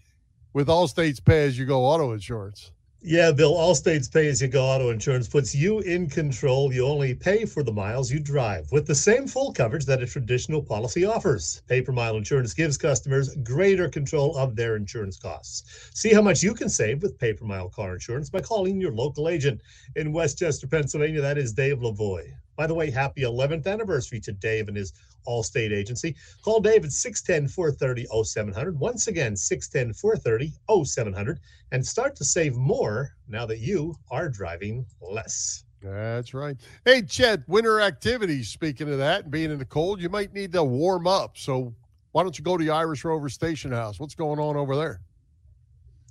with 0.54 0.70
Allstate's 0.70 1.20
pay 1.20 1.46
as 1.46 1.60
you 1.60 1.66
go 1.66 1.84
auto 1.84 2.14
insurance. 2.14 2.72
Yeah, 3.04 3.32
Bill, 3.32 3.54
Allstate's 3.54 4.08
pay 4.08 4.28
as 4.28 4.42
you 4.42 4.48
go 4.48 4.66
auto 4.66 4.90
insurance 4.90 5.28
puts 5.28 5.54
you 5.54 5.80
in 5.82 6.10
control. 6.10 6.74
You 6.74 6.88
only 6.88 7.14
pay 7.14 7.46
for 7.46 7.62
the 7.62 7.72
miles 7.72 8.12
you 8.12 8.20
drive 8.20 8.72
with 8.72 8.88
the 8.88 8.96
same 8.96 9.28
full 9.28 9.54
coverage 9.54 9.86
that 9.86 10.02
a 10.02 10.08
traditional 10.08 10.64
policy 10.64 11.06
offers. 11.06 11.62
Pay 11.68 11.84
per 11.84 11.92
mile 11.92 12.18
insurance 12.18 12.56
gives 12.56 12.76
customers 12.76 13.36
greater 13.44 13.88
control 13.88 14.36
of 14.36 14.56
their 14.56 14.76
insurance 14.76 15.16
costs. 15.16 15.92
See 15.94 16.12
how 16.12 16.24
much 16.24 16.42
you 16.42 16.56
can 16.56 16.70
save 16.70 17.04
with 17.04 17.20
pay 17.20 17.34
per 17.34 17.46
mile 17.46 17.70
car 17.70 17.94
insurance 17.94 18.32
by 18.32 18.42
calling 18.42 18.82
your 18.82 18.92
local 18.92 19.30
agent 19.30 19.62
in 19.96 20.12
Westchester, 20.12 20.66
Pennsylvania. 20.66 21.22
That 21.22 21.38
is 21.38 21.54
Dave 21.54 21.78
Lavoie. 21.78 22.34
By 22.56 22.66
the 22.66 22.74
way, 22.74 22.90
happy 22.90 23.22
11th 23.22 23.68
anniversary 23.68 24.20
to 24.22 24.32
Dave 24.32 24.68
and 24.70 24.76
his 24.76 24.94
Allstate 25.28 25.72
agency. 25.72 26.16
Call 26.42 26.60
David 26.60 26.86
at 26.86 26.92
610 26.92 27.50
430 27.50 28.08
0700. 28.24 28.80
Once 28.80 29.08
again, 29.08 29.36
610 29.36 29.94
430 29.94 30.54
0700 30.86 31.40
and 31.72 31.86
start 31.86 32.16
to 32.16 32.26
save 32.26 32.56
more 32.56 33.16
now 33.28 33.46
that 33.46 33.60
you 33.60 33.96
are 34.10 34.30
driving 34.30 34.86
less. 35.02 35.64
That's 35.82 36.34
right. 36.34 36.58
Hey, 36.86 37.02
Chet, 37.04 37.48
winter 37.48 37.82
activities. 37.82 38.50
Speaking 38.50 38.92
of 38.92 38.98
that 38.98 39.24
and 39.24 39.32
being 39.32 39.52
in 39.52 39.60
the 39.60 39.66
cold, 39.66 40.02
you 40.02 40.10
might 40.10 40.34
need 40.34 40.52
to 40.54 40.64
warm 40.64 41.08
up. 41.08 41.38
So 41.38 41.74
why 42.12 42.24
don't 42.24 42.38
you 42.38 42.44
go 42.44 42.58
to 42.58 42.64
the 42.64 42.72
Irish 42.72 43.06
Rover 43.06 43.30
Station 43.30 43.72
House? 43.72 44.00
What's 44.00 44.16
going 44.16 44.40
on 44.40 44.56
over 44.56 44.76
there? 44.76 45.02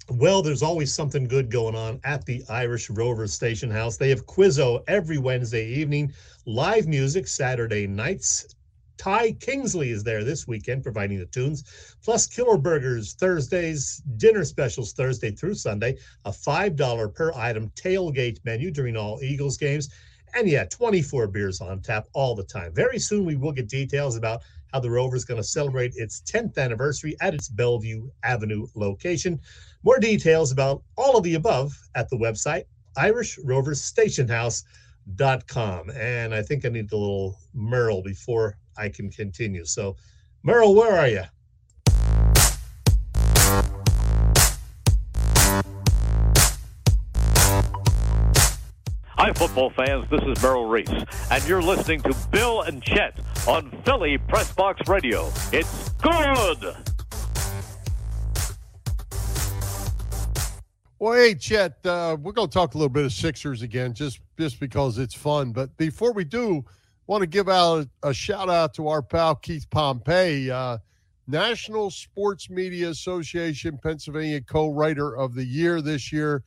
Well, 0.08 0.40
there's 0.40 0.62
always 0.62 0.94
something 0.94 1.26
good 1.26 1.50
going 1.50 1.74
on 1.74 2.00
at 2.04 2.24
the 2.26 2.44
Irish 2.48 2.88
Rover 2.90 3.26
Station 3.26 3.70
House. 3.70 3.96
They 3.96 4.08
have 4.10 4.24
Quizzo 4.24 4.84
every 4.86 5.18
Wednesday 5.18 5.66
evening, 5.66 6.12
live 6.44 6.86
music 6.86 7.26
Saturday 7.26 7.88
nights. 7.88 8.54
Ty 8.96 9.32
Kingsley 9.32 9.90
is 9.90 10.02
there 10.02 10.24
this 10.24 10.46
weekend 10.46 10.82
providing 10.82 11.18
the 11.18 11.26
tunes, 11.26 11.64
plus 12.02 12.26
killer 12.26 12.58
burgers 12.58 13.14
Thursdays, 13.14 14.02
dinner 14.16 14.44
specials 14.44 14.92
Thursday 14.92 15.30
through 15.30 15.54
Sunday, 15.54 15.96
a 16.24 16.30
$5 16.30 17.14
per 17.14 17.32
item 17.34 17.70
tailgate 17.76 18.44
menu 18.44 18.70
during 18.70 18.96
all 18.96 19.22
Eagles 19.22 19.56
games, 19.56 19.88
and 20.34 20.48
yeah, 20.48 20.64
24 20.64 21.28
beers 21.28 21.60
on 21.60 21.80
tap 21.80 22.06
all 22.12 22.34
the 22.34 22.44
time. 22.44 22.74
Very 22.74 22.98
soon 22.98 23.24
we 23.24 23.36
will 23.36 23.52
get 23.52 23.68
details 23.68 24.16
about 24.16 24.42
how 24.72 24.80
the 24.80 24.90
Rover 24.90 25.16
is 25.16 25.24
going 25.24 25.40
to 25.40 25.46
celebrate 25.46 25.94
its 25.96 26.20
10th 26.22 26.58
anniversary 26.58 27.16
at 27.20 27.34
its 27.34 27.48
Bellevue 27.48 28.08
Avenue 28.24 28.66
location. 28.74 29.40
More 29.82 29.98
details 29.98 30.52
about 30.52 30.82
all 30.96 31.16
of 31.16 31.24
the 31.24 31.34
above 31.34 31.72
at 31.94 32.10
the 32.10 32.16
website 32.16 32.64
irishroverstationhouse.com. 32.96 35.90
And 35.90 36.34
I 36.34 36.42
think 36.42 36.64
I 36.64 36.70
need 36.70 36.90
a 36.92 36.96
little 36.96 37.38
Merle 37.54 38.02
before 38.02 38.56
I 38.78 38.88
can 38.88 39.10
continue. 39.10 39.64
So, 39.64 39.96
Merle, 40.42 40.74
where 40.74 40.96
are 40.96 41.08
you? 41.08 41.22
Hi, 49.18 49.32
football 49.32 49.70
fans. 49.70 50.04
This 50.10 50.20
is 50.26 50.42
Merrill 50.42 50.66
Reese, 50.66 50.90
and 51.30 51.48
you're 51.48 51.62
listening 51.62 52.02
to 52.02 52.14
Bill 52.30 52.62
and 52.62 52.82
Chet 52.82 53.18
on 53.48 53.70
Philly 53.84 54.18
Press 54.18 54.52
Box 54.52 54.86
Radio. 54.88 55.32
It's 55.52 55.88
good. 55.88 56.76
Well, 60.98 61.12
hey, 61.12 61.34
Chet, 61.34 61.84
uh, 61.84 62.16
we're 62.20 62.32
going 62.32 62.48
to 62.48 62.52
talk 62.52 62.74
a 62.74 62.78
little 62.78 62.88
bit 62.88 63.04
of 63.04 63.12
Sixers 63.12 63.62
again, 63.62 63.94
just 63.94 64.20
just 64.38 64.60
because 64.60 64.98
it's 64.98 65.14
fun. 65.14 65.52
But 65.52 65.76
before 65.76 66.12
we 66.12 66.24
do, 66.24 66.64
want 67.06 67.22
to 67.22 67.26
give 67.26 67.48
out 67.48 67.86
a, 68.02 68.08
a 68.08 68.14
shout 68.14 68.48
out 68.50 68.74
to 68.74 68.88
our 68.88 69.02
pal 69.02 69.34
Keith 69.34 69.68
Pompey, 69.70 70.50
uh, 70.50 70.78
National 71.26 71.90
Sports 71.90 72.50
Media 72.50 72.88
Association 72.90 73.78
Pennsylvania 73.78 74.40
co-writer 74.40 75.16
of 75.16 75.34
the 75.34 75.44
year 75.44 75.80
this 75.80 76.12
year. 76.12 76.42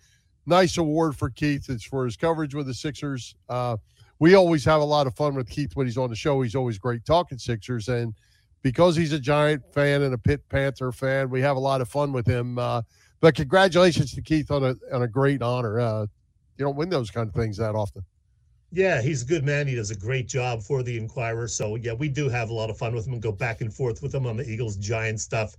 Nice 0.46 0.78
award 0.78 1.16
for 1.16 1.30
Keith. 1.30 1.70
It's 1.70 1.84
for 1.84 2.06
his 2.06 2.16
coverage 2.16 2.56
with 2.56 2.66
the 2.66 2.74
Sixers. 2.74 3.36
Uh, 3.50 3.78
we 4.20 4.36
always 4.36 4.66
have 4.66 4.82
a 4.82 4.86
lot 4.86 5.08
of 5.08 5.16
fun 5.16 5.36
with 5.36 5.50
Keith 5.50 5.76
when 5.76 5.88
he's 5.88 5.98
on 5.98 6.10
the 6.10 6.16
show. 6.16 6.42
He's 6.42 6.56
always 6.56 6.78
great 6.78 7.06
talking 7.06 7.38
Sixers, 7.38 7.88
and 7.88 8.14
because 8.62 8.96
he's 8.96 9.14
a 9.14 9.20
Giant 9.20 9.64
fan 9.74 10.02
and 10.02 10.14
a 10.14 10.18
Pitt 10.18 10.48
Panther 10.50 10.92
fan, 10.92 11.30
we 11.30 11.42
have 11.42 11.56
a 11.56 11.60
lot 11.60 11.82
of 11.82 11.88
fun 11.88 12.12
with 12.12 12.26
him. 12.26 12.58
Uh, 12.58 12.82
but 13.22 13.36
congratulations 13.36 14.14
to 14.14 14.22
Keith 14.22 14.52
on 14.52 14.64
a 14.64 14.76
on 14.94 15.04
a 15.04 15.08
great 15.08 15.42
honor. 15.42 15.80
Uh, 15.80 16.02
you 16.58 16.66
don't 16.66 16.76
win 16.76 16.90
those 16.90 17.12
kind 17.12 17.30
of 17.30 17.36
things 17.36 17.58
that 17.58 17.76
often. 17.76 18.04
Yeah, 18.72 19.02
he's 19.02 19.24
a 19.24 19.26
good 19.26 19.44
man. 19.44 19.68
He 19.68 19.76
does 19.76 19.90
a 19.90 19.96
great 19.96 20.28
job 20.28 20.62
for 20.62 20.84
the 20.84 20.96
Inquirer. 20.96 21.48
So, 21.48 21.76
yeah, 21.76 21.94
we 21.94 22.08
do 22.08 22.30
have 22.30 22.50
a 22.50 22.54
lot 22.54 22.70
of 22.70 22.78
fun 22.78 22.94
with 22.94 23.08
him 23.08 23.14
and 23.14 23.22
go 23.22 23.32
back 23.32 23.62
and 23.62 23.74
forth 23.74 24.04
with 24.04 24.14
him 24.14 24.28
on 24.28 24.38
the 24.38 24.48
Eagles 24.48 24.76
Giants 24.76 25.24
stuff 25.24 25.56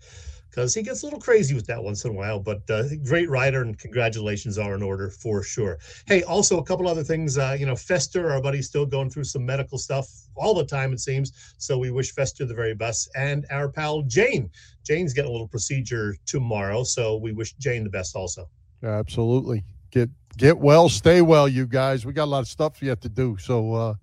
because 0.51 0.75
he 0.75 0.83
gets 0.83 1.03
a 1.03 1.07
little 1.07 1.21
crazy 1.21 1.55
with 1.55 1.67
that 1.67 1.83
once 1.83 2.05
in 2.05 2.11
a 2.11 2.15
while. 2.15 2.39
But 2.39 2.69
uh, 2.69 2.85
great 3.05 3.31
writer, 3.31 3.63
and 3.63 3.79
congratulations 3.79 4.59
are 4.59 4.75
in 4.75 4.83
order 4.83 5.09
for 5.09 5.43
sure. 5.43 5.79
Hey, 6.07 6.23
also 6.25 6.59
a 6.59 6.65
couple 6.65 6.89
other 6.89 7.05
things. 7.05 7.39
Uh, 7.39 7.57
you 7.59 7.67
know, 7.67 7.77
Fester, 7.77 8.31
our 8.31 8.43
buddy's 8.43 8.67
still 8.67 8.87
going 8.87 9.11
through 9.11 9.25
some 9.25 9.45
medical 9.47 9.79
stuff 9.79 10.09
all 10.37 10.55
the 10.55 10.65
time, 10.65 10.93
it 10.93 11.01
seems. 11.01 11.55
So 11.59 11.79
we 11.79 11.91
wish 11.91 12.13
Fester 12.13 12.45
the 12.45 12.55
very 12.55 12.75
best. 12.75 13.11
And 13.17 13.47
our 13.51 13.69
pal 13.69 14.03
Jane. 14.03 14.51
Jane's 14.85 15.13
getting 15.13 15.29
a 15.29 15.33
little 15.33 15.49
procedure 15.49 16.17
tomorrow. 16.27 16.83
So 16.85 17.17
we 17.17 17.33
wish 17.33 17.53
Jane 17.55 17.85
the 17.85 17.91
best 17.91 18.17
also. 18.17 18.49
Absolutely. 18.83 19.65
Get 19.91 20.09
get 20.37 20.59
well, 20.59 20.89
stay 20.89 21.23
well, 21.23 21.49
you 21.49 21.67
guys. 21.67 22.07
We 22.07 22.13
got 22.13 22.25
a 22.25 22.27
lot 22.27 22.41
of 22.41 22.49
stuff 22.49 22.83
yet 22.83 23.01
to 23.03 23.09
do. 23.09 23.37
So 23.39 23.75
uh, 23.75 23.95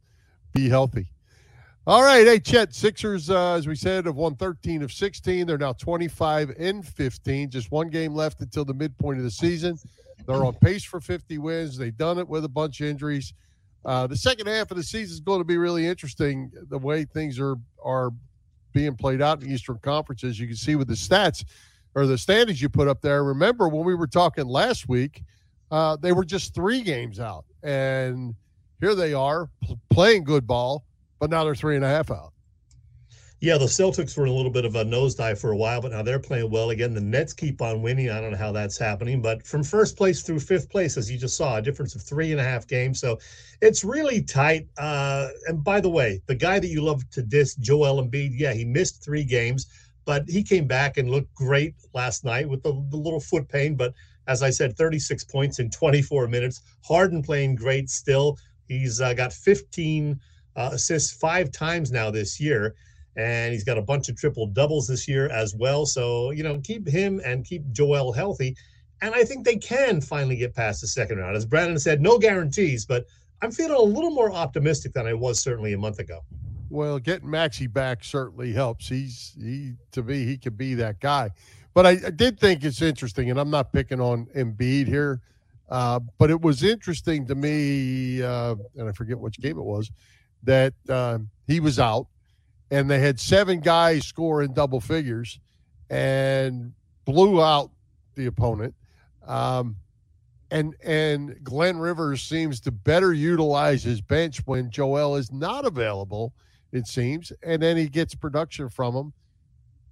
be 0.53 0.69
healthy. 0.69 1.07
All 1.85 2.03
right. 2.03 2.25
Hey, 2.25 2.39
Chet, 2.39 2.75
Sixers, 2.75 3.29
uh, 3.29 3.53
as 3.53 3.65
we 3.65 3.75
said, 3.75 4.05
have 4.07 4.15
won 4.15 4.35
13 4.35 4.83
of 4.83 4.91
16. 4.91 5.47
They're 5.47 5.57
now 5.57 5.73
25 5.73 6.53
and 6.59 6.85
15. 6.85 7.49
Just 7.49 7.71
one 7.71 7.89
game 7.89 8.13
left 8.13 8.41
until 8.41 8.65
the 8.65 8.73
midpoint 8.73 9.19
of 9.19 9.23
the 9.23 9.31
season. 9.31 9.77
They're 10.25 10.43
on 10.43 10.55
pace 10.55 10.83
for 10.83 10.99
50 10.99 11.37
wins. 11.37 11.77
They've 11.77 11.95
done 11.95 12.17
it 12.17 12.27
with 12.27 12.43
a 12.43 12.49
bunch 12.49 12.81
of 12.81 12.87
injuries. 12.87 13.33
Uh, 13.85 14.05
the 14.05 14.17
second 14.17 14.47
half 14.47 14.69
of 14.69 14.75
the 14.75 14.83
season 14.83 15.13
is 15.13 15.21
going 15.21 15.39
to 15.39 15.45
be 15.45 15.57
really 15.57 15.87
interesting. 15.87 16.51
The 16.69 16.77
way 16.77 17.05
things 17.05 17.39
are 17.39 17.55
are 17.81 18.11
being 18.73 18.95
played 18.95 19.21
out 19.21 19.41
in 19.41 19.47
the 19.47 19.53
Eastern 19.53 19.79
Conferences, 19.79 20.39
you 20.39 20.45
can 20.45 20.55
see 20.55 20.75
with 20.75 20.87
the 20.87 20.93
stats 20.93 21.45
or 21.95 22.05
the 22.05 22.17
standings 22.17 22.61
you 22.61 22.69
put 22.69 22.87
up 22.87 23.01
there. 23.01 23.23
Remember 23.23 23.69
when 23.69 23.85
we 23.85 23.95
were 23.95 24.07
talking 24.07 24.45
last 24.45 24.87
week, 24.87 25.23
uh, 25.71 25.97
they 25.97 26.11
were 26.11 26.25
just 26.25 26.53
three 26.55 26.81
games 26.81 27.19
out, 27.19 27.45
and 27.63 28.35
here 28.79 28.95
they 28.95 29.13
are 29.13 29.49
playing 29.89 30.23
good 30.23 30.45
ball 30.47 30.83
but 31.19 31.29
now 31.29 31.43
they're 31.43 31.55
three 31.55 31.75
and 31.75 31.85
a 31.85 31.89
half 31.89 32.11
out. 32.11 32.33
Yeah, 33.39 33.59
the 33.59 33.65
Celtics 33.65 34.17
were 34.17 34.25
in 34.25 34.31
a 34.31 34.35
little 34.35 34.51
bit 34.51 34.65
of 34.65 34.75
a 34.75 34.83
nosedive 34.83 35.37
for 35.37 35.51
a 35.51 35.55
while, 35.55 35.79
but 35.79 35.91
now 35.91 36.01
they're 36.01 36.17
playing 36.17 36.49
well 36.49 36.71
again. 36.71 36.95
The 36.95 37.01
Nets 37.01 37.33
keep 37.33 37.61
on 37.61 37.83
winning. 37.83 38.09
I 38.09 38.19
don't 38.19 38.31
know 38.31 38.37
how 38.37 38.51
that's 38.51 38.79
happening, 38.79 39.21
but 39.21 39.45
from 39.45 39.63
first 39.63 39.95
place 39.95 40.23
through 40.23 40.39
fifth 40.39 40.71
place, 40.71 40.97
as 40.97 41.11
you 41.11 41.19
just 41.19 41.37
saw, 41.37 41.57
a 41.57 41.61
difference 41.61 41.93
of 41.93 42.01
three 42.01 42.31
and 42.31 42.41
a 42.41 42.43
half 42.43 42.65
games. 42.65 42.99
So 42.99 43.19
it's 43.61 43.83
really 43.83 44.23
tight. 44.23 44.67
Uh, 44.79 45.29
and 45.45 45.63
by 45.63 45.79
the 45.79 45.89
way, 45.89 46.19
the 46.25 46.33
guy 46.33 46.59
that 46.59 46.67
you 46.67 46.81
love 46.81 47.07
to 47.11 47.21
diss, 47.21 47.53
Joel 47.55 48.03
Embiid, 48.03 48.31
yeah, 48.33 48.53
he 48.53 48.65
missed 48.65 49.03
three 49.03 49.23
games, 49.23 49.67
but 50.03 50.27
he 50.27 50.41
came 50.41 50.65
back 50.65 50.97
and 50.97 51.11
looked 51.11 51.31
great 51.35 51.75
last 51.93 52.25
night 52.25 52.49
with 52.49 52.63
the, 52.63 52.71
the 52.89 52.97
little 52.97 53.19
foot 53.19 53.47
pain. 53.47 53.75
But 53.75 53.93
as 54.27 54.43
I 54.43 54.49
said, 54.49 54.77
36 54.77 55.23
points 55.25 55.59
in 55.59 55.69
24 55.69 56.27
minutes. 56.27 56.61
Harden 56.85 57.21
playing 57.23 57.55
great 57.55 57.89
still. 57.89 58.37
He's 58.67 59.01
uh, 59.01 59.13
got 59.13 59.31
15- 59.31 60.19
uh, 60.57 60.71
assists 60.73 61.13
five 61.15 61.51
times 61.51 61.91
now 61.91 62.11
this 62.11 62.39
year. 62.39 62.75
And 63.15 63.53
he's 63.53 63.63
got 63.63 63.77
a 63.77 63.81
bunch 63.81 64.09
of 64.09 64.17
triple 64.17 64.47
doubles 64.47 64.87
this 64.87 65.07
year 65.07 65.29
as 65.29 65.55
well. 65.55 65.85
So, 65.85 66.31
you 66.31 66.43
know, 66.43 66.59
keep 66.59 66.87
him 66.87 67.21
and 67.23 67.45
keep 67.45 67.71
Joel 67.71 68.11
healthy. 68.11 68.55
And 69.01 69.15
I 69.15 69.23
think 69.23 69.45
they 69.45 69.55
can 69.55 70.01
finally 70.01 70.35
get 70.35 70.55
past 70.55 70.81
the 70.81 70.87
second 70.87 71.19
round. 71.19 71.35
As 71.35 71.45
Brandon 71.45 71.79
said, 71.79 72.01
no 72.01 72.19
guarantees, 72.19 72.85
but 72.85 73.05
I'm 73.41 73.51
feeling 73.51 73.77
a 73.77 73.81
little 73.81 74.11
more 74.11 74.31
optimistic 74.31 74.93
than 74.93 75.07
I 75.07 75.13
was 75.13 75.39
certainly 75.39 75.73
a 75.73 75.77
month 75.77 75.99
ago. 75.99 76.21
Well, 76.69 76.99
getting 76.99 77.29
Maxey 77.29 77.67
back 77.67 78.03
certainly 78.03 78.51
helps. 78.51 78.89
He's 78.89 79.35
he 79.39 79.73
to 79.93 80.03
me, 80.03 80.25
he 80.25 80.37
could 80.37 80.57
be 80.57 80.73
that 80.75 80.99
guy. 80.99 81.31
But 81.77 81.85
I, 81.85 81.89
I 82.07 82.09
did 82.09 82.39
think 82.39 82.63
it's 82.63 82.81
interesting, 82.81 83.29
and 83.29 83.39
I'm 83.39 83.51
not 83.51 83.71
picking 83.71 84.01
on 84.01 84.25
Embiid 84.35 84.87
here, 84.87 85.21
uh, 85.69 85.99
but 86.17 86.31
it 86.31 86.41
was 86.41 86.63
interesting 86.63 87.27
to 87.27 87.35
me, 87.35 88.23
uh, 88.23 88.55
and 88.77 88.89
I 88.89 88.91
forget 88.93 89.19
which 89.19 89.39
game 89.39 89.59
it 89.59 89.63
was 89.63 89.91
that 90.41 90.73
uh, 90.89 91.19
he 91.45 91.59
was 91.59 91.77
out, 91.77 92.07
and 92.71 92.89
they 92.89 92.97
had 92.97 93.19
seven 93.19 93.59
guys 93.59 94.07
score 94.07 94.41
in 94.41 94.55
double 94.55 94.81
figures, 94.81 95.39
and 95.91 96.73
blew 97.05 97.43
out 97.43 97.69
the 98.15 98.25
opponent. 98.25 98.73
Um, 99.27 99.75
and 100.49 100.73
and 100.83 101.37
Glenn 101.43 101.77
Rivers 101.77 102.23
seems 102.23 102.59
to 102.61 102.71
better 102.71 103.13
utilize 103.13 103.83
his 103.83 104.01
bench 104.01 104.39
when 104.47 104.71
Joel 104.71 105.15
is 105.15 105.31
not 105.31 105.63
available. 105.63 106.33
It 106.71 106.87
seems, 106.87 107.31
and 107.43 107.61
then 107.61 107.77
he 107.77 107.87
gets 107.87 108.15
production 108.15 108.67
from 108.67 108.95
him, 108.95 109.13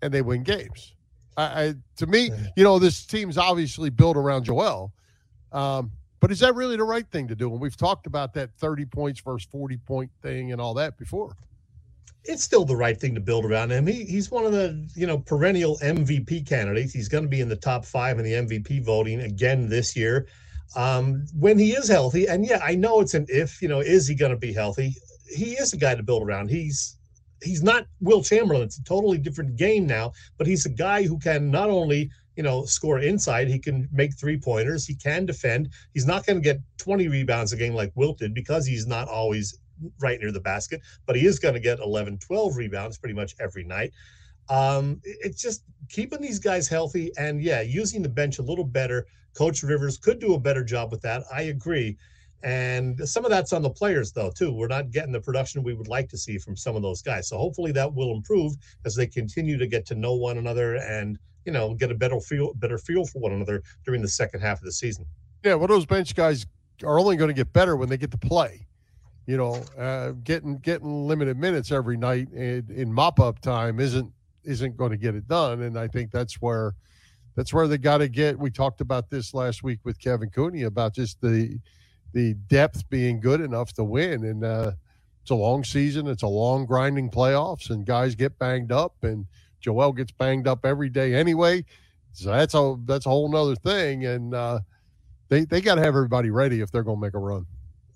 and 0.02 0.12
they 0.12 0.24
win 0.24 0.42
games. 0.42 0.95
I, 1.38 1.44
I 1.44 1.74
to 1.98 2.08
me, 2.08 2.32
you 2.56 2.64
know, 2.64 2.80
this 2.80 3.06
team's 3.06 3.38
obviously 3.38 3.90
built 3.90 4.18
around 4.18 4.46
Joel. 4.46 4.94
Um, 5.52 5.92
but 6.20 6.32
is 6.32 6.40
that 6.40 6.56
really 6.56 6.76
the 6.76 6.84
right 6.84 7.08
thing 7.12 7.28
to 7.28 7.36
do? 7.36 7.52
And 7.52 7.62
we've 7.62 7.78
talked 7.78 8.08
about 8.08 8.34
that 8.34 8.50
30 8.58 8.86
points 8.86 9.22
versus 9.22 9.48
40 9.52 9.78
point 9.78 10.12
thing 10.22 10.52
and 10.52 10.60
all 10.60 10.74
that 10.76 10.98
before. 10.98 11.36
It's 12.24 12.44
still 12.44 12.66
the 12.66 12.76
right 12.76 13.00
thing 13.00 13.14
to 13.14 13.22
build 13.22 13.46
around 13.46 13.72
him. 13.72 13.86
He, 13.86 14.04
he's 14.06 14.32
one 14.32 14.46
of 14.46 14.52
the 14.52 14.90
you 14.96 15.06
know 15.06 15.20
perennial 15.20 15.78
MVP 15.84 16.48
candidates. 16.48 16.94
He's 16.94 17.08
going 17.08 17.24
to 17.24 17.30
be 17.30 17.42
in 17.42 17.50
the 17.50 17.56
top 17.56 17.86
five 17.86 18.18
in 18.18 18.26
the 18.26 18.32
MVP 18.32 18.84
voting 18.84 19.22
again 19.22 19.70
this 19.70 19.96
year 19.96 20.28
um, 20.76 21.26
when 21.38 21.60
he 21.60 21.74
is 21.74 21.88
healthy. 21.88 22.26
And 22.28 22.46
yeah, 22.46 22.60
I 22.64 22.74
know 22.74 23.02
it's 23.02 23.14
an 23.14 23.28
if. 23.30 23.62
You 23.62 23.68
know, 23.68 23.82
is 23.82 24.08
he 24.08 24.16
going 24.16 24.32
to 24.32 24.38
be 24.38 24.52
healthy? 24.52 24.96
He 25.30 25.54
is 25.54 25.74
a 25.74 25.78
guy 25.78 25.94
to 25.94 26.02
build 26.02 26.24
around. 26.24 26.50
He's 26.50 26.98
he's 27.46 27.64
not 27.64 27.86
Wilt 28.02 28.26
Chamberlain. 28.26 28.64
It's 28.64 28.80
a 28.80 28.84
totally 28.84 29.18
different 29.18 29.56
game 29.56 29.86
now. 29.86 30.14
But 30.38 30.48
he's 30.48 30.66
a 30.66 30.70
guy 30.70 31.04
who 31.04 31.18
can 31.20 31.52
not 31.52 31.70
only 31.70 32.10
you 32.36 32.44
know, 32.44 32.66
score 32.66 33.00
inside. 33.00 33.48
He 33.48 33.60
can 33.60 33.88
make 33.92 34.18
three 34.18 34.38
pointers. 34.38 34.86
He 34.86 34.96
can 34.96 35.26
defend. 35.26 35.70
He's 35.94 36.06
not 36.06 36.26
going 36.26 36.38
to 36.38 36.44
get 36.44 36.60
20 36.78 37.08
rebounds 37.08 37.54
a 37.54 37.58
game 37.58 37.74
like 37.74 37.92
Wilt 37.96 38.20
did 38.20 38.34
because 38.34 38.66
he's 38.66 38.88
not 38.88 39.08
always 39.08 39.58
right 40.00 40.20
near 40.20 40.32
the 40.32 40.40
basket, 40.40 40.82
but 41.06 41.16
he 41.16 41.26
is 41.26 41.40
going 41.40 41.54
to 41.54 41.60
get 41.60 41.80
11, 41.80 42.20
12 42.20 42.56
rebounds 42.58 42.98
pretty 42.98 43.16
much 43.16 43.36
every 43.40 43.64
night. 43.64 43.92
Um, 44.50 45.02
it's 45.04 45.42
just 45.42 45.64
keeping 45.90 46.22
these 46.22 46.40
guys 46.40 46.68
healthy 46.68 47.12
and, 47.18 47.42
yeah, 47.42 47.62
using 47.62 48.02
the 48.02 48.10
bench 48.10 48.40
a 48.40 48.44
little 48.44 48.66
better. 48.66 49.08
Coach 49.34 49.64
Rivers 49.64 49.98
could 49.98 50.20
do 50.20 50.34
a 50.34 50.40
better 50.40 50.64
job 50.64 50.92
with 50.92 51.02
that. 51.02 51.24
I 51.34 51.44
agree. 51.44 51.98
And 52.44 53.00
some 53.08 53.26
of 53.26 53.32
that's 53.32 53.54
on 53.54 53.64
the 53.64 53.70
players, 53.70 54.12
though, 54.12 54.30
too. 54.30 54.54
We're 54.54 54.68
not 54.68 54.92
getting 54.92 55.12
the 55.12 55.22
production 55.22 55.64
we 55.64 55.74
would 55.74 55.88
like 55.88 56.10
to 56.10 56.18
see 56.18 56.38
from 56.38 56.56
some 56.56 56.76
of 56.76 56.84
those 56.84 57.02
guys. 57.02 57.28
So 57.28 57.38
hopefully 57.38 57.72
that 57.72 57.92
will 57.92 58.12
improve 58.12 58.54
as 58.86 58.96
they 58.96 59.08
continue 59.08 59.58
to 59.58 59.66
get 59.66 59.86
to 59.88 59.96
know 59.96 60.14
one 60.14 60.38
another 60.38 60.76
and 60.76 61.18
you 61.46 61.52
know, 61.52 61.74
get 61.76 61.92
a 61.92 61.96
better 61.96 62.20
feel, 62.20 62.54
better 62.56 62.78
feel 62.78 63.06
for 63.06 63.20
one 63.20 63.32
another 63.32 63.64
during 63.86 64.02
the 64.02 64.08
second 64.08 64.42
half 64.42 64.60
of 64.60 64.66
the 64.66 64.72
season. 64.72 65.06
Yeah, 65.44 65.54
well, 65.54 65.68
those 65.68 65.86
bench 65.86 66.16
guys 66.16 66.46
are 66.84 67.00
only 67.00 67.16
going 67.16 67.28
to 67.30 67.34
get 67.34 67.54
better 67.54 67.76
when 67.76 67.88
they 67.88 67.98
get 67.98 68.12
to 68.12 68.18
play. 68.18 68.66
You 69.28 69.38
know, 69.38 69.64
uh, 69.78 70.12
getting 70.24 70.58
getting 70.58 71.08
limited 71.08 71.38
minutes 71.38 71.72
every 71.72 71.98
night 71.98 72.32
in, 72.32 72.66
in 72.70 72.94
mop 72.94 73.20
up 73.20 73.40
time 73.40 73.80
isn't 73.80 74.12
isn't 74.44 74.78
going 74.78 74.92
to 74.92 74.98
get 74.98 75.16
it 75.16 75.28
done, 75.28 75.64
and 75.64 75.80
I 75.80 75.88
think 75.88 76.12
that's 76.12 76.36
where 76.36 76.76
that's 77.36 77.52
where 77.52 77.68
they 77.68 77.80
got 77.80 78.00
to 78.00 78.08
get. 78.08 78.38
We 78.38 78.52
talked 78.52 78.82
about 78.82 79.10
this 79.10 79.34
last 79.34 79.64
week 79.64 79.80
with 79.84 80.00
Kevin 80.00 80.30
Cooney 80.30 80.64
about 80.64 80.94
just 80.94 81.22
the 81.22 81.60
the 82.16 82.34
depth 82.48 82.90
being 82.90 83.20
good 83.20 83.42
enough 83.42 83.74
to 83.74 83.84
win, 83.84 84.24
and 84.24 84.44
uh, 84.44 84.72
it's 85.22 85.32
a 85.32 85.36
long 85.36 85.64
season, 85.64 86.08
it's 86.08 86.24
a 86.24 86.28
long 86.28 86.66
grinding 86.66 87.12
playoffs, 87.12 87.70
and 87.70 87.86
guys 87.86 88.16
get 88.16 88.40
banged 88.40 88.72
up 88.72 88.96
and 89.04 89.28
Joel 89.60 89.94
gets 89.94 90.12
banged 90.12 90.48
up 90.48 90.66
every 90.66 90.90
day 90.90 91.16
anyway. 91.16 91.66
So 92.14 92.30
that's 92.30 92.54
a 92.54 92.76
that's 92.86 93.06
a 93.06 93.10
whole 93.10 93.30
nother 93.30 93.56
thing. 93.56 94.06
And 94.06 94.34
uh, 94.34 94.60
they 95.28 95.46
they 95.46 95.60
got 95.60 95.76
to 95.76 95.82
have 95.82 95.96
everybody 95.96 96.30
ready 96.30 96.62
if 96.62 96.72
they're 96.72 96.84
going 96.84 96.98
to 96.98 97.02
make 97.02 97.16
a 97.16 97.20
run. 97.20 97.46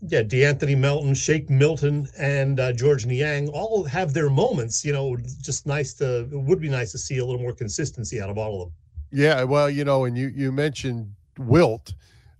Yeah, 0.01 0.23
De'Anthony 0.23 0.77
Melton, 0.77 1.13
Shake 1.13 1.49
Milton, 1.49 2.07
and 2.17 2.59
uh, 2.59 2.71
Georges 2.73 3.05
Niang 3.05 3.49
all 3.49 3.83
have 3.83 4.13
their 4.13 4.29
moments. 4.29 4.83
You 4.83 4.93
know, 4.93 5.15
just 5.41 5.67
nice 5.67 5.93
to 5.95 6.21
it 6.21 6.31
would 6.31 6.59
be 6.59 6.69
nice 6.69 6.91
to 6.93 6.97
see 6.97 7.19
a 7.19 7.25
little 7.25 7.41
more 7.41 7.53
consistency 7.53 8.19
out 8.19 8.29
of 8.29 8.37
all 8.37 8.63
of 8.63 8.67
them. 8.67 8.75
Yeah, 9.11 9.43
well, 9.43 9.69
you 9.69 9.85
know, 9.85 10.05
and 10.05 10.17
you 10.17 10.31
you 10.35 10.51
mentioned 10.51 11.13
Wilt. 11.37 11.93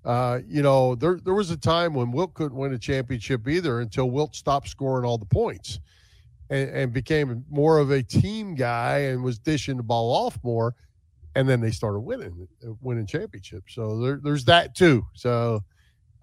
Uh, 0.06 0.40
you 0.48 0.62
know, 0.62 0.96
there 0.96 1.20
there 1.24 1.34
was 1.34 1.52
a 1.52 1.58
time 1.58 1.94
when 1.94 2.12
Wilt 2.12 2.34
couldn't 2.34 2.58
win 2.58 2.74
a 2.74 2.80
championship 2.80 3.48
either 3.48 3.82
until 3.82 4.10
Wilt 4.10 4.36
stopped 4.36 4.70
scoring 4.70 5.06
all 5.06 5.18
the 5.18 5.26
points 5.26 5.80
and, 6.50 6.70
and 6.70 6.94
became 6.94 7.46
more 7.50 7.78
of 7.80 7.92
a 7.92 8.02
team 8.02 8.56
guy 8.56 9.00
and 9.00 9.24
was 9.24 9.40
dishing 9.40 9.78
the 9.78 9.84
ball 9.84 10.12
off 10.12 10.40
more. 10.44 10.76
And 11.36 11.48
then 11.48 11.62
they 11.62 11.72
started 11.72 12.00
winning, 12.00 12.48
winning 12.82 13.06
championships. 13.06 13.76
So 13.76 14.00
there, 14.00 14.20
there's 14.22 14.46
that 14.46 14.74
too. 14.74 15.06
So 15.14 15.64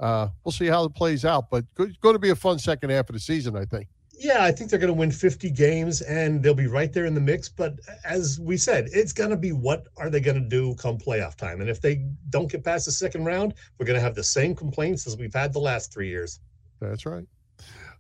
uh, 0.01 0.29
we'll 0.45 0.53
see 0.53 0.67
how 0.67 0.85
it 0.85 0.95
plays 0.95 1.25
out. 1.25 1.49
But 1.49 1.65
it's 1.79 1.97
going 1.99 2.15
to 2.15 2.19
be 2.19 2.31
a 2.31 2.37
fun 2.37 2.59
second 2.59 2.91
half 2.91 3.09
of 3.09 3.15
the 3.15 3.21
season, 3.21 3.57
I 3.57 3.65
think. 3.65 3.89
Yeah, 4.19 4.45
I 4.45 4.51
think 4.51 4.71
they're 4.71 4.79
going 4.79 4.93
to 4.93 4.99
win 4.99 5.11
50 5.11 5.51
games 5.51 6.01
and 6.01 6.43
they'll 6.43 6.55
be 6.55 6.67
right 6.67 6.93
there 6.93 7.05
in 7.05 7.15
the 7.15 7.21
mix. 7.21 7.49
But 7.49 7.79
as 8.05 8.41
we 8.41 8.57
said, 8.57 8.89
it's 8.93 9.13
going 9.13 9.31
to 9.31 9.37
be 9.37 9.53
what 9.53 9.89
are 9.99 10.09
they 10.09 10.21
going 10.21 10.43
to 10.43 10.49
do 10.49 10.75
come 10.77 10.97
playoff 10.97 11.37
time? 11.37 11.61
And 11.61 11.69
if 11.69 11.81
they 11.81 12.07
don't 12.31 12.51
get 12.51 12.65
past 12.65 12.87
the 12.87 12.93
second 12.93 13.25
round, 13.25 13.55
we're 13.79 13.87
going 13.87 13.99
to 13.99 14.03
have 14.03 14.15
the 14.15 14.25
same 14.25 14.55
complaints 14.55 15.07
as 15.07 15.17
we've 15.17 15.35
had 15.35 15.53
the 15.53 15.59
last 15.59 15.93
three 15.93 16.09
years. 16.09 16.41
That's 16.81 17.05
right. 17.05 17.27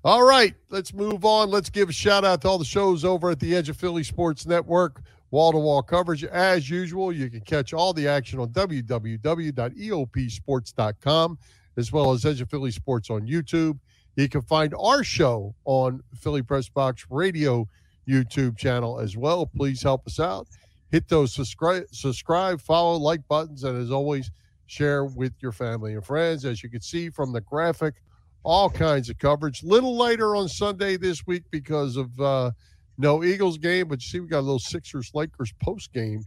All 0.05 0.23
right, 0.23 0.55
let's 0.71 0.95
move 0.95 1.25
on. 1.25 1.51
Let's 1.51 1.69
give 1.69 1.89
a 1.89 1.93
shout 1.93 2.25
out 2.25 2.43
to 2.43 2.49
all 2.49 2.59
the 2.59 2.65
shows 2.65 3.05
over 3.05 3.31
at 3.31 3.41
the 3.41 3.57
Edge 3.57 3.69
of 3.69 3.77
Philly 3.77 4.05
Sports 4.05 4.47
Network. 4.47 5.03
Wall 5.33 5.51
to 5.51 5.59
wall 5.59 5.83
coverage 5.83 6.23
as 6.25 6.71
usual. 6.71 7.13
You 7.13 7.29
can 7.29 7.41
catch 7.41 7.75
all 7.75 7.93
the 7.93 8.07
action 8.07 8.39
on 8.39 8.51
www.eopsports.com 8.51 11.39
as 11.77 11.93
well 11.93 12.13
as 12.13 12.25
Edge 12.25 12.41
of 12.41 12.49
Philly 12.49 12.71
Sports 12.71 13.11
on 13.11 13.27
YouTube. 13.27 13.81
You 14.17 14.31
can 14.31 14.41
find 14.41 14.75
our 14.79 15.05
show 15.05 15.55
on 15.67 16.03
Philly 16.15 16.43
Press 16.43 16.71
Box 16.71 17.05
Radio 17.11 17.69
YouTube 18.09 18.57
channel 18.57 18.99
as 18.99 19.15
well. 19.15 19.45
Please 19.47 19.83
help 19.83 20.07
us 20.07 20.19
out. 20.19 20.49
hit 20.91 21.07
those 21.09 21.35
subscribe, 21.35 21.85
subscribe, 21.93 22.61
follow, 22.61 22.97
like 22.97 23.27
buttons, 23.29 23.65
and 23.65 23.81
as 23.81 23.91
always, 23.91 24.31
share 24.67 25.05
with 25.05 25.33
your 25.41 25.53
family 25.53 25.95
and 25.95 26.05
friends. 26.05 26.45
As 26.45 26.63
you 26.63 26.71
can 26.71 26.81
see 26.81 27.11
from 27.11 27.33
the 27.33 27.43
graphic, 27.43 27.95
all 28.43 28.71
kinds 28.71 29.11
of 29.11 29.19
coverage. 29.19 29.63
Little 29.63 29.97
later 29.97 30.35
on 30.35 30.49
Sunday 30.49 30.97
this 30.97 31.27
week 31.27 31.43
because 31.51 31.97
of 31.97 32.19
uh, 32.19 32.53
no 32.97 33.23
Eagles 33.23 33.59
game, 33.59 33.89
but 33.89 34.01
you 34.03 34.09
see 34.09 34.21
we 34.21 34.29
got 34.29 34.41
a 34.41 34.41
little 34.41 34.59
Sixers 34.59 35.11
Lakers 35.13 35.53
post 35.63 35.93
game 35.93 36.25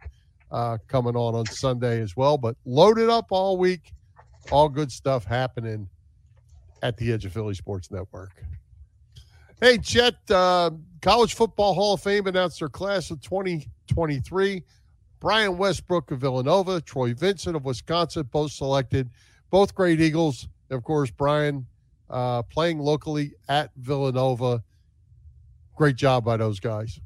uh, 0.52 0.78
coming 0.88 1.16
on 1.16 1.34
on 1.34 1.46
Sunday 1.48 2.02
as 2.02 2.16
well. 2.16 2.38
But 2.38 2.56
loaded 2.66 3.10
up 3.10 3.28
all 3.32 3.58
week, 3.58 3.94
all 4.52 4.70
good 4.70 4.92
stuff 4.92 5.26
happening 5.26 5.90
at 6.82 6.98
the 6.98 7.12
Edge 7.12 7.26
of 7.26 7.34
Philly 7.34 7.54
Sports 7.54 7.92
Network. 7.92 8.32
Hey, 9.62 9.78
Chet, 9.78 10.16
uh, 10.32 10.72
College 11.02 11.34
Football 11.34 11.74
Hall 11.74 11.94
of 11.94 12.02
Fame 12.02 12.28
announced 12.28 12.60
their 12.60 12.70
class 12.70 13.12
of 13.12 13.22
2023. 13.22 14.64
Brian 15.20 15.58
Westbrook 15.58 16.12
of 16.12 16.20
Villanova, 16.20 16.80
Troy 16.80 17.14
Vincent 17.14 17.56
of 17.56 17.66
Wisconsin, 17.66 18.24
both 18.32 18.52
selected, 18.52 19.10
both 19.50 19.76
great 19.76 20.00
Eagles. 20.00 20.48
Of 20.70 20.84
course, 20.84 21.12
Brian 21.12 21.66
uh, 22.10 22.44
playing 22.44 22.80
locally 22.80 23.34
at 23.50 23.72
Villanova. 23.76 24.64
Great 25.76 25.96
job 25.96 26.24
by 26.24 26.38
those 26.38 26.60
guys. 26.60 27.00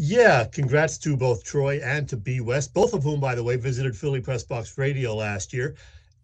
Yeah, 0.00 0.44
congrats 0.44 0.96
to 0.98 1.16
both 1.16 1.42
Troy 1.44 1.80
and 1.82 2.08
to 2.08 2.16
B 2.16 2.40
West, 2.40 2.72
both 2.72 2.94
of 2.94 3.02
whom, 3.02 3.18
by 3.18 3.34
the 3.34 3.42
way, 3.42 3.56
visited 3.56 3.96
Philly 3.96 4.20
Press 4.20 4.44
Box 4.44 4.78
Radio 4.78 5.14
last 5.14 5.52
year. 5.52 5.74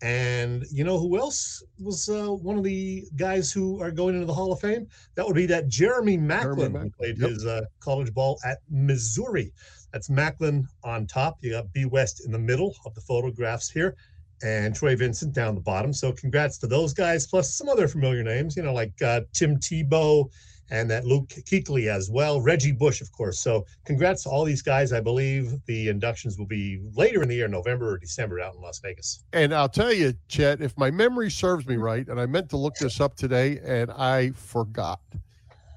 And 0.05 0.67
you 0.71 0.85
know 0.85 0.99
who 0.99 1.19
else 1.19 1.63
was 1.79 2.11
uh, 2.11 2.27
one 2.27 2.59
of 2.59 2.63
the 2.63 3.07
guys 3.17 3.51
who 3.51 3.81
are 3.81 3.91
going 3.91 4.15
into 4.15 4.27
the 4.27 4.35
Hall 4.35 4.53
of 4.53 4.61
Fame? 4.61 4.87
That 5.15 5.27
would 5.27 5.35
be 5.35 5.47
that 5.47 5.67
Jeremy 5.69 6.19
Maclin, 6.19 6.43
Jeremy 6.59 6.79
who 6.79 6.91
played 6.91 7.19
yep. 7.19 7.31
his 7.31 7.47
uh, 7.47 7.63
college 7.81 8.13
ball 8.13 8.39
at 8.45 8.59
Missouri. 8.69 9.51
That's 9.95 10.11
Maclin 10.11 10.67
on 10.83 11.07
top. 11.07 11.39
You 11.41 11.53
got 11.53 11.73
B 11.73 11.87
West 11.87 12.27
in 12.27 12.33
the 12.33 12.39
middle 12.39 12.77
of 12.85 12.95
the 12.95 13.01
photographs 13.01 13.71
here, 13.71 13.97
and 14.43 14.75
Troy 14.75 14.95
Vincent 14.95 15.33
down 15.33 15.55
the 15.55 15.63
bottom. 15.63 15.95
So 15.95 16.13
congrats 16.13 16.59
to 16.59 16.67
those 16.67 16.93
guys, 16.93 17.27
plus 17.27 17.55
some 17.55 17.71
other 17.71 17.89
familiar 17.89 18.23
names, 18.23 18.59
you 18.59 18.63
know, 18.63 18.75
like 18.75 19.01
uh, 19.01 19.23
Tim 19.33 19.57
Tebow 19.57 20.31
and 20.71 20.91
that 20.91 21.05
Luke 21.05 21.29
Kuechly 21.29 21.89
as 21.89 22.11
well. 22.11 22.41
Reggie 22.41 22.73
Bush, 22.73 23.01
of 23.01 23.13
course. 23.13 23.39
So 23.39 23.67
congrats 23.85 24.23
to 24.25 24.31
all 24.31 24.45
these 24.45 24.63
guys. 24.63 24.93
I 24.93 25.01
believe 25.01 25.55
the 25.67 25.89
inductions 25.89 26.39
will 26.39 26.47
be 26.47 26.81
later 26.95 27.23
in 27.23 27.29
the 27.29 27.35
year, 27.35 27.49
November 27.49 27.91
or 27.93 27.99
December, 27.99 28.41
out 28.41 28.55
in 28.55 28.61
Las 28.61 28.81
Vegas. 28.81 29.25
And 29.33 29.55
I'll 29.55 29.69
tell 29.69 29.93
you, 29.93 30.15
Chet, 30.29 30.61
if 30.61 30.77
my 30.79 30.91
memory 30.91 31.31
serves 31.31 31.67
me 31.67 31.77
right, 31.77 32.07
and 32.09 32.21
I 32.21 32.27
meant 32.27 32.49
to 32.51 32.57
look 32.57 32.77
this 32.77 33.01
up 33.01 33.15
today 33.17 33.61
and 33.65 33.91
I 33.91 34.31
forgot, 34.31 35.01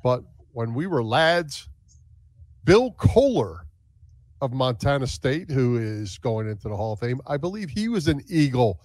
but 0.04 0.24
when 0.54 0.74
we 0.74 0.88
were 0.88 1.04
lads, 1.04 1.70
Bill 2.64 2.92
Kollar 2.92 3.66
of 4.42 4.54
Montana 4.54 5.08
State, 5.08 5.50
who 5.50 5.78
is 5.78 6.18
going 6.18 6.48
into 6.48 6.70
the 6.70 6.76
Hall 6.76 6.94
of 6.94 7.00
Fame, 7.00 7.22
I 7.28 7.38
believe 7.38 7.70
he 7.70 7.90
was 7.90 8.08
an 8.08 8.22
Eagle 8.28 8.80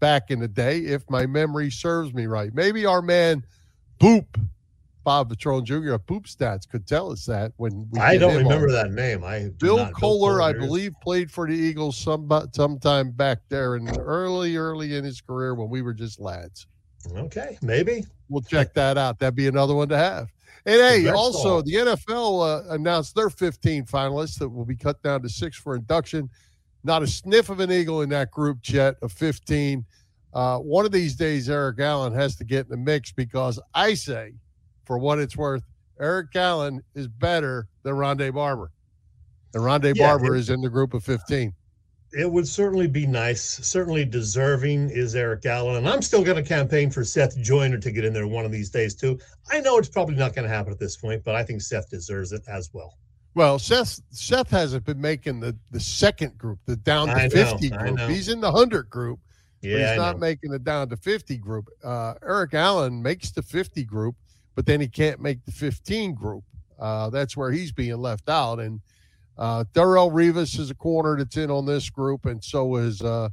back 0.00 0.30
in 0.30 0.38
the 0.38 0.48
day, 0.48 0.80
if 0.80 1.08
my 1.10 1.26
memory 1.26 1.70
serves 1.70 2.14
me 2.14 2.26
right. 2.26 2.54
Maybe 2.54 2.86
our 2.86 3.02
man 3.02 3.44
Boop 4.00 4.26
Bob 5.08 5.30
Patrone 5.30 5.64
Jr. 5.64 5.94
of 5.94 6.04
Boop 6.04 6.26
Stats 6.26 6.68
could 6.68 6.86
tell 6.86 7.10
us 7.10 7.24
that 7.24 7.52
when 7.56 7.88
we 7.92 7.98
I 7.98 8.18
don't 8.18 8.36
remember 8.36 8.66
on. 8.66 8.74
that 8.74 8.92
name. 8.92 9.24
I 9.24 9.48
Bill 9.56 9.90
Kollar, 9.92 10.42
I 10.42 10.52
believe, 10.52 10.92
played 11.00 11.30
for 11.30 11.46
the 11.48 11.54
Eagles 11.54 11.96
some 11.96 12.30
sometime 12.52 13.12
back 13.12 13.38
there 13.48 13.76
in 13.76 13.88
early, 13.98 14.58
early 14.58 14.96
in 14.96 15.04
his 15.04 15.22
career 15.22 15.54
when 15.54 15.70
we 15.70 15.80
were 15.80 15.94
just 15.94 16.20
lads. 16.20 16.66
Okay, 17.16 17.56
maybe 17.62 18.04
we'll 18.28 18.42
check 18.42 18.74
that 18.74 18.98
out. 18.98 19.18
That'd 19.18 19.34
be 19.34 19.46
another 19.46 19.74
one 19.74 19.88
to 19.88 19.96
have. 19.96 20.30
And 20.66 20.76
hey, 20.76 21.08
also 21.08 21.62
the 21.62 21.72
NFL 21.72 22.68
uh, 22.68 22.74
announced 22.74 23.14
their 23.14 23.30
15 23.30 23.86
finalists 23.86 24.38
that 24.40 24.50
will 24.50 24.66
be 24.66 24.76
cut 24.76 25.02
down 25.02 25.22
to 25.22 25.30
six 25.30 25.56
for 25.56 25.74
induction. 25.74 26.28
Not 26.84 27.02
a 27.02 27.06
sniff 27.06 27.48
of 27.48 27.60
an 27.60 27.72
Eagle 27.72 28.02
in 28.02 28.10
that 28.10 28.30
group 28.30 28.58
yet 28.68 28.96
of 29.00 29.10
15. 29.12 29.86
Uh, 30.34 30.58
one 30.58 30.84
of 30.84 30.92
these 30.92 31.16
days, 31.16 31.48
Eric 31.48 31.80
Allen 31.80 32.12
has 32.12 32.36
to 32.36 32.44
get 32.44 32.66
in 32.66 32.72
the 32.72 32.76
mix 32.76 33.10
because 33.10 33.58
I 33.72 33.94
say– 33.94 34.34
for 34.88 34.98
what 34.98 35.18
it's 35.18 35.36
worth, 35.36 35.62
Eric 36.00 36.34
Allen 36.34 36.82
is 36.94 37.06
better 37.06 37.68
than 37.82 37.94
Rondé 37.94 38.32
Barber. 38.32 38.72
And 39.52 39.62
Rondé 39.62 39.94
yeah, 39.94 40.06
Barber 40.06 40.34
it, 40.34 40.38
is 40.38 40.50
in 40.50 40.62
the 40.62 40.70
group 40.70 40.94
of 40.94 41.04
15. 41.04 41.52
It 42.12 42.32
would 42.32 42.48
certainly 42.48 42.86
be 42.86 43.06
nice. 43.06 43.42
Certainly 43.42 44.06
deserving 44.06 44.88
is 44.88 45.14
Eric 45.14 45.44
Allen. 45.44 45.76
And 45.76 45.88
I'm 45.88 46.00
still 46.00 46.24
going 46.24 46.42
to 46.42 46.48
campaign 46.48 46.90
for 46.90 47.04
Seth 47.04 47.36
Joyner 47.36 47.76
to 47.76 47.92
get 47.92 48.06
in 48.06 48.14
there 48.14 48.26
one 48.26 48.46
of 48.46 48.50
these 48.50 48.70
days, 48.70 48.94
too. 48.94 49.18
I 49.50 49.60
know 49.60 49.76
it's 49.76 49.90
probably 49.90 50.14
not 50.14 50.34
going 50.34 50.48
to 50.48 50.54
happen 50.54 50.72
at 50.72 50.78
this 50.78 50.96
point, 50.96 51.22
but 51.22 51.34
I 51.34 51.42
think 51.44 51.60
Seth 51.60 51.90
deserves 51.90 52.32
it 52.32 52.42
as 52.48 52.70
well. 52.72 52.94
Well, 53.34 53.58
Seth 53.58 54.00
Seth 54.10 54.48
hasn't 54.48 54.86
been 54.86 55.00
making 55.00 55.40
the, 55.40 55.54
the 55.70 55.80
second 55.80 56.38
group, 56.38 56.60
the 56.64 56.76
down 56.76 57.08
to 57.08 57.14
know, 57.14 57.28
50 57.28 57.68
group. 57.70 58.00
He's 58.08 58.30
in 58.30 58.40
the 58.40 58.50
100 58.50 58.88
group. 58.88 59.20
Yeah, 59.60 59.90
he's 59.90 59.98
not 59.98 60.18
making 60.18 60.50
the 60.50 60.58
down 60.58 60.88
to 60.88 60.96
50 60.96 61.36
group. 61.36 61.66
Uh, 61.84 62.14
Eric 62.22 62.54
Allen 62.54 63.02
makes 63.02 63.32
the 63.32 63.42
50 63.42 63.84
group 63.84 64.16
but 64.58 64.66
then 64.66 64.80
he 64.80 64.88
can't 64.88 65.20
make 65.20 65.44
the 65.44 65.52
15 65.52 66.14
group. 66.14 66.42
Uh, 66.80 67.10
that's 67.10 67.36
where 67.36 67.52
he's 67.52 67.70
being 67.70 67.96
left 67.98 68.28
out. 68.28 68.58
And 68.58 68.80
uh, 69.38 69.62
Darrelle 69.72 70.10
Revis 70.10 70.58
is 70.58 70.68
a 70.68 70.74
corner 70.74 71.16
that's 71.16 71.36
in 71.36 71.48
on 71.48 71.64
this 71.64 71.88
group, 71.88 72.26
and 72.26 72.42
so 72.42 72.74
is 72.74 73.00
uh, 73.00 73.28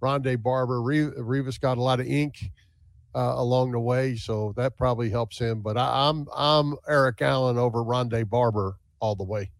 Rondé 0.00 0.40
Barber. 0.40 0.80
Re- 0.80 1.10
Revis 1.18 1.60
got 1.60 1.78
a 1.78 1.82
lot 1.82 1.98
of 1.98 2.06
ink 2.06 2.52
uh, 3.12 3.32
along 3.34 3.72
the 3.72 3.80
way, 3.80 4.14
so 4.14 4.54
that 4.56 4.76
probably 4.76 5.10
helps 5.10 5.36
him. 5.36 5.62
But 5.62 5.76
I, 5.76 6.08
am 6.08 6.28
I'm, 6.32 6.70
I'm 6.70 6.78
Eric 6.88 7.22
Allen 7.22 7.58
over 7.58 7.80
Rondé 7.80 8.24
Barber 8.30 8.76
all 9.00 9.16
the 9.16 9.24
way. 9.24 9.50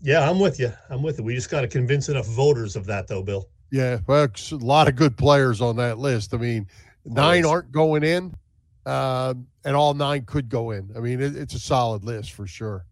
Yeah, 0.00 0.30
I'm 0.30 0.38
with 0.38 0.60
you. 0.60 0.72
I'm 0.90 1.02
with 1.02 1.18
you. 1.18 1.24
We 1.24 1.34
just 1.34 1.50
got 1.50 1.62
to 1.62 1.68
convince 1.68 2.08
enough 2.08 2.28
voters 2.28 2.76
of 2.76 2.86
that, 2.86 3.08
though, 3.08 3.24
Bill. 3.24 3.48
Yeah, 3.72 3.98
well, 4.06 4.28
a 4.28 4.54
lot 4.54 4.86
of 4.86 4.94
good 4.94 5.16
players 5.16 5.60
on 5.60 5.74
that 5.78 5.98
list. 5.98 6.34
I 6.34 6.36
mean, 6.36 6.68
nine 7.04 7.44
aren't 7.44 7.72
going 7.72 8.04
in. 8.04 8.32
Uh, 8.88 9.34
and 9.66 9.76
all 9.76 9.92
nine 9.92 10.24
could 10.24 10.48
go 10.48 10.70
in. 10.70 10.90
I 10.96 11.00
mean, 11.00 11.20
it, 11.20 11.36
it's 11.36 11.52
a 11.52 11.58
solid 11.58 12.04
list 12.04 12.32
for 12.32 12.46
sure. 12.46 12.86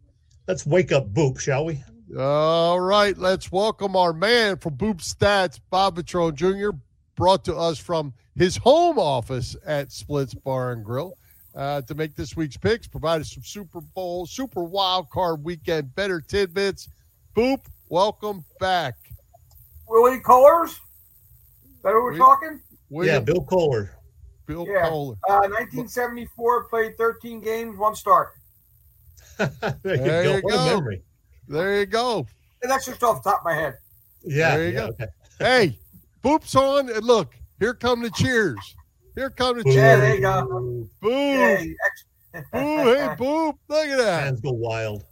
Let's 0.47 0.67
wake 0.67 0.93
up 0.93 1.15
Boop, 1.15 1.39
shall 1.41 1.65
we? 1.65 1.83
All 2.19 2.79
right, 2.79 3.17
let's 3.17 3.51
welcome 3.51 3.97
our 3.97 4.13
man 4.13 4.59
from 4.59 4.77
Boop 4.77 4.99
Stats, 4.99 5.59
Bob 5.71 5.97
Patrone 5.97 6.35
Jr., 6.35 6.77
brought 7.15 7.47
to 7.47 7.57
us 7.57 7.79
from 7.79 8.13
his 8.35 8.59
home 8.59 8.99
office 8.99 9.57
at 9.65 9.91
Splits 9.91 10.35
Bar 10.35 10.73
and 10.73 10.85
Grill. 10.85 11.17
Uh, 11.55 11.81
to 11.81 11.95
make 11.95 12.15
this 12.15 12.37
week's 12.37 12.59
picks, 12.59 12.87
provided 12.87 13.27
some 13.27 13.43
Super 13.43 13.81
Bowl, 13.81 14.27
Super 14.27 14.65
Wild 14.65 15.09
Card 15.09 15.43
Weekend 15.43 15.95
better 15.95 16.21
tidbits. 16.21 16.91
Boop, 17.35 17.65
welcome 17.89 18.45
back. 18.61 18.97
Willie 19.89 20.21
Kollar? 20.21 20.67
Is 20.67 20.79
that 21.83 21.93
who 21.93 22.03
we're 22.03 22.13
we, 22.13 22.19
talking? 22.19 22.61
William, 22.91 23.15
yeah, 23.15 23.21
Bill 23.21 23.43
Kollar. 23.43 23.96
Bill 24.47 24.67
yeah. 24.69 24.89
Kollar. 24.89 25.17
Uh, 25.29 25.49
1974, 25.49 26.65
played 26.65 26.97
13 26.97 27.41
games, 27.41 27.77
one 27.77 27.95
start. 27.95 28.31
there 29.39 29.51
you 29.85 29.97
there 29.97 30.23
go. 30.23 30.37
You 30.37 30.43
go. 30.43 30.91
There 31.49 31.81
you 31.81 31.87
go. 31.87 32.27
And 32.63 32.71
that's 32.71 32.87
just 32.87 33.03
off 33.03 33.23
the 33.23 33.31
top 33.31 33.41
of 33.41 33.45
my 33.45 33.55
head. 33.55 33.79
Yeah. 34.25 34.57
There 34.57 34.69
you 34.69 34.73
yeah, 34.73 34.79
go. 34.79 34.87
Okay. 34.87 35.07
hey, 35.39 35.79
Boop's 36.25 36.55
on. 36.55 36.91
And 36.91 37.05
look, 37.05 37.35
here 37.59 37.75
come 37.75 38.03
the 38.03 38.11
cheers. 38.11 38.59
Here 39.15 39.31
come 39.31 39.59
the 39.59 39.65
cheers. 39.65 39.77
Yeah, 39.77 39.97
there 39.97 40.15
you 40.15 40.21
go. 40.21 40.89
Boop. 41.03 41.57
Hey, 41.59 41.75
Boo. 42.33 42.43
Hey, 42.53 43.15
Boop. 43.19 43.55
Look 43.69 43.87
at 43.87 43.99
that. 43.99 44.23
Hands 44.25 44.41
go 44.41 44.53
wild. 44.53 45.05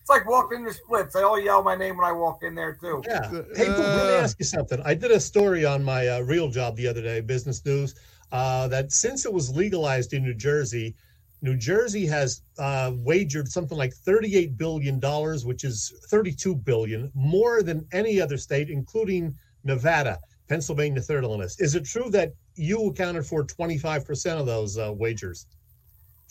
It's 0.00 0.10
like 0.10 0.28
walking 0.28 0.64
the 0.64 0.72
splits. 0.72 1.14
They 1.14 1.22
all 1.22 1.38
yell 1.38 1.62
my 1.62 1.74
name 1.74 1.96
when 1.96 2.06
I 2.06 2.12
walk 2.12 2.42
in 2.42 2.54
there, 2.54 2.78
too. 2.80 3.02
Yeah. 3.06 3.30
Hey, 3.56 3.66
Boop, 3.66 3.78
let 3.78 4.06
me 4.06 4.14
uh, 4.14 4.22
ask 4.22 4.38
you 4.38 4.46
something. 4.46 4.80
I 4.84 4.94
did 4.94 5.10
a 5.10 5.20
story 5.20 5.64
on 5.64 5.82
my 5.82 6.06
uh, 6.06 6.20
real 6.20 6.48
job 6.48 6.76
the 6.76 6.86
other 6.86 7.02
day, 7.02 7.20
Business 7.20 7.64
News 7.64 7.94
uh, 8.32 8.68
that 8.68 8.92
since 8.92 9.24
it 9.24 9.32
was 9.32 9.54
legalized 9.54 10.12
in 10.12 10.22
New 10.22 10.34
Jersey, 10.34 10.94
New 11.42 11.56
Jersey 11.56 12.06
has 12.06 12.42
uh, 12.58 12.92
wagered 12.96 13.48
something 13.48 13.78
like 13.78 13.94
$38 13.94 14.56
billion, 14.56 15.00
which 15.46 15.64
is 15.64 15.92
32 16.08 16.54
billion, 16.54 17.10
more 17.14 17.62
than 17.62 17.86
any 17.92 18.20
other 18.20 18.36
state, 18.36 18.68
including 18.68 19.34
Nevada, 19.64 20.18
Pennsylvania, 20.48 21.00
third 21.00 21.24
on 21.24 21.30
the 21.30 21.36
list. 21.38 21.60
Is 21.60 21.74
it 21.74 21.84
true 21.84 22.10
that 22.10 22.32
you 22.56 22.88
accounted 22.88 23.24
for 23.24 23.44
25% 23.44 24.38
of 24.38 24.46
those 24.46 24.76
uh, 24.76 24.92
wagers? 24.92 25.46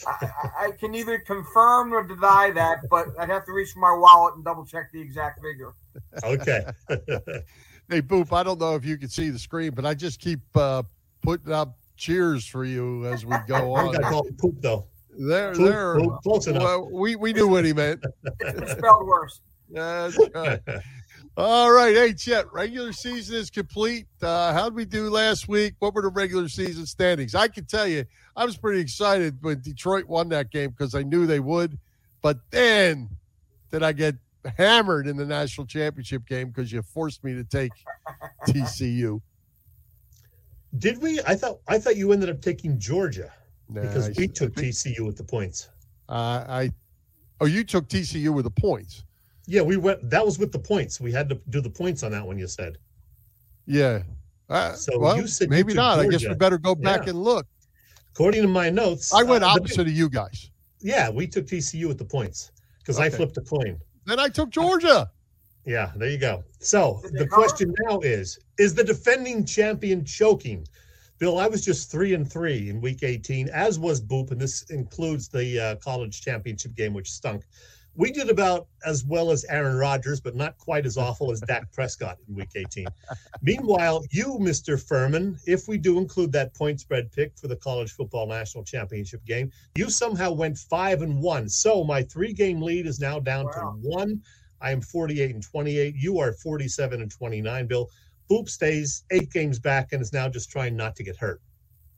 I, 0.08 0.32
I, 0.58 0.72
can 0.72 0.91
neither 0.91 1.20
confirm 1.20 1.93
or 1.93 2.08
deny 2.08 2.52
that, 2.56 2.88
but 2.89 3.08
I'd 3.20 3.30
have 3.30 3.45
to 3.45 3.52
reach 3.52 3.72
for 3.72 3.80
my 3.80 3.91
wallet 3.91 4.36
and 4.36 4.45
double 4.45 4.66
check 4.66 4.91
the 4.93 5.02
exact 5.02 5.41
figure. 5.41 5.74
Okay. 6.24 6.66
hey, 7.89 8.02
Boop, 8.02 8.32
I 8.32 8.43
don't 8.43 8.60
know 8.60 8.76
if 8.76 8.86
you 8.86 8.97
can 8.97 9.10
see 9.10 9.30
the 9.30 9.39
screen, 9.39 9.72
but 9.72 9.86
I 9.86 9.93
just 9.93 10.20
keep 10.22 10.39
uh, 10.56 10.84
putting 11.22 11.52
up 11.52 11.78
cheers 12.00 12.47
for 12.47 12.66
you 12.66 13.06
as 13.06 13.26
we 13.26 13.36
go 13.47 13.74
on. 13.76 13.95
I 13.95 14.10
call 14.10 14.26
it 14.26 14.38
poop 14.38 14.56
though. 14.62 14.88
There, 15.18 15.54
poop, 15.54 15.70
there. 15.70 16.00
Poop, 16.00 16.22
close 16.24 16.47
enough. 16.47 16.64
Well, 16.64 16.89
we 16.91 17.16
we 17.16 17.34
knew 17.34 17.47
what 17.47 17.66
he 17.66 17.74
meant. 17.74 18.04
it 18.39 18.70
spelled 18.70 19.06
worse. 19.06 19.41
That's 19.70 20.18
right. 20.34 20.62
All 21.38 21.72
right, 21.72 21.95
hey 21.95 22.14
Chet, 22.14 22.52
regular 22.52 22.91
season 22.91 23.36
is 23.36 23.50
complete. 23.50 24.08
Uh, 24.22 24.52
how 24.52 24.66
did 24.66 24.74
we 24.74 24.84
do 24.84 25.10
last 25.10 25.47
week? 25.47 25.76
What 25.80 25.93
were 25.93 26.02
the 26.02 26.10
regular 26.10 26.50
season 26.50 26.86
standings? 26.86 27.36
I 27.36 27.47
can 27.47 27.66
tell 27.66 27.88
you, 27.88 28.06
I 28.36 28.45
was 28.45 28.58
pretty 28.58 28.82
excited 28.82 29.38
when 29.41 29.62
Detroit 29.62 30.06
won 30.06 30.30
that 30.30 30.52
game 30.52 30.72
because 30.72 30.95
I 30.95 31.04
knew 31.04 31.26
they 31.28 31.39
would. 31.39 31.78
But 32.22 32.39
then, 32.52 33.10
did 33.72 33.84
I 33.84 33.93
get 33.93 34.16
hammered 34.58 35.08
in 35.08 35.18
the 35.18 35.26
national 35.26 35.68
championship 35.68 36.26
game 36.26 36.50
because 36.50 36.72
you 36.72 36.82
forced 36.82 37.24
me 37.24 37.34
to 37.36 37.43
take 37.43 37.72
TCU. 38.47 39.22
Did 40.78 41.01
we? 41.01 41.20
I 41.26 41.36
thought 41.36 41.59
I 41.67 41.80
thought 41.80 41.95
you 41.97 42.11
ended 42.11 42.30
up 42.30 42.41
taking 42.41 42.80
Georgia 42.80 43.32
Nah, 43.70 43.82
because 43.82 44.15
we 44.17 44.28
took 44.28 44.53
TCU 44.53 45.05
with 45.05 45.17
the 45.17 45.24
points. 45.24 45.70
Uh, 46.07 46.45
I 46.47 46.72
oh, 47.41 47.45
you 47.45 47.63
took 47.63 47.88
TCU 47.88 48.34
with 48.34 48.45
the 48.45 48.51
points. 48.51 49.03
Yeah, 49.47 49.61
we 49.63 49.78
went. 49.78 50.07
That 50.09 50.24
was 50.24 50.38
with 50.38 50.51
the 50.51 50.59
points. 50.59 51.01
We 51.01 51.11
had 51.11 51.28
to 51.30 51.36
do 51.49 51.59
the 51.59 51.70
points 51.70 52.03
on 52.03 52.11
that 52.11 52.26
one. 52.26 52.38
You 52.38 52.47
said. 52.47 52.78
Yeah. 53.65 54.03
Uh, 54.47 54.74
So 54.74 54.97
well, 54.99 55.17
you 55.17 55.28
said 55.28 55.45
you 55.45 55.49
maybe 55.51 55.74
took 55.74 55.78
not. 55.78 55.99
I 55.99 56.07
guess 56.07 56.28
we 56.28 56.34
better 56.36 56.57
go 56.57 56.76
back 56.76 57.03
Yeah. 57.03 57.11
and 57.11 57.24
look. 57.24 57.45
According 58.11 58.41
to 58.41 58.47
my 58.47 58.70
notes, 58.70 59.13
I 59.13 59.24
went 59.24 59.43
uh, 59.43 59.47
opposite 59.47 59.82
of 59.88 59.93
you 59.93 60.09
guys. 60.09 60.49
yeah, 60.82 61.09
we 61.09 61.28
took 61.28 61.45
TCU 61.45 61.88
with 61.88 61.97
the 61.97 62.05
points 62.05 62.51
because 62.80 62.99
I 62.99 63.09
flipped 63.09 63.38
a 63.38 63.41
coin. 63.41 63.80
Then 64.05 64.20
I 64.20 64.28
took 64.30 64.49
Georgia. 64.49 65.09
Yeah, 65.66 65.91
there 65.95 66.10
you 66.10 66.18
go. 66.18 66.43
So 66.60 67.01
the 67.12 67.28
question 67.28 67.74
now 67.88 67.99
is: 67.99 68.39
Is 68.57 68.74
the 68.74 68.84
defending 68.84 69.45
champion 69.45 70.03
choking? 70.05 70.66
Bill, 71.20 71.38
I 71.38 71.47
was 71.47 71.64
just 71.64 71.91
three 71.91 72.14
and 72.14 72.32
three 72.32 72.70
in 72.70 72.80
Week 72.80 73.03
18, 73.03 73.49
as 73.49 73.78
was 73.78 73.99
Boop, 74.01 74.32
and 74.32 74.39
this 74.39 74.64
includes 74.70 75.28
the 75.28 75.60
uh, 75.60 75.76
college 75.76 76.22
championship 76.22 76.74
game, 76.76 76.93
which 76.93 77.12
stunk. 77.12 77.43
We 77.95 78.12
did 78.12 78.30
about 78.30 78.68
as 78.86 79.03
well 79.03 79.30
as 79.30 79.43
Aaron 79.49 79.76
Rodgers, 79.76 80.22
but 80.22 80.34
not 80.34 80.57
quite 80.57 80.86
as 80.86 80.95
awful 80.95 81.32
as 81.32 81.41
Dak 81.41 81.70
Prescott 81.74 82.18
in 82.30 82.36
Week 82.36 82.51
18. 82.55 82.88
Meanwhile, 83.41 84.05
you, 84.12 84.38
Mr. 84.39 84.82
Furman, 84.82 85.38
if 85.45 85.68
we 85.68 85.78
do 85.78 85.97
include 85.97 86.32
that 86.32 86.53
point 86.55 86.80
spread 86.80 87.12
pick 87.12 87.38
for 87.38 87.49
the 87.49 87.57
college 87.57 87.91
football 87.91 88.26
national 88.26 88.64
championship 88.64 89.26
game, 89.26 89.51
you 89.76 89.89
somehow 89.89 90.32
went 90.32 90.57
five 90.57 91.01
and 91.01 91.20
one. 91.22 91.49
So 91.49 91.84
my 91.84 92.03
three-game 92.03 92.62
lead 92.62 92.86
is 92.88 93.01
now 93.01 93.20
down 93.20 93.47
Wow. 93.47 93.51
to 93.51 93.66
one. 93.82 94.22
I 94.62 94.72
am 94.72 94.82
48 94.82 95.36
and 95.36 95.43
28. 95.43 95.95
You 95.95 96.20
are 96.20 96.34
47 96.34 97.01
and 97.01 97.12
29, 97.12 97.68
Bill. 97.68 97.89
Boop 98.30 98.49
stays 98.49 99.03
eight 99.12 99.32
games 99.32 99.60
back 99.60 99.93
and 99.93 100.01
is 100.01 100.14
now 100.14 100.30
just 100.30 100.49
trying 100.49 100.76
not 100.76 100.95
to 100.97 101.03
get 101.03 101.18
hurt. 101.18 101.41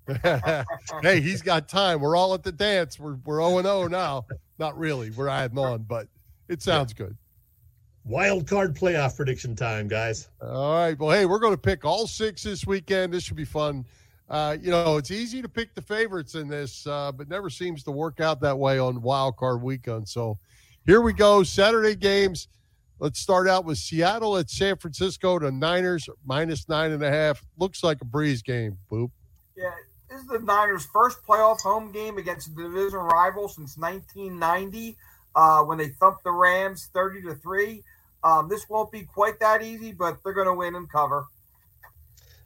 hey, 1.01 1.21
he's 1.21 1.41
got 1.41 1.67
time. 1.69 1.99
We're 2.01 2.15
all 2.15 2.33
at 2.33 2.43
the 2.43 2.51
dance. 2.51 2.99
We're 2.99 3.17
we're 3.25 3.41
0 3.41 3.61
0 3.61 3.87
now. 3.87 4.25
Not 4.57 4.77
really. 4.77 5.11
We're 5.11 5.27
adding 5.27 5.57
on, 5.57 5.83
but 5.83 6.07
it 6.47 6.61
sounds 6.61 6.93
good. 6.93 7.15
Wild 8.03 8.47
card 8.47 8.75
playoff 8.75 9.15
prediction 9.15 9.55
time, 9.55 9.87
guys. 9.87 10.29
All 10.41 10.73
right. 10.73 10.97
Well, 10.97 11.11
hey, 11.11 11.25
we're 11.25 11.39
going 11.39 11.53
to 11.53 11.61
pick 11.61 11.85
all 11.85 12.07
six 12.07 12.43
this 12.43 12.65
weekend. 12.65 13.13
This 13.13 13.23
should 13.23 13.37
be 13.37 13.45
fun. 13.45 13.85
Uh, 14.27 14.57
you 14.59 14.71
know, 14.71 14.97
it's 14.97 15.11
easy 15.11 15.41
to 15.41 15.49
pick 15.49 15.75
the 15.75 15.81
favorites 15.81 16.35
in 16.35 16.47
this, 16.47 16.87
uh, 16.87 17.11
but 17.11 17.29
never 17.29 17.49
seems 17.49 17.83
to 17.83 17.91
work 17.91 18.19
out 18.19 18.39
that 18.41 18.57
way 18.57 18.79
on 18.79 19.01
wild 19.01 19.35
card 19.35 19.61
weekend. 19.61 20.07
So 20.07 20.39
here 20.85 21.01
we 21.01 21.13
go. 21.13 21.43
Saturday 21.43 21.95
games. 21.95 22.47
Let's 22.99 23.19
start 23.19 23.47
out 23.47 23.65
with 23.65 23.79
Seattle 23.79 24.37
at 24.37 24.49
San 24.49 24.77
Francisco. 24.77 25.39
The 25.39 25.51
Niners 25.51 26.07
minus 26.23 26.69
nine 26.69 26.91
and 26.91 27.03
a 27.03 27.09
half. 27.09 27.43
Looks 27.57 27.83
like 27.83 27.99
a 28.01 28.05
breeze 28.05 28.43
game. 28.43 28.77
Boop. 28.91 29.09
Yeah, 29.57 29.71
this 30.09 30.21
is 30.21 30.27
the 30.27 30.39
Niners' 30.39 30.85
first 30.93 31.17
playoff 31.27 31.61
home 31.61 31.91
game 31.91 32.17
against 32.17 32.49
a 32.49 32.51
division 32.51 32.99
rival 32.99 33.47
since 33.47 33.77
1990, 33.77 34.97
uh, 35.35 35.63
when 35.63 35.79
they 35.79 35.89
thumped 35.89 36.23
the 36.23 36.31
Rams 36.31 36.89
30 36.93 37.23
to 37.23 37.35
three. 37.35 37.83
Um, 38.23 38.49
this 38.49 38.69
won't 38.69 38.91
be 38.91 39.01
quite 39.01 39.39
that 39.39 39.63
easy, 39.63 39.93
but 39.93 40.17
they're 40.23 40.33
going 40.33 40.47
to 40.47 40.53
win 40.53 40.75
and 40.75 40.87
cover. 40.91 41.25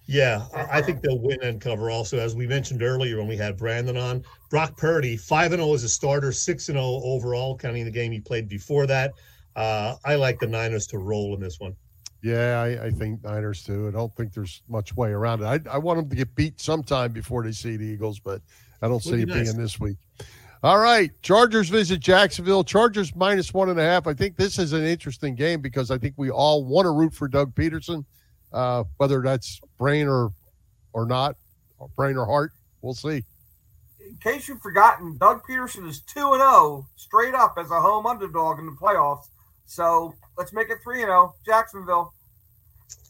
Yeah, 0.07 0.45
I 0.53 0.77
I 0.77 0.81
think 0.81 1.01
they'll 1.01 1.19
win 1.19 1.41
and 1.41 1.59
cover 1.59 1.89
also. 1.89 2.19
As 2.19 2.35
we 2.35 2.45
mentioned 2.45 2.83
earlier 2.83 3.17
when 3.17 3.27
we 3.27 3.37
had 3.37 3.57
Brandon 3.57 3.97
on, 3.97 4.23
Brock 4.49 4.77
Purdy, 4.77 5.17
5 5.17 5.53
and 5.53 5.61
0 5.61 5.73
as 5.73 5.83
a 5.83 5.89
starter, 5.89 6.31
6 6.31 6.69
and 6.69 6.77
0 6.77 7.01
overall, 7.03 7.57
counting 7.57 7.85
the 7.85 7.91
game 7.91 8.11
he 8.11 8.19
played 8.19 8.47
before 8.47 8.85
that. 8.87 9.13
Uh, 9.55 9.95
I 10.05 10.15
like 10.15 10.39
the 10.39 10.47
Niners 10.47 10.85
to 10.87 10.97
roll 10.97 11.33
in 11.33 11.39
this 11.39 11.59
one. 11.59 11.75
Yeah, 12.21 12.59
I, 12.61 12.85
I 12.85 12.91
think 12.91 13.23
Niners 13.23 13.63
too. 13.63 13.87
I 13.87 13.91
don't 13.91 14.15
think 14.15 14.33
there's 14.33 14.63
much 14.67 14.95
way 14.95 15.11
around 15.11 15.41
it. 15.41 15.45
I, 15.45 15.59
I 15.75 15.77
want 15.77 15.99
them 15.99 16.09
to 16.09 16.15
get 16.15 16.33
beat 16.35 16.59
sometime 16.59 17.11
before 17.11 17.43
they 17.43 17.51
see 17.51 17.77
the 17.77 17.85
Eagles, 17.85 18.19
but 18.19 18.41
I 18.81 18.87
don't 18.87 19.01
see 19.01 19.11
Would 19.11 19.19
it 19.21 19.27
nice. 19.27 19.43
being 19.43 19.57
this 19.61 19.79
week. 19.79 19.97
All 20.63 20.79
right, 20.79 21.11
Chargers 21.21 21.69
visit 21.69 21.99
Jacksonville. 21.99 22.63
Chargers 22.63 23.15
minus 23.15 23.53
one 23.53 23.69
and 23.69 23.79
a 23.79 23.83
half. 23.83 24.07
I 24.07 24.13
think 24.15 24.35
this 24.35 24.57
is 24.57 24.73
an 24.73 24.83
interesting 24.83 25.35
game 25.35 25.61
because 25.61 25.91
I 25.91 25.97
think 25.97 26.15
we 26.17 26.31
all 26.31 26.65
want 26.65 26.85
to 26.85 26.91
root 26.91 27.13
for 27.13 27.27
Doug 27.27 27.53
Pederson, 27.53 28.03
uh, 28.55 28.85
whether 28.97 29.21
that's 29.21 29.59
brain 29.77 30.07
or 30.07 30.31
or 30.93 31.05
not, 31.05 31.35
or 31.77 31.89
brain 31.95 32.17
or 32.17 32.25
heart. 32.25 32.51
We'll 32.81 32.93
see. 32.93 33.23
In 34.07 34.17
case 34.23 34.47
you've 34.47 34.61
forgotten, 34.61 35.17
Doug 35.17 35.41
Pederson 35.49 35.87
is 35.87 36.01
2 36.01 36.33
and 36.33 36.41
0 36.41 36.87
straight 36.95 37.33
up 37.33 37.55
as 37.59 37.69
a 37.71 37.81
home 37.81 38.05
underdog 38.05 38.59
in 38.59 38.65
the 38.65 38.71
playoffs. 38.71 39.25
So 39.65 40.13
let's 40.37 40.53
make 40.53 40.69
it 40.69 40.77
3 40.83 41.01
and 41.01 41.09
0. 41.09 41.35
Jacksonville. 41.45 42.13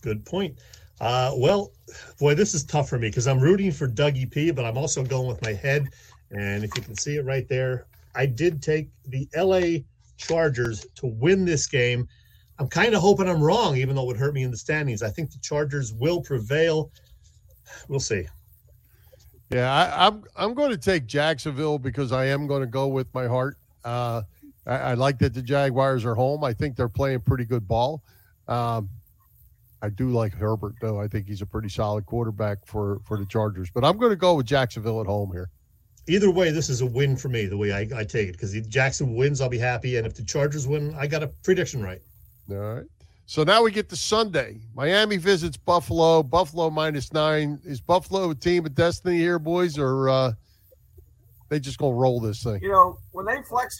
Good 0.01 0.25
point. 0.25 0.57
Uh, 1.01 1.33
well, 1.35 1.73
boy, 2.19 2.33
this 2.33 2.53
is 2.53 2.63
tough 2.63 2.89
for 2.89 2.97
me 2.97 3.09
because 3.09 3.27
I'm 3.27 3.39
rooting 3.39 3.71
for 3.71 3.87
Dougie 3.87 4.29
P, 4.29 4.51
but 4.51 4.65
I'm 4.65 4.77
also 4.77 5.03
going 5.03 5.27
with 5.27 5.41
my 5.41 5.53
head. 5.53 5.89
And 6.31 6.63
if 6.63 6.71
you 6.75 6.81
can 6.81 6.95
see 6.95 7.17
it 7.17 7.25
right 7.25 7.47
there, 7.47 7.85
I 8.15 8.25
did 8.25 8.63
take 8.63 8.89
the 9.05 9.27
LA 9.35 9.83
Chargers 10.17 10.87
to 10.95 11.07
win 11.07 11.43
this 11.45 11.67
game. 11.67 12.07
I'm 12.57 12.67
kind 12.67 12.93
of 12.95 13.01
hoping 13.01 13.27
I'm 13.27 13.43
wrong, 13.43 13.75
even 13.77 13.95
though 13.95 14.03
it 14.03 14.07
would 14.07 14.17
hurt 14.17 14.33
me 14.33 14.43
in 14.43 14.51
the 14.51 14.57
standings. 14.57 15.03
I 15.03 15.09
think 15.09 15.31
the 15.31 15.39
Chargers 15.39 15.93
will 15.93 16.21
prevail. 16.21 16.91
We'll 17.87 17.99
see. 17.99 18.25
Yeah, 19.49 19.71
I, 19.71 20.07
I'm 20.07 20.23
I'm 20.35 20.53
going 20.53 20.71
to 20.71 20.77
take 20.77 21.05
Jacksonville 21.05 21.77
because 21.77 22.11
I 22.11 22.25
am 22.25 22.47
going 22.47 22.61
to 22.61 22.67
go 22.67 22.87
with 22.87 23.13
my 23.13 23.27
heart. 23.27 23.57
Uh, 23.83 24.23
I, 24.65 24.77
I 24.77 24.93
like 24.93 25.19
that 25.19 25.33
the 25.33 25.41
Jaguars 25.41 26.05
are 26.05 26.15
home. 26.15 26.43
I 26.43 26.53
think 26.53 26.75
they're 26.75 26.89
playing 26.89 27.21
pretty 27.21 27.45
good 27.45 27.67
ball. 27.67 28.01
Um, 28.47 28.89
I 29.81 29.89
do 29.89 30.09
like 30.09 30.33
Herbert 30.33 30.75
though. 30.81 30.99
I 30.99 31.07
think 31.07 31.27
he's 31.27 31.41
a 31.41 31.45
pretty 31.45 31.69
solid 31.69 32.05
quarterback 32.05 32.65
for 32.65 32.99
for 33.05 33.17
the 33.17 33.25
Chargers. 33.25 33.69
But 33.69 33.83
I'm 33.83 33.97
going 33.97 34.11
to 34.11 34.15
go 34.15 34.35
with 34.35 34.45
Jacksonville 34.45 35.01
at 35.01 35.07
home 35.07 35.31
here. 35.31 35.49
Either 36.07 36.31
way, 36.31 36.51
this 36.51 36.69
is 36.69 36.81
a 36.81 36.85
win 36.85 37.17
for 37.17 37.29
me, 37.29 37.45
the 37.45 37.57
way 37.57 37.71
I, 37.71 37.81
I 37.95 38.03
take 38.03 38.29
it, 38.29 38.33
because 38.33 38.53
if 38.53 38.69
Jackson 38.69 39.15
wins, 39.15 39.41
I'll 39.41 39.49
be 39.49 39.57
happy. 39.57 39.97
And 39.97 40.05
if 40.05 40.13
the 40.13 40.23
Chargers 40.23 40.67
win, 40.67 40.93
I 40.95 41.07
got 41.07 41.23
a 41.23 41.27
prediction 41.27 41.81
right. 41.81 42.01
All 42.51 42.57
right. 42.57 42.85
So 43.27 43.43
now 43.43 43.63
we 43.63 43.71
get 43.71 43.89
to 43.89 43.95
Sunday. 43.95 44.59
Miami 44.75 45.17
visits 45.17 45.57
Buffalo. 45.57 46.21
Buffalo 46.21 46.69
minus 46.69 47.11
nine. 47.11 47.59
Is 47.65 47.81
Buffalo 47.81 48.29
a 48.29 48.35
team 48.35 48.65
of 48.65 48.75
destiny 48.75 49.17
here, 49.17 49.39
boys, 49.39 49.79
or 49.79 50.09
uh, 50.09 50.31
they 51.49 51.59
just 51.59 51.79
gonna 51.79 51.95
roll 51.95 52.19
this 52.19 52.43
thing? 52.43 52.61
You 52.61 52.71
know, 52.71 52.99
when 53.13 53.25
they 53.25 53.41
flex 53.41 53.79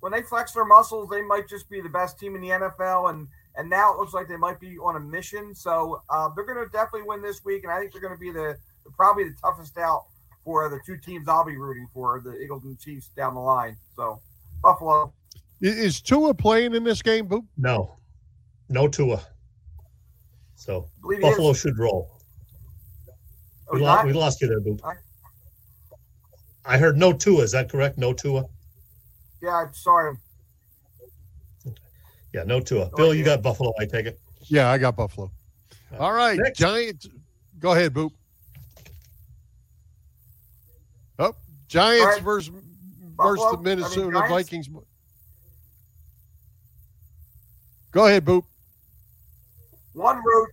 when 0.00 0.12
they 0.12 0.22
flex 0.22 0.52
their 0.52 0.64
muscles, 0.64 1.10
they 1.10 1.20
might 1.20 1.46
just 1.46 1.68
be 1.68 1.82
the 1.82 1.90
best 1.90 2.18
team 2.18 2.34
in 2.34 2.40
the 2.40 2.48
NFL. 2.48 3.10
And 3.10 3.28
and 3.56 3.68
now 3.68 3.92
it 3.92 3.98
looks 3.98 4.14
like 4.14 4.28
they 4.28 4.36
might 4.38 4.58
be 4.60 4.78
on 4.78 4.96
a 4.96 5.00
mission. 5.00 5.54
So 5.54 6.02
uh, 6.08 6.30
they're 6.34 6.46
to 6.46 6.70
definitely 6.70 7.02
win 7.02 7.20
this 7.20 7.44
week, 7.44 7.64
and 7.64 7.72
I 7.72 7.80
think 7.80 7.92
they're 7.92 8.00
to 8.08 8.16
be 8.16 8.30
the 8.30 8.56
probably 8.96 9.24
the 9.24 9.36
toughest 9.42 9.76
out 9.76 10.06
for 10.42 10.70
the 10.70 10.80
two 10.86 10.96
teams 10.96 11.28
I'll 11.28 11.44
be 11.44 11.58
rooting 11.58 11.86
for, 11.92 12.20
the 12.20 12.38
Eagles 12.40 12.64
and 12.64 12.80
Chiefs 12.80 13.08
down 13.08 13.34
the 13.34 13.40
line. 13.40 13.76
So 13.94 14.20
Buffalo. 14.62 15.12
I- 15.62 15.66
Is 15.66 16.00
Tua 16.00 16.32
playing 16.34 16.74
in 16.74 16.84
this 16.84 17.02
game, 17.02 17.28
Boop? 17.28 17.44
No, 17.56 17.96
no 18.68 18.88
Tua. 18.88 19.20
So 20.54 20.88
believe 21.02 21.20
he 21.20 21.24
is. 21.26 21.30
Buffalo 21.30 21.52
should 21.52 21.78
roll. 21.78 22.10
Oh, 23.68 23.74
We, 23.74 23.78
he's 23.80 23.86
lo- 23.86 24.04
we 24.06 24.12
lost 24.12 24.40
you 24.40 24.48
there, 24.48 24.60
Boop. 24.60 24.80
I- 24.84 24.94
I 26.74 26.78
heard 26.78 26.96
no 26.98 27.12
Tua. 27.12 27.42
Is 27.42 27.52
that 27.52 27.70
correct? 27.70 27.96
No 27.98 28.12
Tua. 28.12 28.44
Yeah, 29.42 29.56
I'm 29.56 29.72
sorry. 29.74 30.16
Yeah, 32.34 32.44
no 32.44 32.60
Tua. 32.60 32.84
No 32.84 32.90
Bill, 32.96 33.14
you 33.14 33.24
got 33.24 33.42
Buffalo. 33.42 33.72
I 33.80 33.86
take 33.86 34.06
it. 34.06 34.20
Yeah, 34.44 34.68
I 34.70 34.78
got 34.78 34.94
Buffalo. 34.96 35.30
All 35.98 36.12
right, 36.12 36.38
Next. 36.38 36.58
Giants. 36.58 37.08
Go 37.58 37.72
ahead, 37.72 37.92
Boop. 37.92 38.10
Oh, 41.18 41.34
Giants 41.68 42.04
All 42.04 42.12
right. 42.12 42.22
versus 42.22 42.48
versus 42.50 42.64
Buffalo, 43.16 43.36
the 43.36 43.46
I 43.46 43.56
mean, 43.56 43.62
Minnesota 43.64 44.12
Giants. 44.18 44.30
Vikings. 44.30 44.68
Go 47.92 48.06
ahead, 48.06 48.24
Boop. 48.24 48.44
One 49.94 50.16
road, 50.16 50.48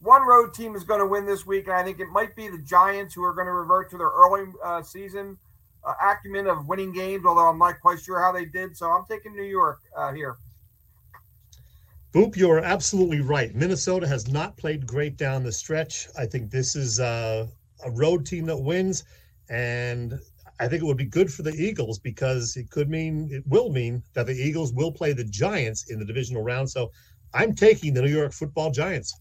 one 0.00 0.22
road 0.22 0.54
team 0.54 0.74
is 0.74 0.84
going 0.84 1.00
to 1.00 1.06
win 1.06 1.26
this 1.26 1.44
week, 1.44 1.66
and 1.66 1.74
I 1.74 1.84
think 1.84 2.00
it 2.00 2.08
might 2.08 2.34
be 2.34 2.48
the 2.48 2.58
Giants 2.58 3.14
who 3.14 3.22
are 3.22 3.34
going 3.34 3.46
to 3.46 3.52
revert 3.52 3.90
to 3.90 3.98
their 3.98 4.08
early 4.08 4.50
uh, 4.64 4.82
season 4.82 5.36
uh, 5.84 5.92
acumen 6.02 6.46
of 6.46 6.66
winning 6.66 6.92
games. 6.92 7.24
Although 7.26 7.48
I'm 7.48 7.58
not 7.58 7.80
quite 7.80 8.00
sure 8.00 8.20
how 8.20 8.32
they 8.32 8.46
did, 8.46 8.76
so 8.76 8.90
I'm 8.90 9.04
taking 9.06 9.36
New 9.36 9.42
York 9.42 9.80
uh, 9.96 10.12
here. 10.12 10.36
Boop, 12.14 12.36
you're 12.36 12.60
absolutely 12.60 13.20
right. 13.20 13.54
Minnesota 13.54 14.08
has 14.08 14.28
not 14.28 14.56
played 14.56 14.86
great 14.86 15.18
down 15.18 15.44
the 15.44 15.52
stretch. 15.52 16.08
I 16.18 16.24
think 16.24 16.50
this 16.50 16.74
is 16.74 17.00
uh, 17.00 17.46
a 17.84 17.90
road 17.90 18.24
team 18.24 18.46
that 18.46 18.56
wins, 18.56 19.04
and 19.50 20.18
I 20.60 20.66
think 20.68 20.82
it 20.82 20.86
would 20.86 20.96
be 20.96 21.04
good 21.04 21.32
for 21.32 21.42
the 21.42 21.52
Eagles 21.52 21.98
because 21.98 22.56
it 22.56 22.68
could 22.70 22.88
mean, 22.90 23.28
it 23.30 23.44
will 23.46 23.70
mean 23.70 24.02
that 24.14 24.26
the 24.26 24.34
Eagles 24.34 24.72
will 24.72 24.90
play 24.90 25.12
the 25.12 25.24
Giants 25.24 25.90
in 25.90 25.98
the 25.98 26.04
divisional 26.04 26.42
round. 26.42 26.68
So 26.68 26.90
I'm 27.32 27.54
taking 27.54 27.94
the 27.94 28.02
New 28.02 28.10
York 28.10 28.32
Football 28.32 28.70
Giants. 28.72 29.20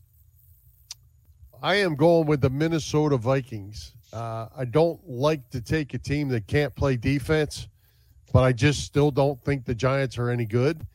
I 1.62 1.76
am 1.76 1.96
going 1.96 2.26
with 2.28 2.42
the 2.42 2.50
Minnesota 2.50 3.18
Vikings. 3.18 3.94
Uh, 4.14 4.48
I 4.58 4.66
don't 4.66 5.00
like 5.08 5.50
to 5.52 5.62
take 5.62 5.94
a 5.94 5.98
team 5.98 6.30
that 6.30 6.48
can't 6.48 6.74
play 6.76 6.96
defense, 6.98 7.68
but 8.34 8.44
I 8.44 8.52
just 8.52 8.84
still 8.84 9.12
don't 9.12 9.40
think 9.44 9.66
the 9.66 9.76
Giants 9.76 10.18
are 10.18 10.30
any 10.30 10.46
good. 10.46 10.86